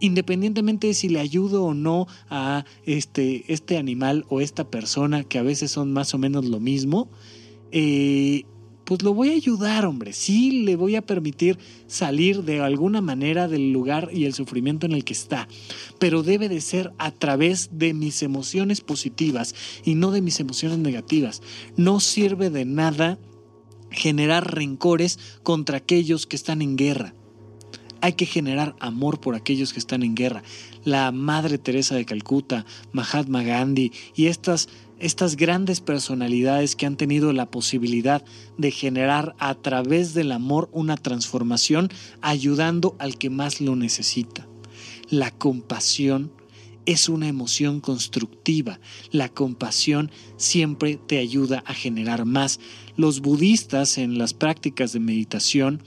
independientemente 0.00 0.88
de 0.88 0.94
si 0.94 1.08
le 1.08 1.20
ayudo 1.20 1.64
o 1.64 1.74
no 1.74 2.06
a 2.28 2.64
este, 2.84 3.52
este 3.52 3.76
animal 3.76 4.24
o 4.28 4.40
esta 4.40 4.68
persona, 4.70 5.24
que 5.24 5.38
a 5.38 5.42
veces 5.42 5.70
son 5.70 5.92
más 5.92 6.14
o 6.14 6.18
menos 6.18 6.46
lo 6.46 6.58
mismo, 6.58 7.10
eh, 7.72 8.44
pues 8.90 9.04
lo 9.04 9.14
voy 9.14 9.30
a 9.30 9.34
ayudar, 9.34 9.86
hombre. 9.86 10.12
Sí, 10.12 10.64
le 10.64 10.74
voy 10.74 10.96
a 10.96 11.02
permitir 11.06 11.60
salir 11.86 12.42
de 12.42 12.60
alguna 12.60 13.00
manera 13.00 13.46
del 13.46 13.70
lugar 13.72 14.10
y 14.12 14.24
el 14.24 14.34
sufrimiento 14.34 14.84
en 14.84 14.90
el 14.90 15.04
que 15.04 15.12
está. 15.12 15.46
Pero 16.00 16.24
debe 16.24 16.48
de 16.48 16.60
ser 16.60 16.92
a 16.98 17.12
través 17.12 17.70
de 17.72 17.94
mis 17.94 18.20
emociones 18.24 18.80
positivas 18.80 19.54
y 19.84 19.94
no 19.94 20.10
de 20.10 20.22
mis 20.22 20.40
emociones 20.40 20.78
negativas. 20.78 21.40
No 21.76 22.00
sirve 22.00 22.50
de 22.50 22.64
nada 22.64 23.20
generar 23.92 24.56
rencores 24.56 25.20
contra 25.44 25.76
aquellos 25.76 26.26
que 26.26 26.34
están 26.34 26.60
en 26.60 26.74
guerra. 26.74 27.14
Hay 28.00 28.14
que 28.14 28.26
generar 28.26 28.74
amor 28.80 29.20
por 29.20 29.36
aquellos 29.36 29.72
que 29.72 29.78
están 29.78 30.02
en 30.02 30.16
guerra. 30.16 30.42
La 30.82 31.12
Madre 31.12 31.58
Teresa 31.58 31.94
de 31.94 32.06
Calcuta, 32.06 32.66
Mahatma 32.90 33.44
Gandhi 33.44 33.92
y 34.16 34.26
estas, 34.26 34.68
estas 35.00 35.36
grandes 35.36 35.80
personalidades 35.80 36.76
que 36.76 36.86
han 36.86 36.96
tenido 36.96 37.32
la 37.32 37.50
posibilidad 37.50 38.22
de 38.58 38.70
generar 38.70 39.34
a 39.38 39.54
través 39.54 40.14
del 40.14 40.30
amor 40.30 40.68
una 40.72 40.96
transformación 40.96 41.88
ayudando 42.20 42.94
al 42.98 43.16
que 43.16 43.30
más 43.30 43.60
lo 43.60 43.76
necesita. 43.76 44.46
La 45.08 45.30
compasión 45.30 46.30
es 46.86 47.08
una 47.08 47.28
emoción 47.28 47.80
constructiva. 47.80 48.78
La 49.10 49.28
compasión 49.28 50.10
siempre 50.36 50.96
te 50.96 51.18
ayuda 51.18 51.62
a 51.66 51.74
generar 51.74 52.24
más. 52.24 52.60
Los 52.96 53.20
budistas 53.20 53.98
en 53.98 54.18
las 54.18 54.34
prácticas 54.34 54.92
de 54.92 55.00
meditación 55.00 55.82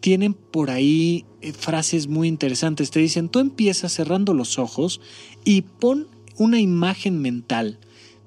tienen 0.00 0.34
por 0.34 0.70
ahí 0.70 1.24
eh, 1.40 1.52
frases 1.52 2.06
muy 2.06 2.28
interesantes. 2.28 2.90
Te 2.90 3.00
dicen, 3.00 3.28
tú 3.28 3.38
empiezas 3.40 3.92
cerrando 3.92 4.34
los 4.34 4.58
ojos 4.58 5.00
y 5.44 5.62
pon 5.62 6.08
una 6.36 6.60
imagen 6.60 7.20
mental 7.20 7.78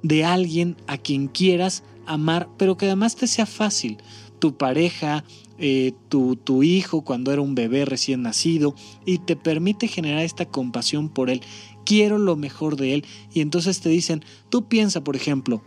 de 0.04 0.26
alguien 0.26 0.76
a 0.88 0.97
quien 0.97 1.28
quieras 1.28 1.84
amar, 2.06 2.50
pero 2.58 2.78
que 2.78 2.86
además 2.86 3.16
te 3.16 3.28
sea 3.28 3.45
fácil. 3.45 3.97
Tu 4.39 4.56
pareja, 4.56 5.24
eh, 5.58 5.93
tu, 6.08 6.36
tu 6.36 6.64
hijo 6.64 7.02
cuando 7.02 7.32
era 7.32 7.41
un 7.41 7.56
bebé 7.56 7.86
recién 7.86 8.22
nacido 8.22 8.74
y 9.06 9.18
te 9.20 9.36
permite 9.36 9.88
generar 9.88 10.24
esta 10.24 10.45
compasión 10.45 11.10
por 11.10 11.30
él. 11.30 11.41
Quiero 11.86 12.18
lo 12.18 12.36
mejor 12.36 12.76
de 12.78 12.95
él. 12.95 13.06
Y 13.34 13.41
entonces 13.41 13.82
te 13.82 13.89
dicen, 13.89 14.24
tú 14.50 14.68
piensa, 14.68 15.04
por 15.04 15.16
ejemplo, 15.16 15.62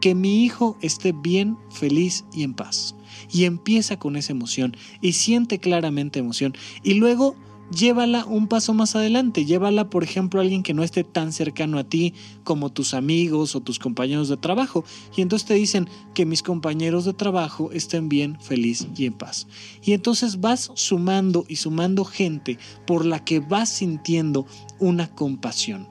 que 0.00 0.14
mi 0.14 0.44
hijo 0.44 0.76
esté 0.80 1.12
bien, 1.12 1.56
feliz 1.70 2.24
y 2.32 2.42
en 2.42 2.54
paz 2.54 2.94
y 3.30 3.44
empieza 3.44 3.98
con 3.98 4.16
esa 4.16 4.32
emoción 4.32 4.76
y 5.00 5.14
siente 5.14 5.58
claramente 5.58 6.18
emoción 6.18 6.54
y 6.82 6.94
luego 6.94 7.36
llévala 7.70 8.24
un 8.24 8.48
paso 8.48 8.74
más 8.74 8.96
adelante, 8.96 9.44
llévala 9.44 9.90
por 9.90 10.04
ejemplo 10.04 10.40
a 10.40 10.42
alguien 10.42 10.62
que 10.62 10.74
no 10.74 10.82
esté 10.82 11.04
tan 11.04 11.32
cercano 11.32 11.78
a 11.78 11.84
ti 11.84 12.14
como 12.44 12.70
tus 12.70 12.94
amigos 12.94 13.54
o 13.54 13.60
tus 13.60 13.78
compañeros 13.78 14.28
de 14.28 14.36
trabajo. 14.36 14.84
Y 15.16 15.22
entonces 15.22 15.46
te 15.46 15.54
dicen 15.54 15.88
que 16.14 16.26
mis 16.26 16.42
compañeros 16.42 17.04
de 17.04 17.12
trabajo 17.12 17.70
estén 17.72 18.08
bien, 18.08 18.40
feliz 18.40 18.88
y 18.96 19.06
en 19.06 19.14
paz. 19.14 19.46
Y 19.82 19.92
entonces 19.92 20.40
vas 20.40 20.70
sumando 20.74 21.44
y 21.48 21.56
sumando 21.56 22.04
gente 22.04 22.58
por 22.86 23.04
la 23.04 23.24
que 23.24 23.40
vas 23.40 23.68
sintiendo 23.68 24.46
una 24.78 25.08
compasión. 25.14 25.88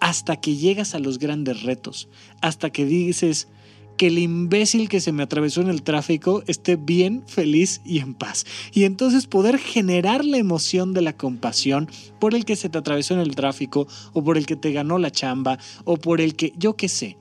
Hasta 0.00 0.36
que 0.36 0.56
llegas 0.56 0.94
a 0.94 1.00
los 1.00 1.18
grandes 1.18 1.62
retos, 1.62 2.08
hasta 2.40 2.70
que 2.70 2.84
dices, 2.84 3.48
que 3.98 4.06
el 4.06 4.18
imbécil 4.18 4.88
que 4.88 5.00
se 5.00 5.12
me 5.12 5.22
atravesó 5.22 5.60
en 5.60 5.68
el 5.68 5.82
tráfico 5.82 6.42
esté 6.46 6.76
bien, 6.76 7.22
feliz 7.26 7.82
y 7.84 7.98
en 7.98 8.14
paz. 8.14 8.46
Y 8.72 8.84
entonces 8.84 9.26
poder 9.26 9.58
generar 9.58 10.24
la 10.24 10.38
emoción 10.38 10.94
de 10.94 11.02
la 11.02 11.12
compasión 11.12 11.90
por 12.18 12.34
el 12.34 12.46
que 12.46 12.56
se 12.56 12.70
te 12.70 12.78
atravesó 12.78 13.12
en 13.12 13.20
el 13.20 13.34
tráfico 13.34 13.86
o 14.14 14.24
por 14.24 14.38
el 14.38 14.46
que 14.46 14.56
te 14.56 14.72
ganó 14.72 14.96
la 14.98 15.10
chamba 15.10 15.58
o 15.84 15.98
por 15.98 16.22
el 16.22 16.34
que 16.34 16.54
yo 16.56 16.76
qué 16.76 16.88
sé 16.88 17.18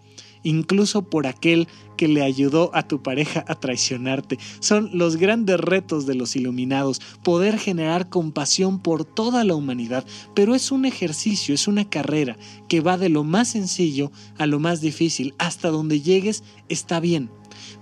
incluso 0.48 1.02
por 1.02 1.28
aquel 1.28 1.68
que 1.98 2.08
le 2.08 2.24
ayudó 2.24 2.72
a 2.74 2.88
tu 2.88 3.04
pareja 3.04 3.44
a 3.48 3.56
traicionarte. 3.56 4.40
Son 4.62 4.90
los 4.94 5.18
grandes 5.18 5.60
retos 5.60 6.06
de 6.06 6.16
los 6.16 6.36
iluminados, 6.38 7.02
poder 7.24 7.60
generar 7.60 8.08
compasión 8.08 8.80
por 8.80 9.04
toda 9.04 9.44
la 9.44 9.56
humanidad, 9.56 10.06
pero 10.34 10.56
es 10.56 10.72
un 10.72 10.86
ejercicio, 10.86 11.54
es 11.54 11.68
una 11.68 11.90
carrera 11.90 12.38
que 12.70 12.80
va 12.80 12.98
de 12.98 13.10
lo 13.10 13.26
más 13.26 13.50
sencillo 13.50 14.12
a 14.38 14.46
lo 14.46 14.60
más 14.60 14.80
difícil. 14.80 15.34
Hasta 15.38 15.70
donde 15.70 16.00
llegues 16.00 16.44
está 16.70 17.02
bien, 17.02 17.30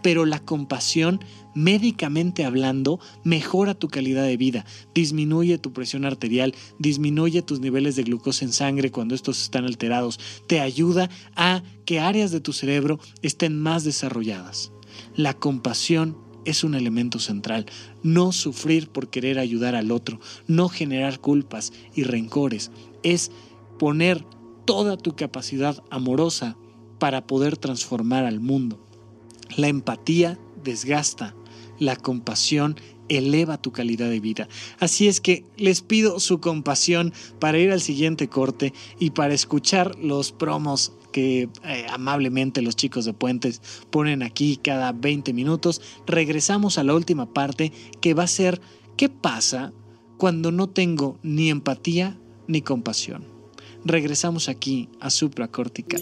pero 0.01 0.25
la 0.25 0.39
compasión 0.39 1.19
médicamente 1.55 2.45
hablando, 2.45 2.99
mejora 3.23 3.73
tu 3.73 3.87
calidad 3.87 4.25
de 4.25 4.37
vida, 4.37 4.65
disminuye 4.93 5.57
tu 5.57 5.73
presión 5.73 6.05
arterial, 6.05 6.53
disminuye 6.77 7.41
tus 7.41 7.59
niveles 7.59 7.95
de 7.95 8.03
glucosa 8.03 8.45
en 8.45 8.53
sangre 8.53 8.91
cuando 8.91 9.15
estos 9.15 9.41
están 9.41 9.65
alterados, 9.65 10.19
te 10.45 10.59
ayuda 10.59 11.09
a 11.35 11.63
que 11.85 11.99
áreas 11.99 12.31
de 12.31 12.41
tu 12.41 12.53
cerebro 12.53 12.99
estén 13.23 13.59
más 13.59 13.83
desarrolladas. 13.83 14.71
La 15.15 15.33
compasión 15.33 16.17
es 16.45 16.63
un 16.63 16.75
elemento 16.75 17.19
central. 17.19 17.65
No 18.03 18.31
sufrir 18.31 18.89
por 18.89 19.09
querer 19.09 19.39
ayudar 19.39 19.75
al 19.75 19.91
otro, 19.91 20.19
no 20.47 20.69
generar 20.69 21.19
culpas 21.19 21.73
y 21.95 22.03
rencores, 22.03 22.71
es 23.03 23.31
poner 23.79 24.23
toda 24.65 24.97
tu 24.97 25.15
capacidad 25.15 25.83
amorosa 25.89 26.55
para 26.99 27.27
poder 27.27 27.57
transformar 27.57 28.25
al 28.25 28.39
mundo. 28.39 28.85
La 29.57 29.67
empatía 29.67 30.39
desgasta, 30.63 31.35
la 31.79 31.95
compasión 31.95 32.75
eleva 33.09 33.61
tu 33.61 33.71
calidad 33.71 34.09
de 34.09 34.19
vida. 34.19 34.47
Así 34.79 35.07
es 35.07 35.21
que 35.21 35.45
les 35.57 35.81
pido 35.81 36.19
su 36.19 36.39
compasión 36.39 37.13
para 37.39 37.59
ir 37.59 37.71
al 37.71 37.81
siguiente 37.81 38.27
corte 38.27 38.73
y 38.99 39.11
para 39.11 39.33
escuchar 39.33 39.95
los 39.99 40.31
promos 40.31 40.93
que 41.11 41.47
eh, 41.63 41.85
amablemente 41.89 42.61
los 42.61 42.75
chicos 42.75 43.05
de 43.05 43.13
Puentes 43.13 43.61
ponen 43.89 44.23
aquí 44.23 44.57
cada 44.57 44.91
20 44.91 45.33
minutos. 45.33 45.81
Regresamos 46.05 46.77
a 46.77 46.83
la 46.83 46.93
última 46.93 47.33
parte 47.33 47.71
que 48.01 48.13
va 48.13 48.23
a 48.23 48.27
ser 48.27 48.59
¿qué 48.97 49.09
pasa 49.09 49.71
cuando 50.17 50.51
no 50.51 50.67
tengo 50.67 51.17
ni 51.23 51.49
empatía 51.49 52.17
ni 52.47 52.61
compasión? 52.61 53.25
Regresamos 53.85 54.49
aquí 54.49 54.89
a 54.99 55.09
supracortical. 55.11 56.01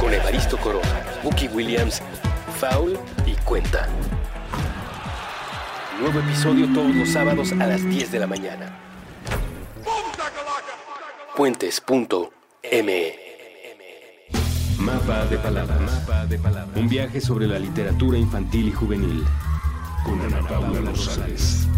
Con 0.00 0.14
Evaristo 0.14 0.56
Corona, 0.56 1.04
Bucky 1.22 1.48
Williams, 1.48 2.00
Foul 2.58 2.98
y 3.26 3.34
Cuenta. 3.44 3.86
Nuevo 6.00 6.20
episodio 6.20 6.72
todos 6.72 6.94
los 6.94 7.10
sábados 7.10 7.52
a 7.52 7.66
las 7.66 7.84
10 7.84 8.12
de 8.12 8.18
la 8.18 8.26
mañana. 8.26 8.78
Puentes.me 11.36 13.14
Mapa 14.78 15.26
de 15.26 15.38
palabras. 15.38 16.06
Un 16.74 16.88
viaje 16.88 17.20
sobre 17.20 17.46
la 17.46 17.58
literatura 17.58 18.16
infantil 18.16 18.68
y 18.68 18.72
juvenil. 18.72 19.24
Con 20.04 20.20
Ana 20.20 20.48
Paula 20.48 20.80
Rosales. 20.80 21.68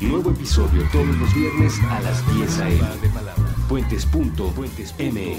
Nuevo 0.00 0.30
episodio 0.30 0.86
todos 0.92 1.16
los 1.16 1.34
viernes 1.34 1.80
a 1.88 2.00
las 2.00 2.34
10 2.36 2.58
a.m. 2.60 2.80
Puentes.me 3.68 5.38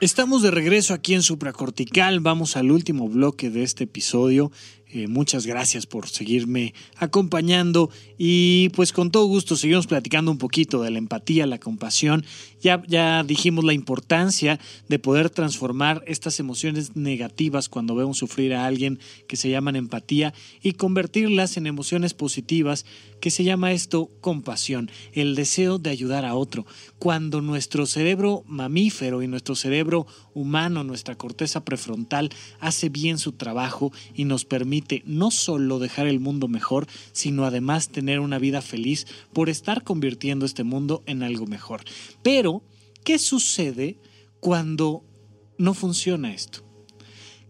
Estamos 0.00 0.42
de 0.42 0.50
regreso 0.50 0.94
aquí 0.94 1.14
en 1.14 1.22
Supracortical. 1.22 2.18
Vamos 2.18 2.56
al 2.56 2.72
último 2.72 3.08
bloque 3.08 3.50
de 3.50 3.62
este 3.62 3.84
episodio. 3.84 4.50
Eh, 4.94 5.08
muchas 5.08 5.46
gracias 5.46 5.86
por 5.86 6.06
seguirme 6.06 6.74
acompañando 6.98 7.88
y 8.18 8.68
pues 8.74 8.92
con 8.92 9.10
todo 9.10 9.24
gusto 9.24 9.56
seguimos 9.56 9.86
platicando 9.86 10.30
un 10.30 10.36
poquito 10.36 10.82
de 10.82 10.90
la 10.90 10.98
empatía, 10.98 11.46
la 11.46 11.56
compasión. 11.56 12.26
Ya, 12.60 12.82
ya 12.86 13.24
dijimos 13.24 13.64
la 13.64 13.72
importancia 13.72 14.60
de 14.90 14.98
poder 14.98 15.30
transformar 15.30 16.04
estas 16.06 16.38
emociones 16.40 16.94
negativas 16.94 17.70
cuando 17.70 17.94
vemos 17.94 18.18
sufrir 18.18 18.52
a 18.52 18.66
alguien 18.66 18.98
que 19.28 19.38
se 19.38 19.48
llaman 19.48 19.76
empatía 19.76 20.34
y 20.62 20.72
convertirlas 20.72 21.56
en 21.56 21.66
emociones 21.66 22.12
positivas 22.12 22.84
que 23.22 23.30
se 23.30 23.44
llama 23.44 23.72
esto 23.72 24.10
compasión, 24.20 24.90
el 25.12 25.36
deseo 25.36 25.78
de 25.78 25.88
ayudar 25.88 26.26
a 26.26 26.34
otro. 26.34 26.66
Cuando 26.98 27.40
nuestro 27.40 27.86
cerebro 27.86 28.42
mamífero 28.46 29.22
y 29.22 29.28
nuestro 29.28 29.54
cerebro 29.54 30.06
humano, 30.34 30.84
nuestra 30.84 31.14
corteza 31.14 31.64
prefrontal, 31.64 32.30
hace 32.60 32.90
bien 32.90 33.18
su 33.18 33.32
trabajo 33.32 33.92
y 34.12 34.24
nos 34.24 34.44
permite 34.44 34.81
no 35.04 35.30
solo 35.30 35.78
dejar 35.78 36.06
el 36.06 36.20
mundo 36.20 36.48
mejor, 36.48 36.86
sino 37.12 37.44
además 37.44 37.88
tener 37.88 38.20
una 38.20 38.38
vida 38.38 38.62
feliz 38.62 39.06
por 39.32 39.48
estar 39.48 39.84
convirtiendo 39.84 40.46
este 40.46 40.64
mundo 40.64 41.02
en 41.06 41.22
algo 41.22 41.46
mejor. 41.46 41.82
Pero, 42.22 42.62
¿qué 43.04 43.18
sucede 43.18 43.98
cuando 44.40 45.04
no 45.58 45.74
funciona 45.74 46.32
esto? 46.32 46.64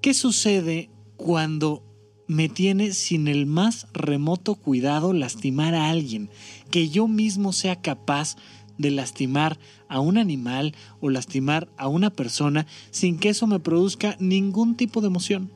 ¿Qué 0.00 0.14
sucede 0.14 0.90
cuando 1.16 1.84
me 2.26 2.48
tiene 2.48 2.92
sin 2.92 3.28
el 3.28 3.46
más 3.46 3.86
remoto 3.92 4.54
cuidado 4.54 5.12
lastimar 5.12 5.74
a 5.74 5.90
alguien, 5.90 6.30
que 6.70 6.88
yo 6.88 7.06
mismo 7.06 7.52
sea 7.52 7.80
capaz 7.80 8.36
de 8.78 8.90
lastimar 8.90 9.58
a 9.88 10.00
un 10.00 10.18
animal 10.18 10.74
o 11.00 11.10
lastimar 11.10 11.70
a 11.76 11.88
una 11.88 12.10
persona 12.10 12.66
sin 12.90 13.18
que 13.18 13.28
eso 13.28 13.46
me 13.46 13.60
produzca 13.60 14.16
ningún 14.18 14.76
tipo 14.76 15.00
de 15.00 15.08
emoción. 15.08 15.52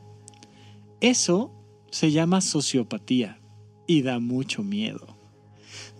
Eso 1.01 1.51
se 1.91 2.11
llama 2.11 2.41
sociopatía 2.41 3.39
y 3.87 4.01
da 4.01 4.19
mucho 4.19 4.63
miedo. 4.63 5.17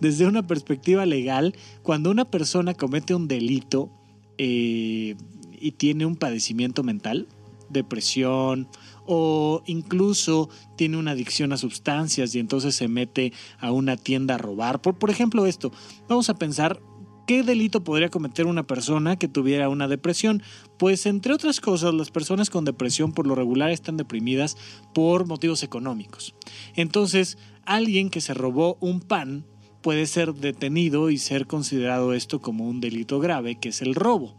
Desde 0.00 0.26
una 0.26 0.46
perspectiva 0.46 1.06
legal, 1.06 1.54
cuando 1.82 2.10
una 2.10 2.30
persona 2.30 2.74
comete 2.74 3.14
un 3.14 3.28
delito 3.28 3.90
eh, 4.38 5.16
y 5.60 5.72
tiene 5.72 6.06
un 6.06 6.16
padecimiento 6.16 6.82
mental, 6.82 7.26
depresión 7.68 8.68
o 9.06 9.62
incluso 9.66 10.48
tiene 10.76 10.96
una 10.96 11.12
adicción 11.12 11.52
a 11.52 11.56
sustancias 11.56 12.34
y 12.34 12.38
entonces 12.38 12.74
se 12.74 12.88
mete 12.88 13.32
a 13.58 13.72
una 13.72 13.96
tienda 13.96 14.34
a 14.34 14.38
robar. 14.38 14.80
Por, 14.80 14.96
por 14.96 15.10
ejemplo, 15.10 15.46
esto, 15.46 15.72
vamos 16.08 16.28
a 16.28 16.34
pensar 16.34 16.80
¿Qué 17.28 17.42
delito 17.42 17.84
podría 17.84 18.08
cometer 18.08 18.46
una 18.46 18.66
persona 18.66 19.18
que 19.18 19.28
tuviera 19.28 19.68
una 19.68 19.86
depresión? 19.86 20.42
Pues 20.78 21.04
entre 21.04 21.34
otras 21.34 21.60
cosas, 21.60 21.92
las 21.92 22.10
personas 22.10 22.48
con 22.48 22.64
depresión 22.64 23.12
por 23.12 23.26
lo 23.26 23.34
regular 23.34 23.70
están 23.70 23.98
deprimidas 23.98 24.56
por 24.94 25.26
motivos 25.26 25.62
económicos. 25.62 26.34
Entonces, 26.74 27.36
alguien 27.66 28.08
que 28.08 28.22
se 28.22 28.32
robó 28.32 28.78
un 28.80 29.00
pan 29.00 29.44
puede 29.82 30.06
ser 30.06 30.32
detenido 30.32 31.10
y 31.10 31.18
ser 31.18 31.46
considerado 31.46 32.14
esto 32.14 32.40
como 32.40 32.66
un 32.66 32.80
delito 32.80 33.20
grave, 33.20 33.60
que 33.60 33.68
es 33.68 33.82
el 33.82 33.94
robo. 33.94 34.34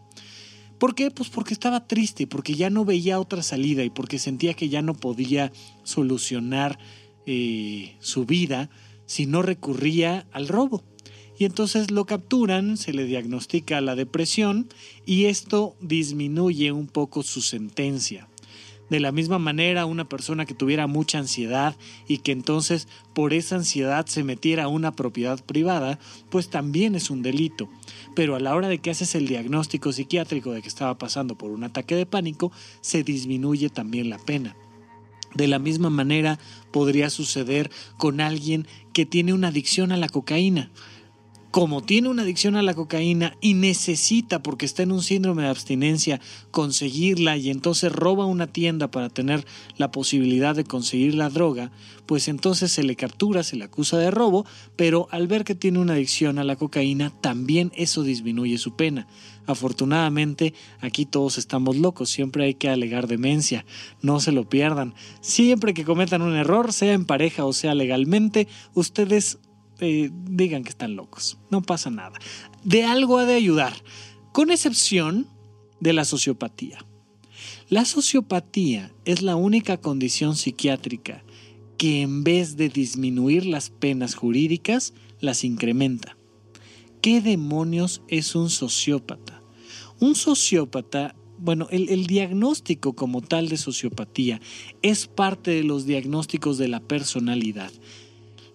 ¿Por 0.79 0.95
qué? 0.95 1.11
Pues 1.11 1.29
porque 1.29 1.53
estaba 1.53 1.85
triste, 1.85 2.25
porque 2.25 2.55
ya 2.55 2.71
no 2.71 2.85
veía 2.85 3.19
otra 3.19 3.43
salida 3.43 3.83
y 3.83 3.91
porque 3.91 4.17
sentía 4.17 4.55
que 4.55 4.67
ya 4.67 4.81
no 4.81 4.95
podía 4.95 5.51
solucionar 5.83 6.79
eh, 7.27 7.97
su 7.99 8.25
vida 8.25 8.71
si 9.05 9.27
no 9.27 9.43
recurría 9.43 10.25
al 10.31 10.47
robo. 10.47 10.88
Y 11.39 11.45
entonces 11.45 11.89
lo 11.89 12.05
capturan, 12.05 12.75
se 12.75 12.91
le 12.91 13.05
diagnostica 13.05 13.79
la 13.79 13.95
depresión 13.95 14.67
y 15.05 15.25
esto 15.25 15.73
disminuye 15.79 16.73
un 16.73 16.87
poco 16.87 17.23
su 17.23 17.41
sentencia. 17.41 18.27
De 18.89 18.99
la 18.99 19.13
misma 19.13 19.39
manera, 19.39 19.85
una 19.85 20.09
persona 20.09 20.45
que 20.45 20.53
tuviera 20.53 20.85
mucha 20.87 21.17
ansiedad 21.17 21.77
y 22.09 22.17
que 22.17 22.33
entonces 22.33 22.89
por 23.13 23.33
esa 23.33 23.55
ansiedad 23.55 24.05
se 24.07 24.25
metiera 24.25 24.65
a 24.65 24.67
una 24.67 24.91
propiedad 24.91 25.41
privada, 25.45 25.97
pues 26.29 26.49
también 26.49 26.95
es 26.95 27.09
un 27.09 27.21
delito. 27.21 27.69
Pero 28.15 28.35
a 28.35 28.41
la 28.41 28.53
hora 28.53 28.67
de 28.67 28.79
que 28.79 28.89
haces 28.89 29.15
el 29.15 29.27
diagnóstico 29.27 29.93
psiquiátrico 29.93 30.51
de 30.51 30.61
que 30.61 30.67
estaba 30.67 30.97
pasando 30.97 31.37
por 31.37 31.51
un 31.51 31.63
ataque 31.63 31.95
de 31.95 32.05
pánico, 32.05 32.51
se 32.81 33.03
disminuye 33.03 33.69
también 33.69 34.09
la 34.09 34.17
pena. 34.17 34.57
De 35.35 35.47
la 35.47 35.59
misma 35.59 35.89
manera 35.89 36.37
podría 36.71 37.09
suceder 37.09 37.71
con 37.97 38.19
alguien 38.19 38.67
que 38.91 39.05
tiene 39.05 39.31
una 39.31 39.49
adicción 39.49 39.93
a 39.93 39.97
la 39.97 40.09
cocaína 40.09 40.69
como 41.51 41.81
tiene 41.81 42.09
una 42.09 42.21
adicción 42.21 42.55
a 42.55 42.61
la 42.61 42.75
cocaína 42.75 43.35
y 43.41 43.55
necesita, 43.55 44.43
porque 44.43 44.65
está 44.65 44.83
en 44.83 44.91
un 44.91 45.01
síndrome 45.01 45.43
de 45.43 45.49
abstinencia, 45.49 46.21
conseguirla 46.51 47.37
y 47.37 47.49
entonces 47.49 47.91
roba 47.91 48.25
una 48.25 48.47
tienda 48.47 48.91
para 48.91 49.09
tener 49.09 49.45
la 49.77 49.91
posibilidad 49.91 50.55
de 50.55 50.63
conseguir 50.63 51.15
la 51.15 51.29
droga, 51.29 51.71
pues 52.05 52.27
entonces 52.27 52.71
se 52.71 52.83
le 52.83 52.95
captura, 52.95 53.43
se 53.43 53.55
le 53.55 53.65
acusa 53.65 53.97
de 53.97 54.11
robo, 54.11 54.45
pero 54.75 55.07
al 55.11 55.27
ver 55.27 55.43
que 55.43 55.55
tiene 55.55 55.79
una 55.79 55.93
adicción 55.93 56.37
a 56.37 56.43
la 56.43 56.55
cocaína, 56.55 57.11
también 57.21 57.71
eso 57.75 58.03
disminuye 58.03 58.57
su 58.57 58.75
pena. 58.75 59.07
Afortunadamente, 59.47 60.53
aquí 60.79 61.05
todos 61.05 61.39
estamos 61.39 61.75
locos, 61.77 62.09
siempre 62.09 62.45
hay 62.45 62.53
que 62.53 62.69
alegar 62.69 63.07
demencia, 63.07 63.65
no 64.03 64.19
se 64.19 64.31
lo 64.31 64.47
pierdan. 64.47 64.93
Siempre 65.21 65.73
que 65.73 65.85
cometan 65.85 66.21
un 66.21 66.35
error, 66.35 66.73
sea 66.73 66.93
en 66.93 67.05
pareja 67.05 67.45
o 67.45 67.53
sea 67.53 67.73
legalmente, 67.73 68.47
ustedes 68.75 69.39
digan 69.79 70.63
que 70.63 70.69
están 70.69 70.95
locos. 70.95 71.37
No 71.49 71.61
pasa 71.61 71.89
nada. 71.89 72.19
De 72.63 72.83
algo 72.83 73.17
ha 73.17 73.25
de 73.25 73.35
ayudar, 73.35 73.73
con 74.33 74.51
excepción 74.51 75.27
de 75.79 75.93
la 75.93 76.05
sociopatía. 76.05 76.85
La 77.69 77.85
sociopatía 77.85 78.91
es 79.05 79.21
la 79.21 79.35
única 79.35 79.77
condición 79.77 80.35
psiquiátrica 80.35 81.23
que 81.77 82.01
en 82.01 82.23
vez 82.23 82.57
de 82.57 82.67
disminuir 82.67 83.45
las 83.45 83.69
penas 83.69 84.13
jurídicas, 84.13 84.93
las 85.21 85.43
incrementa. 85.43 86.17
¿Qué 87.01 87.21
demonios 87.21 88.01
es 88.09 88.35
un 88.35 88.49
sociópata? 88.49 89.41
Un 90.01 90.15
sociópata, 90.15 91.15
bueno, 91.37 91.67
el, 91.71 92.05
diagnóstico 92.05 92.93
como 92.93 93.21
tal 93.21 93.47
de 93.47 93.55
sociopatía 93.55 94.41
es 94.81 95.07
parte 95.07 95.51
de 95.51 95.63
los 95.63 95.85
diagnósticos 95.85 96.57
de 96.57 96.67
la 96.67 96.81
personalidad. 96.81 97.71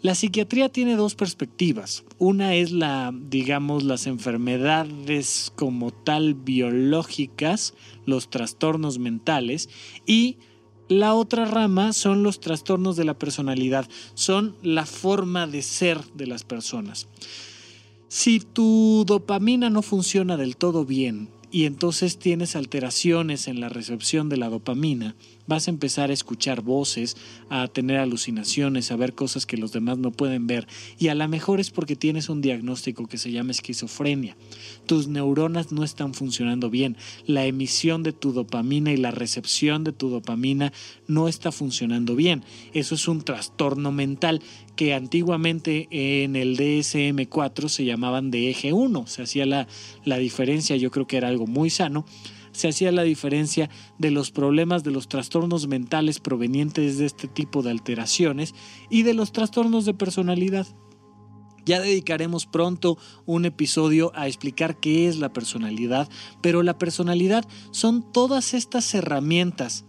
La 0.05 0.15
psiquiatría 0.15 0.69
tiene 0.69 0.97
dos 0.97 1.15
perspectivas. 1.15 2.05
Una 2.19 2.55
es 2.55 2.73
la, 2.73 3.11
digamos, 3.11 3.85
las 3.85 4.07
enfermedades 4.07 5.51
como 5.57 5.93
tal 5.93 6.35
biológicas, 6.35 7.73
los 8.05 8.29
trastornos 8.29 8.99
mentales, 8.99 9.71
y 10.05 10.37
la 10.89 11.15
otra 11.15 11.47
rama 11.47 11.95
son 11.95 12.23
los 12.23 12.39
trastornos 12.41 12.97
de 12.97 13.05
la 13.05 13.19
personalidad, 13.19 13.89
son 14.13 14.57
la 14.63 14.85
forma 14.85 15.47
de 15.47 15.63
ser 15.63 16.05
de 16.13 16.27
las 16.27 16.45
personas. 16.45 17.09
Si 18.09 18.41
tu 18.41 19.05
dopamina 19.07 19.71
no 19.71 19.81
funciona 19.81 20.37
del 20.37 20.59
todo 20.59 20.85
bien 20.85 21.31
y 21.55 21.67
entonces 21.67 22.19
tienes 22.19 22.57
alteraciones 22.57 23.47
en 23.47 23.61
la 23.61 23.69
recepción 23.69 24.29
de 24.29 24.37
la 24.37 24.49
dopamina, 24.49 25.15
vas 25.47 25.69
a 25.69 25.71
empezar 25.71 26.11
a 26.11 26.13
escuchar 26.13 26.63
voces, 26.63 27.17
a 27.49 27.69
tener 27.69 27.99
alucinaciones, 27.99 28.91
a 28.91 28.97
ver 28.97 29.15
cosas 29.15 29.47
que 29.47 29.57
los 29.57 29.71
demás 29.71 29.99
no 29.99 30.11
pueden 30.11 30.49
ver. 30.49 30.67
Y 30.99 31.09
a 31.09 31.15
lo 31.15 31.29
mejor 31.29 31.61
es 31.61 31.71
porque 31.71 31.95
tienes 31.95 32.29
un 32.29 32.41
diagnóstico 32.41 33.07
que 33.07 33.19
se 33.19 33.31
llama 33.31 33.53
esquizofrenia. 33.53 34.37
Tus 34.87 35.07
neuronas 35.07 35.71
no 35.71 35.85
están 35.85 36.13
funcionando 36.13 36.71
bien. 36.71 36.97
La 37.25 37.47
emisión 37.47 38.03
de 38.03 38.13
tu 38.13 38.33
dopamina 38.33 38.93
y 38.93 38.97
la 38.97 39.13
recepción 39.13 39.85
de 39.85 39.93
tu 39.93 40.09
dopamina 40.09 40.73
no 41.07 41.29
está 41.29 41.53
funcionando 41.53 42.17
bien. 42.17 42.43
Eso 42.73 42.97
es 42.97 43.07
un 43.07 43.23
trastorno 43.23 43.93
mental 43.93 44.43
que 44.77 44.95
antiguamente 44.95 45.89
en 45.91 46.37
el 46.37 46.57
DSM4 46.57 47.68
se 47.68 47.85
llamaban 47.85 48.31
de 48.31 48.51
eje 48.51 48.72
1. 48.72 49.07
Se 49.07 49.22
hacía 49.22 49.47
la, 49.47 49.68
la 50.05 50.18
diferencia, 50.18 50.77
yo 50.77 50.91
creo 50.91 51.07
que 51.07 51.16
era 51.16 51.29
algo 51.29 51.47
muy 51.47 51.70
sano 51.70 52.05
se 52.55 52.68
hacía 52.68 52.93
la 52.93 53.03
diferencia 53.03 53.68
de 53.99 54.11
los 54.11 54.31
problemas 54.31 54.85
de 54.85 54.93
los 54.93 55.09
trastornos 55.09 55.66
mentales 55.66 56.20
provenientes 56.20 56.99
de 56.99 57.07
este 57.07 57.27
tipo 57.27 57.62
de 57.62 57.72
alteraciones 57.72 58.55
y 58.89 59.03
de 59.03 59.12
los 59.12 59.33
trastornos 59.33 59.85
de 59.85 59.95
personalidad. 59.95 60.66
Ya 61.66 61.81
dedicaremos 61.81 62.47
pronto 62.47 62.99
un 63.27 63.45
episodio 63.45 64.12
a 64.14 64.29
explicar 64.29 64.79
qué 64.79 65.09
es 65.09 65.16
la 65.16 65.33
personalidad, 65.33 66.09
pero 66.43 66.62
la 66.62 66.79
personalidad 66.79 67.45
son 67.70 68.12
todas 68.12 68.55
estas 68.55 68.95
herramientas 68.95 69.85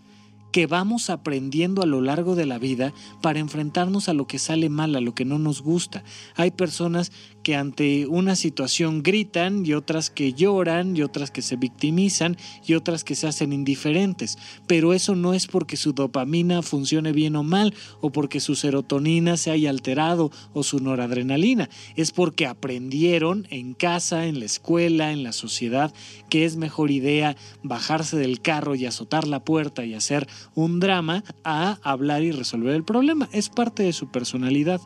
que 0.55 0.67
vamos 0.67 1.09
aprendiendo 1.09 1.81
a 1.81 1.85
lo 1.85 1.99
largo 1.99 2.33
de 2.33 2.45
la 2.45 2.57
vida 2.57 2.93
para 3.21 3.39
enfrentarnos 3.39 4.07
a 4.07 4.13
lo 4.13 4.25
que 4.25 4.39
sale 4.39 4.69
mal, 4.69 4.95
a 4.95 5.01
lo 5.01 5.13
que 5.13 5.25
no 5.25 5.37
nos 5.37 5.61
gusta. 5.61 6.05
Hay 6.37 6.51
personas 6.51 7.11
que 7.43 7.57
ante 7.57 8.07
una 8.07 8.37
situación 8.37 9.03
gritan 9.03 9.65
y 9.65 9.73
otras 9.73 10.09
que 10.09 10.31
lloran 10.31 10.95
y 10.95 11.01
otras 11.01 11.29
que 11.29 11.41
se 11.41 11.57
victimizan 11.57 12.37
y 12.65 12.73
otras 12.73 13.03
que 13.03 13.15
se 13.15 13.27
hacen 13.27 13.51
indiferentes. 13.51 14.37
Pero 14.65 14.93
eso 14.93 15.13
no 15.13 15.33
es 15.33 15.45
porque 15.45 15.75
su 15.75 15.91
dopamina 15.91 16.61
funcione 16.61 17.11
bien 17.11 17.35
o 17.35 17.43
mal 17.43 17.73
o 17.99 18.11
porque 18.11 18.39
su 18.39 18.55
serotonina 18.55 19.35
se 19.35 19.51
haya 19.51 19.69
alterado 19.69 20.31
o 20.53 20.63
su 20.63 20.79
noradrenalina. 20.79 21.69
Es 21.97 22.13
porque 22.13 22.47
aprendieron 22.47 23.45
en 23.51 23.73
casa, 23.73 24.25
en 24.25 24.39
la 24.39 24.45
escuela, 24.45 25.11
en 25.11 25.21
la 25.21 25.33
sociedad, 25.33 25.93
que 26.29 26.45
es 26.45 26.55
mejor 26.55 26.91
idea 26.91 27.35
bajarse 27.61 28.15
del 28.15 28.39
carro 28.39 28.73
y 28.73 28.85
azotar 28.85 29.27
la 29.27 29.43
puerta 29.43 29.83
y 29.83 29.93
hacer 29.93 30.27
un 30.53 30.79
drama 30.79 31.23
a 31.43 31.79
hablar 31.83 32.23
y 32.23 32.31
resolver 32.31 32.75
el 32.75 32.83
problema. 32.83 33.29
Es 33.31 33.49
parte 33.49 33.83
de 33.83 33.93
su 33.93 34.07
personalidad. 34.07 34.81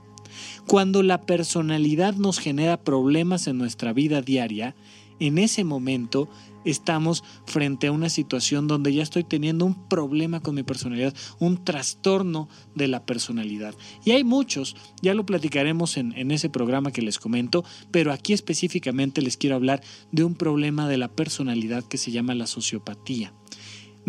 Cuando 0.68 1.04
la 1.04 1.22
personalidad 1.22 2.16
nos 2.16 2.40
genera 2.40 2.84
problemas 2.84 3.48
en 3.48 3.58
nuestra 3.58 3.94
vida 3.94 4.22
diaria, 4.22 4.76
en 5.20 5.38
ese 5.38 5.64
momento 5.64 6.30
estamos 6.66 7.24
frente 7.46 7.88
a 7.88 7.92
una 7.92 8.10
situación 8.10 8.68
donde 8.68 8.94
ya 8.94 9.04
estoy 9.04 9.24
teniendo 9.24 9.66
un 9.66 9.88
problema 9.88 10.40
con 10.40 10.56
mi 10.56 10.64
personalidad, 10.64 11.14
un 11.40 11.64
trastorno 11.64 12.50
de 12.76 12.88
la 12.88 13.06
personalidad. 13.06 13.76
Y 14.06 14.12
hay 14.12 14.24
muchos, 14.24 14.76
ya 15.02 15.14
lo 15.14 15.26
platicaremos 15.26 15.98
en, 15.98 16.32
ese 16.32 16.50
programa 16.50 16.92
que 16.92 17.02
les 17.02 17.20
comento, 17.20 17.64
pero 17.92 18.12
aquí 18.12 18.34
específicamente 18.34 19.22
les 19.22 19.38
quiero 19.38 19.56
hablar 19.56 19.82
de 20.12 20.24
un 20.24 20.36
problema 20.36 20.88
de 20.88 20.98
la 20.98 21.08
personalidad 21.08 21.84
que 21.84 21.98
se 21.98 22.12
llama 22.12 22.36
la 22.36 22.48
sociopatía. 22.48 23.34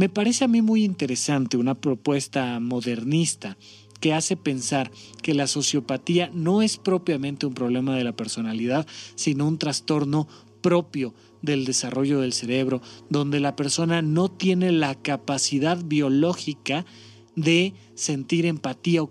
Me 0.01 0.09
parece 0.09 0.45
a 0.45 0.49
mí 0.49 0.63
muy 0.63 0.83
interesante 0.83 1.59
una 1.59 1.75
propuesta 1.75 2.59
modernista 2.59 3.59
que 4.01 4.15
hace 4.15 4.35
pensar 4.35 4.91
que 5.23 5.35
la 5.35 5.47
sociopatía 5.47 6.31
no 6.33 6.63
es 6.63 6.79
propiamente 6.79 7.45
un 7.45 7.53
problema 7.53 7.95
de 7.95 8.05
la 8.05 8.17
personalidad, 8.17 8.87
sino 9.15 9.47
un 9.47 9.59
trastorno 9.59 10.27
propio 10.63 11.13
del 11.43 11.67
desarrollo 11.67 12.19
del 12.19 12.33
cerebro, 12.33 12.81
donde 13.11 13.41
la 13.41 13.57
persona 13.57 14.01
no 14.01 14.31
tiene 14.31 14.73
la 14.73 14.95
capacidad 14.95 15.85
biológica 15.85 16.87
de 17.37 17.75
sentir 17.95 18.47
empatía 18.47 19.03
o, 19.03 19.11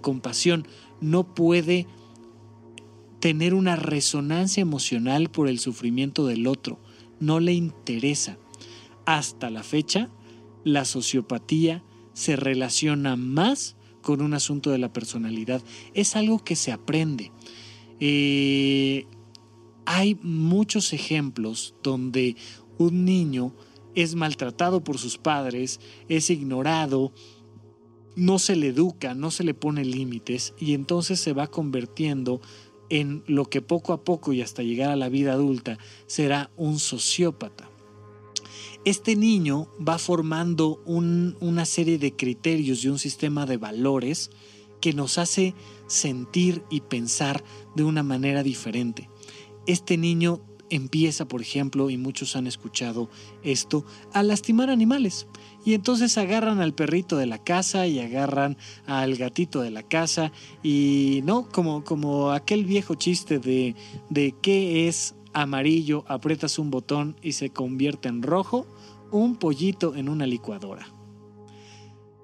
compasión, 0.00 0.66
no 1.02 1.34
puede 1.34 1.86
tener 3.20 3.52
una 3.52 3.76
resonancia 3.76 4.62
emocional 4.62 5.28
por 5.28 5.46
el 5.46 5.58
sufrimiento 5.58 6.26
del 6.26 6.46
otro, 6.46 6.80
no 7.18 7.38
le 7.38 7.52
interesa. 7.52 8.38
Hasta 9.06 9.50
la 9.50 9.62
fecha, 9.62 10.10
la 10.64 10.84
sociopatía 10.84 11.82
se 12.12 12.36
relaciona 12.36 13.16
más 13.16 13.76
con 14.02 14.22
un 14.22 14.34
asunto 14.34 14.70
de 14.70 14.78
la 14.78 14.92
personalidad. 14.92 15.62
Es 15.94 16.16
algo 16.16 16.42
que 16.42 16.56
se 16.56 16.72
aprende. 16.72 17.32
Eh, 18.00 19.06
hay 19.84 20.18
muchos 20.22 20.92
ejemplos 20.92 21.74
donde 21.82 22.36
un 22.78 23.04
niño 23.04 23.52
es 23.94 24.14
maltratado 24.14 24.82
por 24.82 24.98
sus 24.98 25.18
padres, 25.18 25.80
es 26.08 26.30
ignorado, 26.30 27.12
no 28.16 28.38
se 28.38 28.56
le 28.56 28.68
educa, 28.68 29.14
no 29.14 29.30
se 29.30 29.44
le 29.44 29.54
pone 29.54 29.84
límites 29.84 30.54
y 30.58 30.74
entonces 30.74 31.20
se 31.20 31.32
va 31.32 31.46
convirtiendo 31.46 32.40
en 32.88 33.22
lo 33.26 33.44
que 33.44 33.62
poco 33.62 33.92
a 33.92 34.04
poco 34.04 34.32
y 34.32 34.42
hasta 34.42 34.62
llegar 34.62 34.90
a 34.90 34.96
la 34.96 35.08
vida 35.08 35.32
adulta 35.32 35.78
será 36.06 36.50
un 36.56 36.78
sociópata. 36.78 37.69
Este 38.84 39.14
niño 39.16 39.68
va 39.86 39.98
formando 39.98 40.82
una 40.86 41.64
serie 41.64 41.98
de 41.98 42.16
criterios 42.16 42.84
y 42.84 42.88
un 42.88 42.98
sistema 42.98 43.46
de 43.46 43.58
valores 43.58 44.30
que 44.80 44.94
nos 44.94 45.18
hace 45.18 45.54
sentir 45.86 46.62
y 46.70 46.80
pensar 46.80 47.44
de 47.76 47.84
una 47.84 48.02
manera 48.02 48.42
diferente 48.42 49.08
este 49.66 49.96
niño 49.96 50.40
empieza, 50.68 51.26
por 51.26 51.42
ejemplo, 51.42 51.90
y 51.90 51.96
muchos 51.96 52.36
han 52.36 52.46
escuchado 52.46 53.10
esto, 53.42 53.84
a 54.12 54.22
lastimar 54.22 54.70
animales. 54.70 55.26
Y 55.64 55.74
entonces 55.74 56.16
agarran 56.16 56.60
al 56.60 56.74
perrito 56.74 57.16
de 57.16 57.26
la 57.26 57.42
casa 57.42 57.86
y 57.86 57.98
agarran 57.98 58.56
al 58.86 59.16
gatito 59.16 59.60
de 59.62 59.70
la 59.70 59.82
casa 59.82 60.32
y 60.62 61.20
no, 61.24 61.48
como, 61.48 61.82
como 61.84 62.30
aquel 62.30 62.64
viejo 62.64 62.94
chiste 62.94 63.38
de, 63.40 63.74
de 64.10 64.34
qué 64.40 64.88
es 64.88 65.14
amarillo, 65.32 66.04
aprietas 66.08 66.58
un 66.58 66.70
botón 66.70 67.16
y 67.22 67.32
se 67.32 67.50
convierte 67.50 68.08
en 68.08 68.22
rojo, 68.22 68.66
un 69.10 69.36
pollito 69.36 69.94
en 69.94 70.08
una 70.08 70.26
licuadora. 70.26 70.86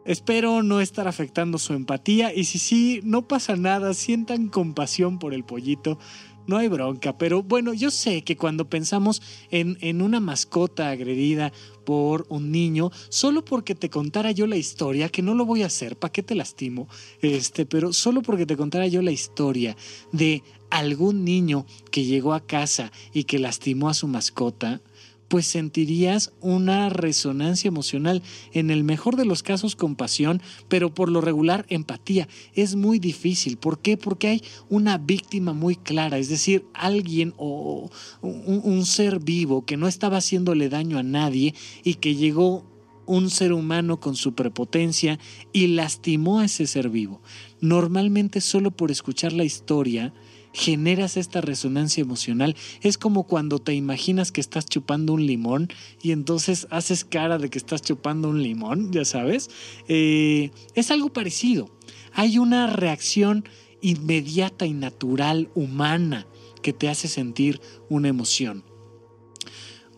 Espero 0.04 0.62
no 0.62 0.80
estar 0.80 1.08
afectando 1.08 1.58
su 1.58 1.72
empatía 1.72 2.32
y 2.32 2.44
si 2.44 2.60
sí, 2.60 3.00
no 3.02 3.22
pasa 3.26 3.56
nada, 3.56 3.92
sientan 3.92 4.48
compasión 4.48 5.18
por 5.18 5.34
el 5.34 5.42
pollito, 5.42 5.98
no 6.46 6.58
hay 6.58 6.68
bronca, 6.68 7.16
pero 7.18 7.42
bueno, 7.42 7.72
yo 7.74 7.90
sé 7.90 8.22
que 8.22 8.36
cuando 8.36 8.68
pensamos 8.68 9.22
en, 9.50 9.78
en, 9.80 10.02
una 10.02 10.20
mascota 10.20 10.90
agredida 10.90 11.52
por 11.84 12.26
un 12.28 12.50
niño, 12.50 12.90
solo 13.08 13.44
porque 13.44 13.74
te 13.74 13.90
contara 13.90 14.32
yo 14.32 14.46
la 14.46 14.56
historia, 14.56 15.08
que 15.08 15.22
no 15.22 15.34
lo 15.34 15.44
voy 15.44 15.62
a 15.62 15.66
hacer, 15.66 15.96
¿para 15.96 16.12
qué 16.12 16.22
te 16.22 16.34
lastimo? 16.34 16.88
Este, 17.22 17.66
pero 17.66 17.92
solo 17.92 18.22
porque 18.22 18.46
te 18.46 18.56
contara 18.56 18.86
yo 18.86 19.02
la 19.02 19.12
historia 19.12 19.76
de 20.12 20.42
algún 20.70 21.24
niño 21.24 21.66
que 21.90 22.04
llegó 22.04 22.34
a 22.34 22.46
casa 22.46 22.92
y 23.12 23.24
que 23.24 23.38
lastimó 23.38 23.88
a 23.88 23.94
su 23.94 24.08
mascota, 24.08 24.80
pues 25.28 25.46
sentirías 25.46 26.32
una 26.40 26.88
resonancia 26.88 27.68
emocional, 27.68 28.22
en 28.52 28.70
el 28.70 28.84
mejor 28.84 29.16
de 29.16 29.24
los 29.24 29.42
casos 29.42 29.76
compasión, 29.76 30.40
pero 30.68 30.94
por 30.94 31.10
lo 31.10 31.20
regular 31.20 31.66
empatía. 31.68 32.28
Es 32.54 32.76
muy 32.76 32.98
difícil. 32.98 33.56
¿Por 33.56 33.80
qué? 33.80 33.96
Porque 33.96 34.28
hay 34.28 34.42
una 34.68 34.98
víctima 34.98 35.52
muy 35.52 35.76
clara, 35.76 36.18
es 36.18 36.28
decir, 36.28 36.66
alguien 36.74 37.34
o 37.36 37.90
un, 38.22 38.86
ser 38.86 39.18
vivo 39.20 39.64
que 39.64 39.76
no 39.76 39.88
estaba 39.88 40.18
haciéndole 40.18 40.68
daño 40.68 40.98
a 40.98 41.02
nadie 41.02 41.54
y 41.82 41.94
que 41.94 42.14
llegó 42.14 42.64
un 43.06 43.30
ser 43.30 43.52
humano 43.52 44.00
con 44.00 44.16
su 44.16 44.34
prepotencia 44.34 45.18
y 45.52 45.68
lastimó 45.68 46.40
a 46.40 46.44
ese 46.44 46.66
ser 46.66 46.90
vivo. 46.90 47.20
Normalmente 47.60 48.40
solo 48.40 48.70
por 48.70 48.90
escuchar 48.90 49.32
la 49.32 49.44
historia, 49.44 50.12
generas 50.56 51.18
esta 51.18 51.42
resonancia 51.42 52.00
emocional. 52.00 52.56
Es 52.80 52.96
como 52.96 53.24
cuando 53.24 53.58
te 53.58 53.74
imaginas 53.74 54.32
que 54.32 54.40
estás 54.40 54.64
chupando 54.64 55.12
un 55.12 55.26
limón 55.26 55.68
y 56.02 56.12
entonces 56.12 56.66
haces 56.70 57.04
cara 57.04 57.36
de 57.36 57.50
que 57.50 57.58
estás 57.58 57.82
chupando 57.82 58.30
un 58.30 58.42
limón, 58.42 58.90
ya 58.90 59.04
sabes. 59.04 59.50
Eh, 59.86 60.50
es 60.74 60.90
algo 60.90 61.12
parecido. 61.12 61.68
Hay 62.14 62.38
una 62.38 62.68
reacción 62.68 63.46
inmediata 63.82 64.64
y 64.64 64.72
natural, 64.72 65.50
humana, 65.54 66.26
que 66.62 66.72
te 66.72 66.88
hace 66.88 67.06
sentir 67.06 67.60
una 67.90 68.08
emoción. 68.08 68.64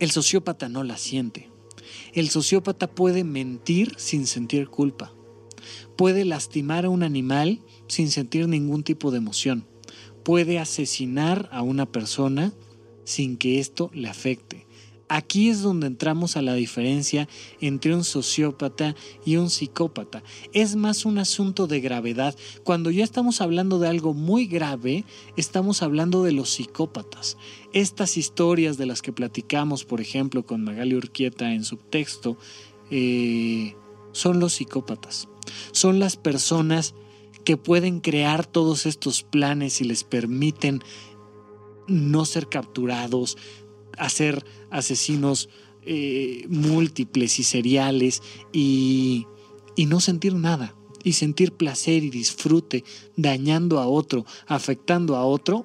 El 0.00 0.10
sociópata 0.10 0.68
no 0.68 0.82
la 0.82 0.96
siente. 0.96 1.52
El 2.14 2.30
sociópata 2.30 2.88
puede 2.88 3.22
mentir 3.22 3.94
sin 3.96 4.26
sentir 4.26 4.66
culpa. 4.66 5.14
Puede 5.96 6.24
lastimar 6.24 6.84
a 6.84 6.88
un 6.88 7.04
animal 7.04 7.60
sin 7.86 8.10
sentir 8.10 8.48
ningún 8.48 8.82
tipo 8.82 9.12
de 9.12 9.18
emoción 9.18 9.64
puede 10.28 10.58
asesinar 10.58 11.48
a 11.52 11.62
una 11.62 11.86
persona 11.86 12.52
sin 13.04 13.38
que 13.38 13.60
esto 13.60 13.90
le 13.94 14.10
afecte. 14.10 14.66
Aquí 15.08 15.48
es 15.48 15.62
donde 15.62 15.86
entramos 15.86 16.36
a 16.36 16.42
la 16.42 16.52
diferencia 16.52 17.26
entre 17.62 17.94
un 17.94 18.04
sociópata 18.04 18.94
y 19.24 19.36
un 19.36 19.48
psicópata. 19.48 20.22
Es 20.52 20.76
más 20.76 21.06
un 21.06 21.16
asunto 21.16 21.66
de 21.66 21.80
gravedad. 21.80 22.36
Cuando 22.62 22.90
ya 22.90 23.04
estamos 23.04 23.40
hablando 23.40 23.78
de 23.78 23.88
algo 23.88 24.12
muy 24.12 24.46
grave, 24.46 25.06
estamos 25.38 25.82
hablando 25.82 26.22
de 26.22 26.32
los 26.32 26.50
psicópatas. 26.50 27.38
Estas 27.72 28.18
historias 28.18 28.76
de 28.76 28.84
las 28.84 29.00
que 29.00 29.14
platicamos, 29.14 29.86
por 29.86 30.02
ejemplo, 30.02 30.44
con 30.44 30.62
Magali 30.62 30.94
Urquieta 30.94 31.54
en 31.54 31.64
su 31.64 31.78
texto, 31.78 32.36
eh, 32.90 33.74
son 34.12 34.40
los 34.40 34.52
psicópatas. 34.52 35.26
Son 35.72 35.98
las 35.98 36.18
personas 36.18 36.94
que 37.48 37.56
pueden 37.56 38.00
crear 38.00 38.44
todos 38.44 38.84
estos 38.84 39.22
planes 39.22 39.80
y 39.80 39.84
les 39.84 40.04
permiten 40.04 40.82
no 41.86 42.26
ser 42.26 42.50
capturados, 42.50 43.38
hacer 43.96 44.44
asesinos 44.68 45.48
eh, 45.80 46.44
múltiples 46.50 47.38
y 47.38 47.44
seriales 47.44 48.22
y, 48.52 49.26
y 49.76 49.86
no 49.86 49.98
sentir 50.00 50.34
nada 50.34 50.76
y 51.02 51.14
sentir 51.14 51.52
placer 51.52 52.04
y 52.04 52.10
disfrute 52.10 52.84
dañando 53.16 53.78
a 53.78 53.86
otro, 53.86 54.26
afectando 54.46 55.16
a 55.16 55.24
otro, 55.24 55.64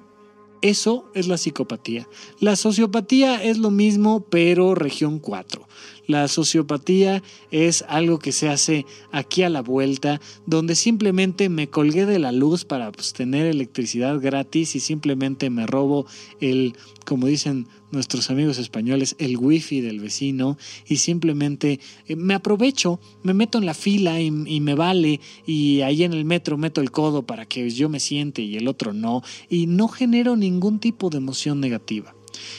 eso 0.62 1.10
es 1.12 1.28
la 1.28 1.36
psicopatía. 1.36 2.08
La 2.40 2.56
sociopatía 2.56 3.44
es 3.44 3.58
lo 3.58 3.70
mismo, 3.70 4.24
pero 4.30 4.74
región 4.74 5.18
4. 5.18 5.68
La 6.06 6.28
sociopatía 6.28 7.22
es 7.50 7.84
algo 7.88 8.18
que 8.18 8.32
se 8.32 8.48
hace 8.48 8.84
aquí 9.10 9.42
a 9.42 9.48
la 9.48 9.62
vuelta, 9.62 10.20
donde 10.46 10.74
simplemente 10.74 11.48
me 11.48 11.68
colgué 11.68 12.04
de 12.04 12.18
la 12.18 12.32
luz 12.32 12.64
para 12.64 12.92
pues, 12.92 13.12
tener 13.12 13.46
electricidad 13.46 14.20
gratis 14.20 14.76
y 14.76 14.80
simplemente 14.80 15.48
me 15.50 15.66
robo 15.66 16.06
el, 16.40 16.74
como 17.06 17.26
dicen 17.26 17.66
nuestros 17.90 18.28
amigos 18.28 18.58
españoles, 18.58 19.16
el 19.18 19.36
wifi 19.38 19.80
del 19.80 20.00
vecino 20.00 20.58
y 20.86 20.96
simplemente 20.96 21.80
eh, 22.06 22.16
me 22.16 22.34
aprovecho, 22.34 23.00
me 23.22 23.32
meto 23.32 23.58
en 23.58 23.66
la 23.66 23.74
fila 23.74 24.20
y, 24.20 24.26
y, 24.46 24.60
me 24.60 24.74
vale 24.74 25.20
y 25.46 25.80
ahí 25.82 26.02
en 26.02 26.12
el 26.12 26.24
metro 26.24 26.58
meto 26.58 26.80
el 26.80 26.90
codo 26.90 27.22
para 27.22 27.46
que 27.46 27.70
yo 27.70 27.88
me 27.88 28.00
siente 28.00 28.42
y 28.42 28.56
el 28.56 28.68
otro 28.68 28.92
no 28.92 29.22
y 29.48 29.66
no 29.66 29.88
genero 29.88 30.36
ningún 30.36 30.80
tipo 30.80 31.08
de 31.08 31.18
emoción 31.18 31.60
negativa. 31.60 32.14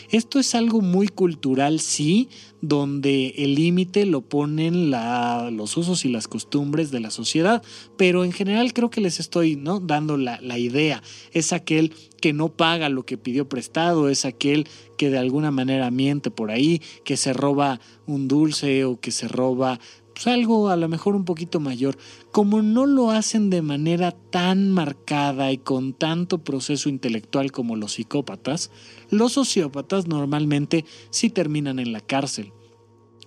Esto 0.10 0.40
es 0.40 0.56
algo 0.56 0.82
muy 0.82 1.08
cultural, 1.08 1.80
sí, 1.80 2.30
donde 2.62 3.34
el 3.38 3.56
límite 3.56 4.06
lo 4.06 4.22
ponen 4.22 4.90
los 4.90 5.78
usos 5.78 6.06
y 6.06 6.10
las 6.10 6.28
costumbres 6.28 6.92
de 6.92 7.00
la 7.00 7.12
sociedad, 7.12 7.64
pero 7.98 8.24
en 8.24 8.32
general 8.32 8.74
creo 8.74 8.90
que 8.90 9.02
les 9.02 9.20
estoy 9.20 9.56
¿no? 9.56 9.80
dando 9.80 10.18
la, 10.18 10.40
la 10.42 10.58
idea. 10.58 11.04
Es 11.32 11.54
aquel 11.54 11.94
que 12.22 12.34
no 12.34 12.50
paga 12.50 12.90
lo 12.90 13.06
que 13.06 13.18
pidió 13.18 13.48
prestado, 13.48 14.10
es 14.10 14.26
aquel 14.26 14.68
que 14.98 15.10
de 15.10 15.18
alguna 15.18 15.52
manera 15.52 15.92
miente 15.92 16.32
por 16.32 16.52
ahí, 16.52 16.82
que 17.04 17.18
se 17.18 17.34
roba 17.34 17.80
un 18.08 18.28
dulce 18.28 18.86
o 18.86 19.00
que 19.00 19.12
se 19.12 19.28
roba 19.28 19.80
pues, 20.16 20.28
algo 20.28 20.70
a 20.70 20.78
lo 20.78 20.88
mejor 20.88 21.13
un 21.16 21.26
poquito 21.26 21.59
mayor, 21.59 21.97
como 22.32 22.61
no 22.61 22.86
lo 22.86 23.11
hacen 23.11 23.49
de 23.49 23.61
manera 23.61 24.11
tan 24.11 24.72
marcada 24.72 25.51
y 25.51 25.57
con 25.57 25.93
tanto 25.93 26.43
proceso 26.43 26.88
intelectual 26.88 27.51
como 27.51 27.76
los 27.76 27.93
psicópatas, 27.93 28.72
los 29.09 29.34
sociópatas 29.34 30.07
normalmente 30.07 30.86
sí 31.09 31.30
terminan 31.30 31.80
en 31.80 31.91
la 31.91 31.99
cárcel. 31.99 32.53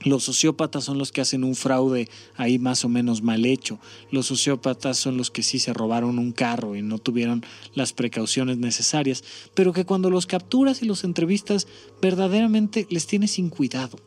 Los 0.03 0.25
sociópatas 0.25 0.85
son 0.85 0.97
los 0.97 1.13
que 1.13 1.21
hacen 1.21 1.45
un 1.45 1.57
fraude 1.57 2.09
ahí 2.37 2.59
más 2.59 2.85
o 2.85 2.89
menos 2.89 3.21
mal 3.21 3.45
hecho. 3.45 3.81
Los 4.11 4.27
sociópatas 4.27 4.97
son 4.97 5.17
los 5.17 5.31
que 5.31 5.43
sí 5.43 5.59
se 5.59 5.75
robaron 5.75 6.19
un 6.19 6.33
carro 6.33 6.77
y 6.77 6.83
no 6.83 6.99
tuvieron 6.99 7.45
las 7.75 7.93
precauciones 7.93 8.59
necesarias, 8.59 9.25
pero 9.55 9.73
que 9.73 9.85
cuando 9.85 10.09
los 10.09 10.27
capturas 10.27 10.83
y 10.83 10.87
los 10.87 11.05
entrevistas 11.05 11.67
verdaderamente 12.01 12.87
les 12.91 13.07
tienes 13.07 13.33
sin 13.33 13.51
cuidado. 13.51 13.99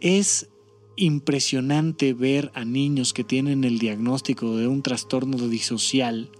Es 0.00 0.48
impresionante 0.96 2.14
ver 2.14 2.50
a 2.54 2.64
niños 2.64 3.12
que 3.12 3.24
tienen 3.24 3.64
el 3.64 3.78
diagnóstico 3.78 4.56
de 4.56 4.68
un 4.68 4.82
trastorno 4.82 5.36
disocial, 5.48 6.30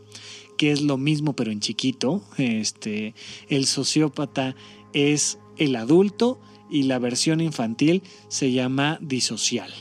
que 0.57 0.73
es 0.73 0.83
lo 0.83 0.97
mismo 0.97 1.35
pero 1.35 1.51
en 1.51 1.61
chiquito. 1.61 2.23
Este, 2.39 3.15
el 3.49 3.67
sociópata 3.67 4.55
es 4.93 5.39
el 5.57 5.77
adulto 5.77 6.41
y 6.71 6.85
la 6.85 6.99
versión 6.99 7.41
infantil 7.41 8.03
se 8.29 8.53
llama 8.53 8.99
disocial. 9.01 9.73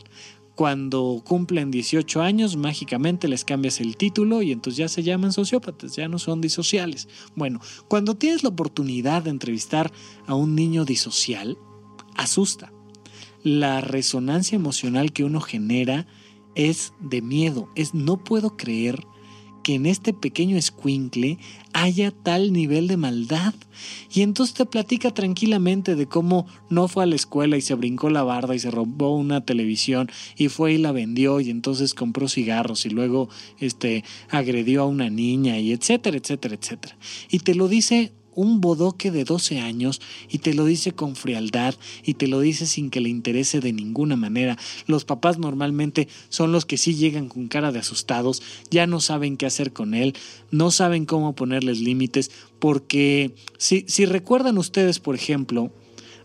Cuando 0.56 1.24
cumplen 1.26 1.72
18 1.72 2.22
años, 2.22 2.58
mágicamente 2.58 3.28
les 3.28 3.44
cambias 3.44 3.80
el 3.80 3.98
título 3.98 4.44
y 4.44 4.52
entonces 4.52 4.78
ya 4.78 4.88
se 4.88 5.02
llaman 5.02 5.34
sociópatas, 5.34 5.96
ya 5.96 6.08
no 6.08 6.20
son 6.20 6.42
disociales. 6.42 7.08
Bueno, 7.36 7.60
cuando 7.88 8.16
tienes 8.16 8.44
la 8.44 8.50
oportunidad 8.50 9.24
de 9.24 9.32
entrevistar 9.32 9.92
a 10.28 10.36
un 10.36 10.54
niño 10.54 10.86
disocial, 10.86 11.58
asusta. 12.16 12.73
La 13.44 13.82
resonancia 13.82 14.56
emocional 14.56 15.12
que 15.12 15.24
uno 15.24 15.42
genera 15.42 16.08
es 16.56 16.94
de 17.00 17.22
miedo, 17.22 17.70
es 17.76 17.94
no 17.94 18.24
puedo 18.24 18.56
creer 18.56 19.04
que 19.64 19.76
en 19.76 19.86
este 19.86 20.14
pequeño 20.14 20.58
escuincle 20.58 21.40
haya 21.72 22.12
tal 22.12 22.54
nivel 22.54 22.88
de 22.88 22.98
maldad. 22.98 23.54
Y 24.14 24.22
entonces 24.22 24.54
te 24.54 24.66
platica 24.66 25.12
tranquilamente 25.12 25.96
de 25.96 26.06
cómo 26.06 26.46
no 26.70 26.88
fue 26.88 27.04
a 27.04 27.08
la 27.08 27.16
escuela 27.16 27.58
y 27.58 27.62
se 27.62 27.74
brincó 27.74 28.10
la 28.10 28.24
barda 28.24 28.54
y 28.54 28.60
se 28.60 28.70
robó 28.70 29.16
una 29.16 29.46
televisión 29.46 30.12
y 30.38 30.50
fue 30.50 30.74
y 30.74 30.78
la 30.78 30.92
vendió 30.92 31.40
y 31.40 31.50
entonces 31.50 31.94
compró 31.94 32.28
cigarros 32.28 32.86
y 32.86 32.90
luego 32.90 33.30
este 33.60 34.04
agredió 34.30 34.84
a 34.84 34.88
una 34.88 35.10
niña 35.10 35.58
y 35.58 35.72
etcétera, 35.72 36.18
etcétera, 36.18 36.56
etcétera. 36.56 36.98
Y 37.32 37.40
te 37.40 37.56
lo 37.56 37.68
dice 37.68 38.14
un 38.36 38.62
bodoque 38.62 39.12
de 39.12 39.24
12 39.24 39.60
años 39.60 40.02
y 40.30 40.40
te 40.40 40.54
lo 40.54 40.66
dice 40.66 40.92
con 40.92 41.16
frialdad 41.16 41.76
y 42.04 42.16
te 42.16 42.28
lo 42.28 42.40
dice 42.40 42.66
sin 42.66 42.90
que 42.90 43.02
le 43.02 43.10
interese 43.10 43.60
de 43.60 43.74
ninguna 43.74 44.16
manera. 44.16 44.58
Los 44.88 45.06
papás 45.06 45.38
normalmente 45.38 46.08
son 46.30 46.52
los 46.52 46.66
que 46.66 46.78
sí 46.78 46.96
llegan 46.96 47.30
con 47.30 47.48
cara 47.48 47.72
de 47.72 47.80
asustados, 47.80 48.42
ya 48.70 48.88
no 48.88 49.00
saben 49.00 49.38
qué 49.38 49.46
hacer 49.46 49.74
con 49.74 49.94
él, 49.94 50.16
no 50.52 50.72
saben 50.72 51.06
cómo 51.06 51.36
ponerles 51.36 51.80
límites, 51.80 52.32
porque 52.60 53.36
si, 53.58 53.86
si 53.88 54.06
recuerdan 54.06 54.58
ustedes, 54.58 55.00
por 55.00 55.16
ejemplo, 55.16 55.72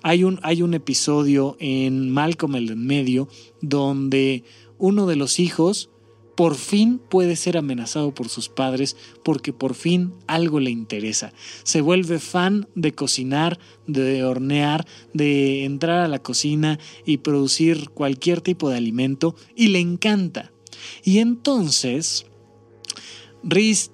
hay 0.02 0.24
un, 0.24 0.38
hay 0.42 0.62
un 0.62 0.74
episodio 0.74 1.56
en 1.58 2.10
Malcolm 2.10 2.54
el 2.54 2.70
en 2.70 2.86
medio 2.86 3.28
donde 3.60 4.44
uno 4.78 5.06
de 5.06 5.16
los 5.16 5.40
hijos 5.40 5.90
por 6.38 6.54
fin 6.54 7.00
puede 7.00 7.34
ser 7.34 7.58
amenazado 7.58 8.14
por 8.14 8.28
sus 8.28 8.48
padres 8.48 8.96
porque 9.24 9.52
por 9.52 9.74
fin 9.74 10.14
algo 10.28 10.60
le 10.60 10.70
interesa. 10.70 11.32
Se 11.64 11.80
vuelve 11.80 12.20
fan 12.20 12.68
de 12.76 12.94
cocinar, 12.94 13.58
de 13.88 14.22
hornear, 14.22 14.86
de 15.12 15.64
entrar 15.64 15.98
a 15.98 16.06
la 16.06 16.22
cocina 16.22 16.78
y 17.04 17.16
producir 17.16 17.90
cualquier 17.90 18.40
tipo 18.40 18.70
de 18.70 18.76
alimento 18.76 19.34
y 19.56 19.66
le 19.66 19.80
encanta. 19.80 20.52
Y 21.02 21.18
entonces, 21.18 22.26
Riz 23.42 23.90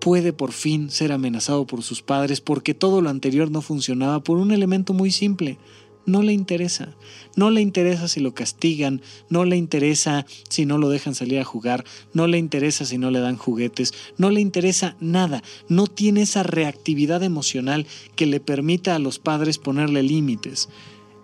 puede 0.00 0.32
por 0.32 0.52
fin 0.52 0.92
ser 0.92 1.10
amenazado 1.10 1.66
por 1.66 1.82
sus 1.82 2.02
padres 2.02 2.40
porque 2.40 2.74
todo 2.74 3.00
lo 3.00 3.10
anterior 3.10 3.50
no 3.50 3.62
funcionaba 3.62 4.22
por 4.22 4.38
un 4.38 4.52
elemento 4.52 4.92
muy 4.92 5.10
simple 5.10 5.58
no 6.06 6.22
le 6.22 6.32
interesa. 6.32 6.94
No 7.36 7.50
le 7.50 7.60
interesa 7.60 8.08
si 8.08 8.20
lo 8.20 8.34
castigan, 8.34 9.02
no 9.28 9.44
le 9.44 9.56
interesa 9.56 10.26
si 10.48 10.66
no 10.66 10.78
lo 10.78 10.88
dejan 10.88 11.14
salir 11.14 11.40
a 11.40 11.44
jugar, 11.44 11.84
no 12.12 12.26
le 12.26 12.38
interesa 12.38 12.84
si 12.84 12.98
no 12.98 13.10
le 13.10 13.20
dan 13.20 13.36
juguetes, 13.36 13.92
no 14.18 14.30
le 14.30 14.40
interesa 14.40 14.96
nada. 15.00 15.42
No 15.68 15.86
tiene 15.86 16.22
esa 16.22 16.42
reactividad 16.42 17.22
emocional 17.22 17.86
que 18.16 18.26
le 18.26 18.40
permita 18.40 18.94
a 18.94 18.98
los 18.98 19.18
padres 19.18 19.58
ponerle 19.58 20.02
límites. 20.02 20.68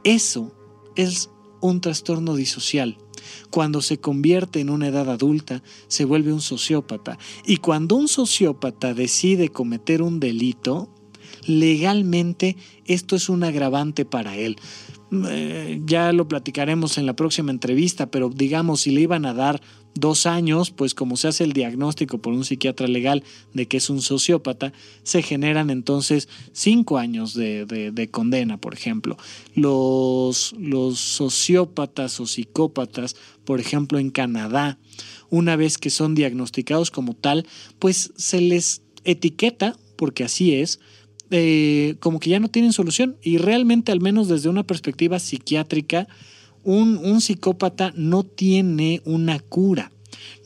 Eso 0.05 0.53
es 0.97 1.31
un 1.61 1.81
trastorno 1.81 2.35
disocial. 2.35 2.97
Cuando 3.51 3.83
se 3.83 3.99
convierte 3.99 4.61
en 4.61 4.71
una 4.71 4.89
edad 4.89 5.11
adulta, 5.11 5.63
se 5.89 6.05
vuelve 6.05 6.33
un 6.33 6.41
sociópata. 6.41 7.19
Y 7.47 7.59
cuando 7.59 7.97
un 7.97 8.09
sociópata 8.09 8.95
decide 8.95 9.51
cometer 9.51 10.03
un 10.03 10.21
delito, 10.21 10.89
legalmente 11.47 12.57
esto 12.87 13.17
es 13.17 13.29
un 13.29 13.45
agravante 13.45 14.05
para 14.05 14.37
él. 14.37 14.57
Eh, 15.13 15.81
ya 15.87 16.13
lo 16.13 16.29
platicaremos 16.29 16.97
en 16.97 17.07
la 17.07 17.17
próxima 17.17 17.51
entrevista, 17.51 18.11
pero 18.11 18.31
digamos, 18.31 18.83
si 18.83 18.91
le 18.91 19.01
iban 19.01 19.27
a 19.27 19.35
dar 19.35 19.61
dos 19.95 20.27
años, 20.27 20.71
pues 20.71 20.95
como 20.95 21.17
se 21.17 21.29
hace 21.29 21.43
el 21.43 21.53
diagnóstico 21.53 22.19
por 22.19 22.33
un 22.33 22.45
psiquiatra 22.45 22.87
legal 22.87 23.25
de 23.53 23.67
que 23.67 23.79
es 23.79 23.91
un 23.91 24.03
sociópata, 24.03 24.73
se 25.03 25.23
generan 25.23 25.69
entonces 25.71 26.29
cinco 26.53 26.99
años 26.99 27.35
de, 27.35 28.09
condena, 28.13 28.57
por 28.59 28.75
ejemplo. 28.75 29.17
Los 29.55 30.55
sociópatas 30.95 32.21
o 32.21 32.27
psicópatas, 32.27 33.17
por 33.45 33.59
ejemplo, 33.59 33.99
en 33.99 34.11
Canadá, 34.11 34.79
una 35.29 35.57
vez 35.57 35.77
que 35.77 35.91
son 35.91 36.15
diagnosticados 36.15 36.91
como 36.91 37.15
tal, 37.15 37.47
pues 37.79 38.13
se 38.17 38.41
les 38.41 38.83
etiqueta, 39.05 39.77
porque 39.97 40.25
así 40.25 40.55
es, 40.55 40.79
eh, 41.31 41.97
como 42.01 42.21
que 42.21 42.31
ya 42.31 42.41
no 42.41 42.49
tienen 42.49 42.73
solución 42.73 43.17
y 43.23 43.39
realmente 43.39 43.93
al 43.93 44.01
menos 44.01 44.29
desde 44.29 44.49
una 44.49 44.65
perspectiva 44.65 45.19
psiquiátrica 45.19 46.09
un, 46.65 46.99
un 46.99 47.21
psicópata 47.21 47.93
no 47.95 48.25
tiene 48.25 49.01
una 49.05 49.39
cura. 49.39 49.93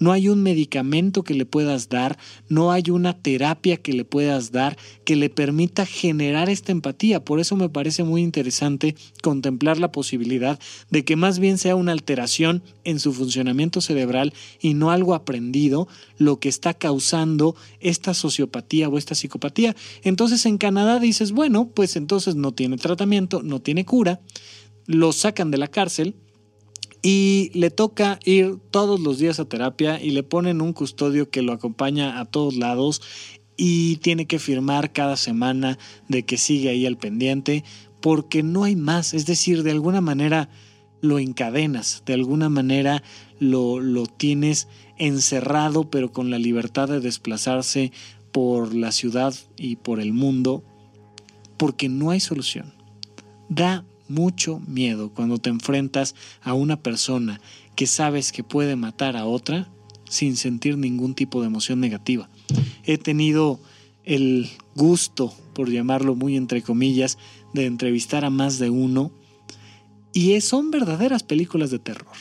No 0.01 0.13
hay 0.13 0.29
un 0.29 0.43
medicamento 0.43 1.23
que 1.23 1.35
le 1.35 1.47
puedas 1.47 1.89
dar, 1.89 2.19
no 2.49 2.73
hay 2.73 2.91
una 2.91 3.17
terapia 3.17 3.77
que 3.77 3.93
le 3.93 4.05
puedas 4.05 4.53
dar 4.53 4.77
que 5.05 5.17
le 5.17 5.31
permita 5.31 5.87
generar 5.87 6.51
esta 6.51 6.73
empatía. 6.73 7.25
Por 7.25 7.41
eso 7.41 7.57
me 7.57 7.69
parece 7.69 8.05
muy 8.05 8.23
interesante 8.23 8.97
contemplar 9.23 9.79
la 9.79 9.93
posibilidad 9.93 10.59
de 10.91 11.05
que 11.05 11.17
más 11.17 11.39
bien 11.39 11.59
sea 11.59 11.77
una 11.77 11.93
alteración 11.93 12.63
en 12.85 13.01
su 13.01 13.13
funcionamiento 13.13 13.81
cerebral 13.81 14.33
y 14.61 14.75
no 14.75 14.91
algo 14.91 15.15
aprendido 15.15 15.89
lo 16.19 16.39
que 16.41 16.49
está 16.49 16.75
causando 16.75 17.57
esta 17.81 18.15
sociopatía 18.15 18.89
o 18.89 18.99
esta 18.99 19.15
psicopatía. 19.15 19.77
Entonces 20.03 20.47
en 20.47 20.59
Canadá 20.59 20.99
dices, 20.99 21.33
bueno, 21.33 21.69
pues 21.75 21.97
entonces 21.97 22.35
no 22.35 22.53
tiene 22.53 22.77
tratamiento, 22.77 23.43
no 23.43 23.61
tiene 23.61 23.85
cura, 23.85 24.21
lo 24.87 25.13
sacan 25.13 25.51
de 25.51 25.59
la 25.59 25.69
cárcel, 25.69 26.15
y 27.05 27.51
le 27.53 27.71
toca 27.71 28.19
ir 28.25 28.57
todos 28.71 28.99
los 28.99 29.19
días 29.19 29.39
a 29.39 29.45
terapia 29.45 30.03
y 30.03 30.13
le 30.13 30.23
ponen 30.23 30.63
un 30.63 30.73
custodio 30.73 31.29
que 31.29 31.43
lo 31.43 31.53
acompaña 31.53 32.19
a 32.19 32.25
todos 32.25 32.57
lados 32.57 33.03
y 33.59 33.97
tiene 33.97 34.27
que 34.27 34.39
firmar 34.39 34.91
cada 34.95 35.19
semana 35.19 35.79
de 36.09 36.25
que 36.25 36.39
sigue 36.39 36.71
ahí 36.71 36.87
al 36.87 36.97
pendiente 36.97 37.63
porque 38.01 38.43
no 38.43 38.65
hay 38.65 38.75
más, 38.75 39.13
es 39.13 39.27
decir, 39.27 39.63
de 39.63 39.73
alguna 39.73 40.01
manera 40.01 40.49
lo 41.03 41.19
encadenas, 41.19 42.03
de 42.07 42.15
alguna 42.15 42.49
manera 42.49 43.03
lo, 43.39 43.81
lo 43.81 44.07
tienes 44.07 44.67
encerrado 44.97 45.91
pero 45.91 46.11
con 46.11 46.31
la 46.31 46.39
libertad 46.39 46.89
de 46.89 47.01
desplazarse 47.01 47.93
por 48.33 48.75
la 48.75 48.93
ciudad 48.93 49.35
y 49.59 49.77
por 49.77 50.01
el 50.01 50.15
mundo 50.15 50.65
porque 51.59 51.91
no 51.91 52.11
hay 52.11 52.21
solución. 52.21 52.73
Da 53.51 53.85
mucho 54.09 54.61
miedo 54.67 55.11
cuando 55.13 55.39
te 55.39 55.51
enfrentas 55.51 56.15
a 56.43 56.55
una 56.55 56.77
persona 56.81 57.41
que 57.77 57.87
sabes 57.87 58.33
que 58.33 58.45
puede 58.45 58.77
matar 58.77 59.17
a 59.17 59.27
otra 59.27 59.69
sin 60.09 60.37
sentir 60.37 60.77
ningún 60.77 61.15
tipo 61.15 61.41
de 61.41 61.49
emoción 61.49 61.81
negativa. 61.81 62.29
He 62.85 62.99
tenido 62.99 63.61
el 64.05 64.51
gusto, 64.75 65.35
por 65.55 65.71
llamarlo 65.71 66.15
muy 66.15 66.37
entre 66.37 66.63
comillas, 66.63 67.19
de 67.53 67.67
entrevistar 67.67 68.25
a 68.25 68.31
más 68.31 68.59
de 68.59 68.71
uno 68.71 69.11
y 70.13 70.41
son 70.41 70.71
verdaderas 70.71 71.23
películas 71.23 71.71
de 71.71 71.79
terror. 71.79 72.17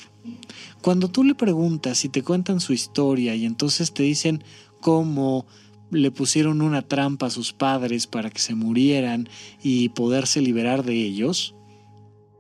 Cuando 0.82 1.10
tú 1.10 1.24
le 1.24 1.36
preguntas 1.36 2.04
y 2.06 2.10
te 2.10 2.24
cuentan 2.24 2.60
su 2.60 2.74
historia 2.74 3.36
y 3.36 3.46
entonces 3.46 3.94
te 3.94 4.04
dicen 4.04 4.44
cómo 4.82 5.46
le 5.92 6.12
pusieron 6.12 6.62
una 6.62 6.82
trampa 6.82 7.28
a 7.28 7.30
sus 7.30 7.54
padres 7.54 8.08
para 8.08 8.30
que 8.30 8.40
se 8.40 8.56
murieran 8.56 9.30
y 9.62 9.90
poderse 9.90 10.42
liberar 10.42 10.84
de 10.84 10.96
ellos, 10.96 11.56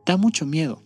da 0.05 0.17
mucho 0.17 0.45
miedo. 0.45 0.81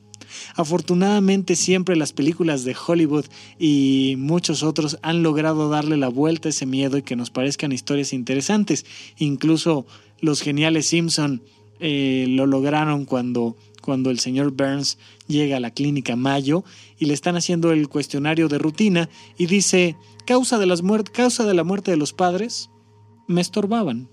Afortunadamente 0.55 1.55
siempre 1.55 1.95
las 1.95 2.11
películas 2.13 2.63
de 2.63 2.75
Hollywood 2.75 3.25
y 3.57 4.15
muchos 4.17 4.63
otros 4.63 4.97
han 5.01 5.23
logrado 5.23 5.69
darle 5.69 5.97
la 5.97 6.09
vuelta 6.09 6.49
a 6.49 6.51
ese 6.51 6.65
miedo 6.65 6.97
y 6.97 7.03
que 7.03 7.15
nos 7.15 7.29
parezcan 7.29 7.71
historias 7.71 8.13
interesantes. 8.13 8.85
Incluso 9.17 9.85
los 10.19 10.41
geniales 10.41 10.87
Simpson 10.87 11.41
eh, 11.79 12.25
lo 12.27 12.45
lograron 12.45 13.05
cuando 13.05 13.55
cuando 13.87 14.09
el 14.09 14.19
señor 14.19 14.51
Burns 14.51 14.97
llega 15.27 15.55
a 15.55 15.59
la 15.61 15.71
clínica 15.71 16.17
Mayo 16.17 16.65
y 16.99 17.05
le 17.05 17.13
están 17.13 17.37
haciendo 17.37 17.71
el 17.71 17.87
cuestionario 17.87 18.49
de 18.49 18.57
rutina 18.57 19.07
y 19.37 19.45
dice, 19.45 19.95
causa 20.25 20.57
de, 20.57 21.03
causa 21.13 21.45
de 21.45 21.53
la 21.53 21.63
muerte 21.63 21.91
de 21.91 21.97
los 21.97 22.11
padres, 22.11 22.69
me 23.27 23.39
estorbaban. 23.39 24.09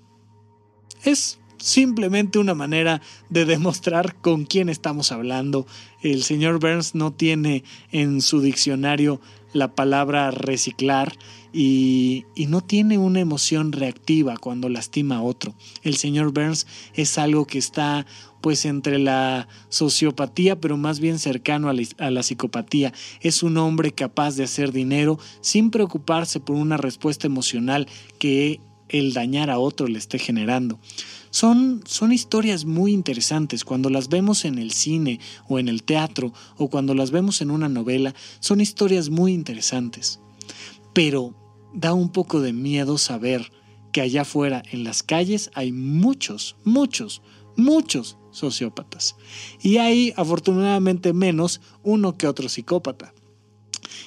Es 1.02 1.40
simplemente 1.64 2.38
una 2.38 2.54
manera 2.54 3.00
de 3.30 3.46
demostrar 3.46 4.16
con 4.16 4.44
quién 4.44 4.68
estamos 4.68 5.12
hablando. 5.12 5.66
El 6.02 6.22
señor 6.22 6.60
Burns 6.60 6.94
no 6.94 7.10
tiene 7.10 7.64
en 7.90 8.20
su 8.20 8.42
diccionario 8.42 9.18
la 9.54 9.74
palabra 9.74 10.30
reciclar 10.30 11.16
y, 11.54 12.26
no 12.48 12.60
tiene 12.60 12.98
una 12.98 13.20
emoción 13.20 13.72
reactiva 13.72 14.36
cuando 14.36 14.68
lastima 14.68 15.16
a 15.16 15.22
otro. 15.22 15.54
El 15.82 15.96
señor 15.96 16.34
Burns 16.34 16.66
es 16.92 17.16
algo 17.16 17.46
que 17.46 17.58
está 17.58 18.04
pues 18.42 18.66
entre 18.66 18.98
la 18.98 19.48
sociopatía, 19.70 20.60
pero 20.60 20.76
más 20.76 21.00
bien 21.00 21.18
cercano 21.18 21.70
a 21.70 21.72
la, 21.72 21.82
a 21.96 22.10
la, 22.10 22.22
psicopatía. 22.22 22.92
Es 23.22 23.42
un 23.42 23.56
hombre 23.56 23.92
capaz 23.92 24.36
de 24.36 24.44
hacer 24.44 24.70
dinero 24.70 25.18
sin 25.40 25.70
preocuparse 25.70 26.40
por 26.40 26.56
una 26.56 26.76
respuesta 26.76 27.26
emocional 27.26 27.88
que 28.18 28.60
el 28.88 29.12
dañar 29.12 29.50
a 29.50 29.58
otro 29.58 29.86
le 29.86 29.98
esté 29.98 30.18
generando. 30.18 30.78
Son, 31.30 31.82
son 31.86 32.12
historias 32.12 32.64
muy 32.64 32.92
interesantes 32.92 33.64
cuando 33.64 33.90
las 33.90 34.08
vemos 34.08 34.44
en 34.44 34.58
el 34.58 34.70
cine 34.70 35.20
o 35.48 35.58
en 35.58 35.68
el 35.68 35.82
teatro 35.82 36.32
o 36.56 36.68
cuando 36.70 36.94
las 36.94 37.10
vemos 37.10 37.40
en 37.40 37.50
una 37.50 37.68
novela, 37.68 38.14
son 38.40 38.60
historias 38.60 39.10
muy 39.10 39.32
interesantes. 39.32 40.20
Pero 40.92 41.34
da 41.74 41.92
un 41.92 42.10
poco 42.10 42.40
de 42.40 42.52
miedo 42.52 42.98
saber 42.98 43.50
que 43.92 44.00
allá 44.00 44.22
afuera 44.22 44.62
en 44.70 44.84
las 44.84 45.02
calles 45.02 45.50
hay 45.54 45.72
muchos, 45.72 46.56
muchos, 46.64 47.22
muchos 47.56 48.16
sociópatas. 48.30 49.16
Y 49.62 49.78
hay 49.78 50.12
afortunadamente 50.16 51.12
menos 51.12 51.60
uno 51.82 52.16
que 52.16 52.26
otro 52.26 52.48
psicópata. 52.48 53.14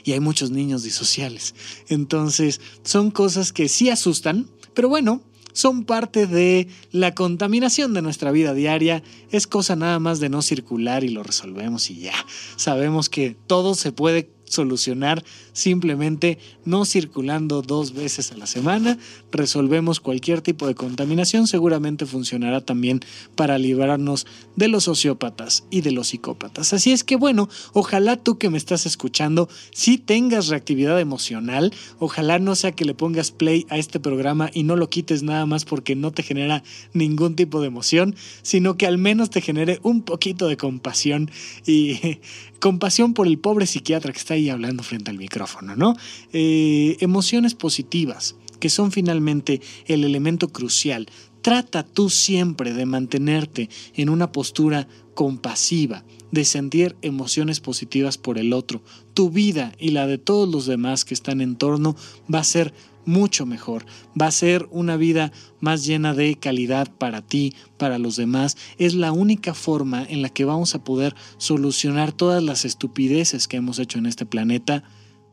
Y 0.04 0.12
hay 0.12 0.20
muchos 0.20 0.52
niños 0.52 0.84
disociales. 0.84 1.56
Entonces 1.88 2.62
son 2.84 3.12
cosas 3.12 3.52
que 3.52 3.70
sí 3.70 3.90
asustan, 3.90 4.50
pero 4.78 4.90
bueno, 4.90 5.24
son 5.54 5.86
parte 5.86 6.28
de 6.28 6.68
la 6.92 7.16
contaminación 7.16 7.96
de 7.96 8.04
nuestra 8.04 8.30
vida 8.30 8.54
diaria. 8.54 9.02
Es 9.32 9.48
cosa 9.48 9.76
nada 9.76 9.98
más 9.98 10.20
de 10.20 10.30
no 10.30 10.44
circular 10.44 11.04
y 11.04 11.10
lo 11.10 11.24
resolvemos 11.24 11.90
y 11.90 12.02
ya. 12.02 12.14
Sabemos 12.58 13.10
que 13.10 13.36
todo 13.48 13.74
se 13.74 13.92
puede 13.92 14.30
solucionar 14.46 15.24
simplemente 15.58 16.38
no 16.66 16.86
circulando 16.86 17.64
dos 17.64 17.94
veces 17.94 18.32
a 18.32 18.38
la 18.38 18.46
semana. 18.46 19.00
Resolvemos 19.32 20.00
cualquier 20.00 20.42
tipo 20.42 20.68
de 20.68 20.76
contaminación. 20.76 21.48
Seguramente 21.48 22.06
funcionará 22.06 22.62
también 22.62 23.02
para 23.36 23.58
librarnos 23.58 24.28
de 24.56 24.68
los 24.68 24.84
sociópatas 24.84 25.66
y 25.72 25.82
de 25.82 25.92
los 25.92 26.10
psicópatas. 26.10 26.74
Así 26.74 26.92
es 26.92 27.04
que 27.04 27.16
bueno, 27.16 27.50
ojalá 27.74 28.18
tú 28.18 28.38
que 28.38 28.52
me 28.52 28.58
estás 28.60 28.86
escuchando 28.86 29.50
si 29.72 29.98
tengas 29.98 30.48
reactividad 30.48 31.00
emocional. 31.00 31.74
Ojalá 31.98 32.38
no 32.38 32.54
sea 32.54 32.74
que 32.74 32.86
le 32.86 32.94
pongas 32.94 33.32
play 33.32 33.66
a 33.70 33.80
este 33.80 34.00
programa 34.00 34.52
y 34.54 34.62
no 34.62 34.76
lo 34.76 34.92
quites 34.92 35.24
nada 35.24 35.48
más 35.48 35.66
porque 35.66 35.96
no 35.96 36.12
te 36.12 36.22
genera 36.22 36.64
ningún 36.94 37.36
tipo 37.36 37.62
de 37.62 37.68
emoción, 37.68 38.16
sino 38.44 38.78
que 38.78 38.86
al 38.86 39.00
menos 39.00 39.32
te 39.32 39.42
genere 39.42 39.80
un 39.82 40.04
poquito 40.04 40.48
de 40.48 40.58
compasión 40.58 41.32
y 41.66 42.20
compasión 42.60 43.14
por 43.14 43.28
el 43.28 43.38
pobre 43.40 43.66
psiquiatra 43.66 44.12
que 44.12 44.20
está 44.20 44.34
ahí 44.34 44.50
hablando 44.50 44.84
frente 44.84 45.12
al 45.12 45.18
micrófono, 45.18 45.47
¿no? 45.76 45.96
Eh, 46.34 46.98
emociones 47.00 47.56
positivas, 47.56 48.36
que 48.60 48.70
son 48.70 48.92
finalmente 48.92 49.62
el 49.86 50.04
elemento 50.04 50.50
crucial. 50.50 51.08
Trata 51.42 51.84
tú 51.84 52.10
siempre 52.10 52.74
de 52.74 52.86
mantenerte 52.86 53.70
en 53.94 54.10
una 54.10 54.32
postura 54.32 54.88
compasiva, 55.14 56.04
de 56.32 56.46
sentir 56.46 56.98
emociones 57.02 57.60
positivas 57.60 58.18
por 58.18 58.38
el 58.38 58.54
otro. 58.54 58.82
Tu 59.14 59.30
vida 59.30 59.72
y 59.80 59.92
la 59.92 60.08
de 60.08 60.18
todos 60.18 60.50
los 60.50 60.66
demás 60.66 61.06
que 61.06 61.14
están 61.14 61.42
en 61.42 61.56
torno 61.56 61.96
va 62.34 62.40
a 62.40 62.44
ser 62.44 62.74
mucho 63.06 63.46
mejor. 63.46 63.86
Va 64.20 64.28
a 64.28 64.32
ser 64.32 64.68
una 64.70 64.98
vida 64.98 65.32
más 65.60 65.86
llena 65.86 66.14
de 66.14 66.36
calidad 66.36 66.92
para 66.98 67.22
ti, 67.22 67.56
para 67.78 67.98
los 67.98 68.18
demás. 68.18 68.58
Es 68.78 68.94
la 68.94 69.12
única 69.12 69.54
forma 69.54 70.04
en 70.04 70.22
la 70.22 70.30
que 70.30 70.46
vamos 70.46 70.76
a 70.76 70.84
poder 70.84 71.16
solucionar 71.38 72.12
todas 72.12 72.44
las 72.44 72.66
estupideces 72.66 73.48
que 73.48 73.58
hemos 73.58 73.80
hecho 73.80 73.98
en 73.98 74.06
este 74.06 74.26
planeta 74.26 74.84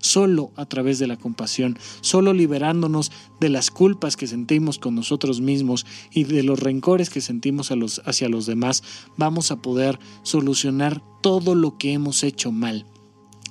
solo 0.05 0.53
a 0.55 0.67
través 0.67 0.99
de 0.99 1.07
la 1.07 1.17
compasión, 1.17 1.79
solo 2.03 2.35
liberándonos 2.35 3.11
de 3.41 3.49
las 3.49 3.71
culpas 3.71 4.17
que 4.17 4.27
sentimos 4.27 4.79
con 4.79 4.95
nosotros 4.95 5.41
mismos 5.41 5.87
y 6.13 6.25
de 6.25 6.43
los 6.43 6.61
rencores 6.61 7.09
que 7.09 7.23
sentimos 7.23 7.73
hacia 8.05 8.29
los 8.29 8.47
demás, 8.47 8.83
vamos 9.17 9.51
a 9.51 9.63
poder 9.63 9.99
solucionar 10.23 11.03
todo 11.23 11.55
lo 11.55 11.79
que 11.79 11.95
hemos 11.95 12.23
hecho 12.23 12.53
mal 12.53 12.85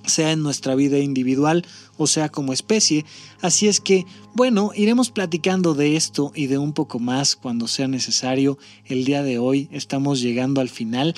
sea 0.05 0.31
en 0.31 0.43
nuestra 0.43 0.75
vida 0.75 0.99
individual 0.99 1.65
o 1.97 2.07
sea 2.07 2.29
como 2.29 2.53
especie. 2.53 3.05
Así 3.41 3.67
es 3.67 3.79
que, 3.79 4.05
bueno, 4.33 4.71
iremos 4.75 5.11
platicando 5.11 5.73
de 5.73 5.95
esto 5.95 6.31
y 6.35 6.47
de 6.47 6.57
un 6.57 6.73
poco 6.73 6.99
más 6.99 7.35
cuando 7.35 7.67
sea 7.67 7.87
necesario. 7.87 8.57
El 8.85 9.05
día 9.05 9.23
de 9.23 9.37
hoy 9.37 9.69
estamos 9.71 10.21
llegando 10.21 10.61
al 10.61 10.69
final 10.69 11.15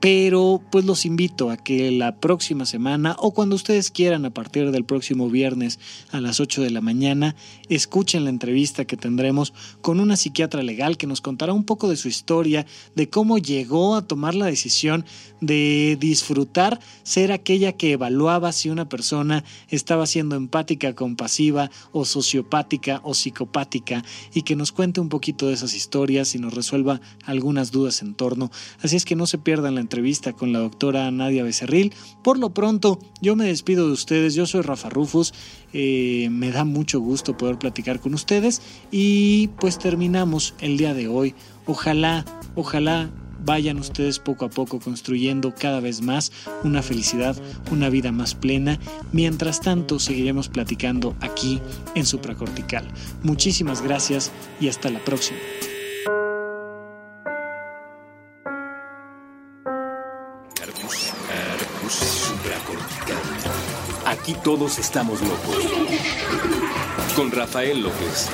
pero 0.00 0.62
pues 0.70 0.84
los 0.84 1.04
invito 1.04 1.50
a 1.50 1.56
que 1.56 1.90
la 1.90 2.16
próxima 2.16 2.66
semana 2.66 3.16
o 3.18 3.32
cuando 3.32 3.56
ustedes 3.56 3.90
quieran 3.90 4.24
a 4.24 4.30
partir 4.30 4.70
del 4.70 4.84
próximo 4.84 5.28
viernes 5.28 5.80
a 6.12 6.20
las 6.20 6.38
8 6.40 6.62
de 6.62 6.70
la 6.70 6.80
mañana 6.80 7.34
escuchen 7.68 8.24
la 8.24 8.30
entrevista 8.30 8.84
que 8.84 8.96
tendremos 8.96 9.52
con 9.80 9.98
una 9.98 10.16
psiquiatra 10.16 10.62
legal 10.62 10.96
que 10.96 11.08
nos 11.08 11.20
contará 11.20 11.52
un 11.52 11.64
poco 11.64 11.88
de 11.88 11.96
su 11.96 12.08
historia, 12.08 12.64
de 12.94 13.08
cómo 13.08 13.38
llegó 13.38 13.96
a 13.96 14.06
tomar 14.06 14.34
la 14.34 14.46
decisión 14.46 15.04
de 15.40 15.96
disfrutar 16.00 16.80
ser 17.02 17.32
aquella 17.32 17.72
que 17.72 17.92
evaluaba 17.92 18.52
si 18.52 18.70
una 18.70 18.88
persona 18.88 19.44
estaba 19.68 20.06
siendo 20.06 20.36
empática, 20.36 20.94
compasiva 20.94 21.70
o 21.92 22.04
sociopática 22.04 23.00
o 23.02 23.14
psicopática 23.14 24.04
y 24.32 24.42
que 24.42 24.56
nos 24.56 24.72
cuente 24.72 25.00
un 25.00 25.08
poquito 25.08 25.48
de 25.48 25.54
esas 25.54 25.74
historias 25.74 26.34
y 26.34 26.38
nos 26.38 26.54
resuelva 26.54 27.00
algunas 27.24 27.70
dudas 27.70 28.02
en 28.02 28.14
torno. 28.14 28.50
Así 28.80 28.96
es 28.96 29.04
que 29.04 29.16
no 29.16 29.26
se 29.26 29.38
pierdan 29.38 29.74
la 29.74 29.80
entrevista 29.88 30.34
con 30.34 30.52
la 30.52 30.58
doctora 30.58 31.10
Nadia 31.10 31.42
Becerril. 31.42 31.94
Por 32.22 32.38
lo 32.38 32.50
pronto, 32.50 32.98
yo 33.22 33.36
me 33.36 33.46
despido 33.46 33.86
de 33.86 33.94
ustedes. 33.94 34.34
Yo 34.34 34.46
soy 34.46 34.60
Rafa 34.60 34.90
Rufus. 34.90 35.32
Eh, 35.72 36.28
me 36.30 36.50
da 36.50 36.64
mucho 36.64 37.00
gusto 37.00 37.38
poder 37.38 37.58
platicar 37.58 37.98
con 37.98 38.12
ustedes. 38.12 38.60
Y 38.90 39.48
pues 39.58 39.78
terminamos 39.78 40.54
el 40.60 40.76
día 40.76 40.92
de 40.92 41.08
hoy. 41.08 41.34
Ojalá, 41.64 42.26
ojalá 42.54 43.10
vayan 43.42 43.78
ustedes 43.78 44.18
poco 44.18 44.44
a 44.44 44.50
poco 44.50 44.78
construyendo 44.78 45.54
cada 45.54 45.80
vez 45.80 46.02
más 46.02 46.32
una 46.64 46.82
felicidad, 46.82 47.34
una 47.70 47.88
vida 47.88 48.12
más 48.12 48.34
plena. 48.34 48.78
Mientras 49.12 49.62
tanto, 49.62 49.98
seguiremos 49.98 50.50
platicando 50.50 51.16
aquí 51.20 51.62
en 51.94 52.04
Supracortical. 52.04 52.86
Muchísimas 53.22 53.80
gracias 53.80 54.32
y 54.60 54.68
hasta 54.68 54.90
la 54.90 55.02
próxima. 55.02 55.38
Aquí 64.08 64.32
todos 64.42 64.78
estamos 64.78 65.20
locos. 65.20 65.66
Con 67.14 67.30
Rafael 67.30 67.82
López. 67.82 68.30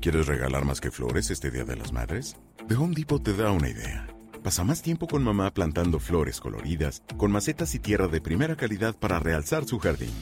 ¿Quieres 0.00 0.26
regalar 0.26 0.64
más 0.64 0.80
que 0.80 0.90
flores 0.90 1.30
este 1.30 1.50
Día 1.50 1.64
de 1.64 1.76
las 1.76 1.92
Madres? 1.92 2.36
The 2.66 2.76
Home 2.76 2.94
Depot 2.94 3.22
te 3.22 3.34
da 3.34 3.52
una 3.52 3.68
idea. 3.68 4.06
Pasa 4.42 4.64
más 4.64 4.80
tiempo 4.80 5.06
con 5.06 5.22
mamá 5.22 5.52
plantando 5.52 6.00
flores 6.00 6.40
coloridas, 6.40 7.02
con 7.18 7.30
macetas 7.30 7.74
y 7.74 7.78
tierra 7.78 8.08
de 8.08 8.22
primera 8.22 8.56
calidad 8.56 8.96
para 8.96 9.18
realzar 9.18 9.66
su 9.66 9.78
jardín. 9.78 10.14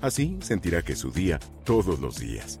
Así 0.00 0.38
sentirá 0.42 0.82
que 0.82 0.92
es 0.92 1.00
su 1.00 1.10
día 1.10 1.40
todos 1.64 1.98
los 1.98 2.20
días. 2.20 2.60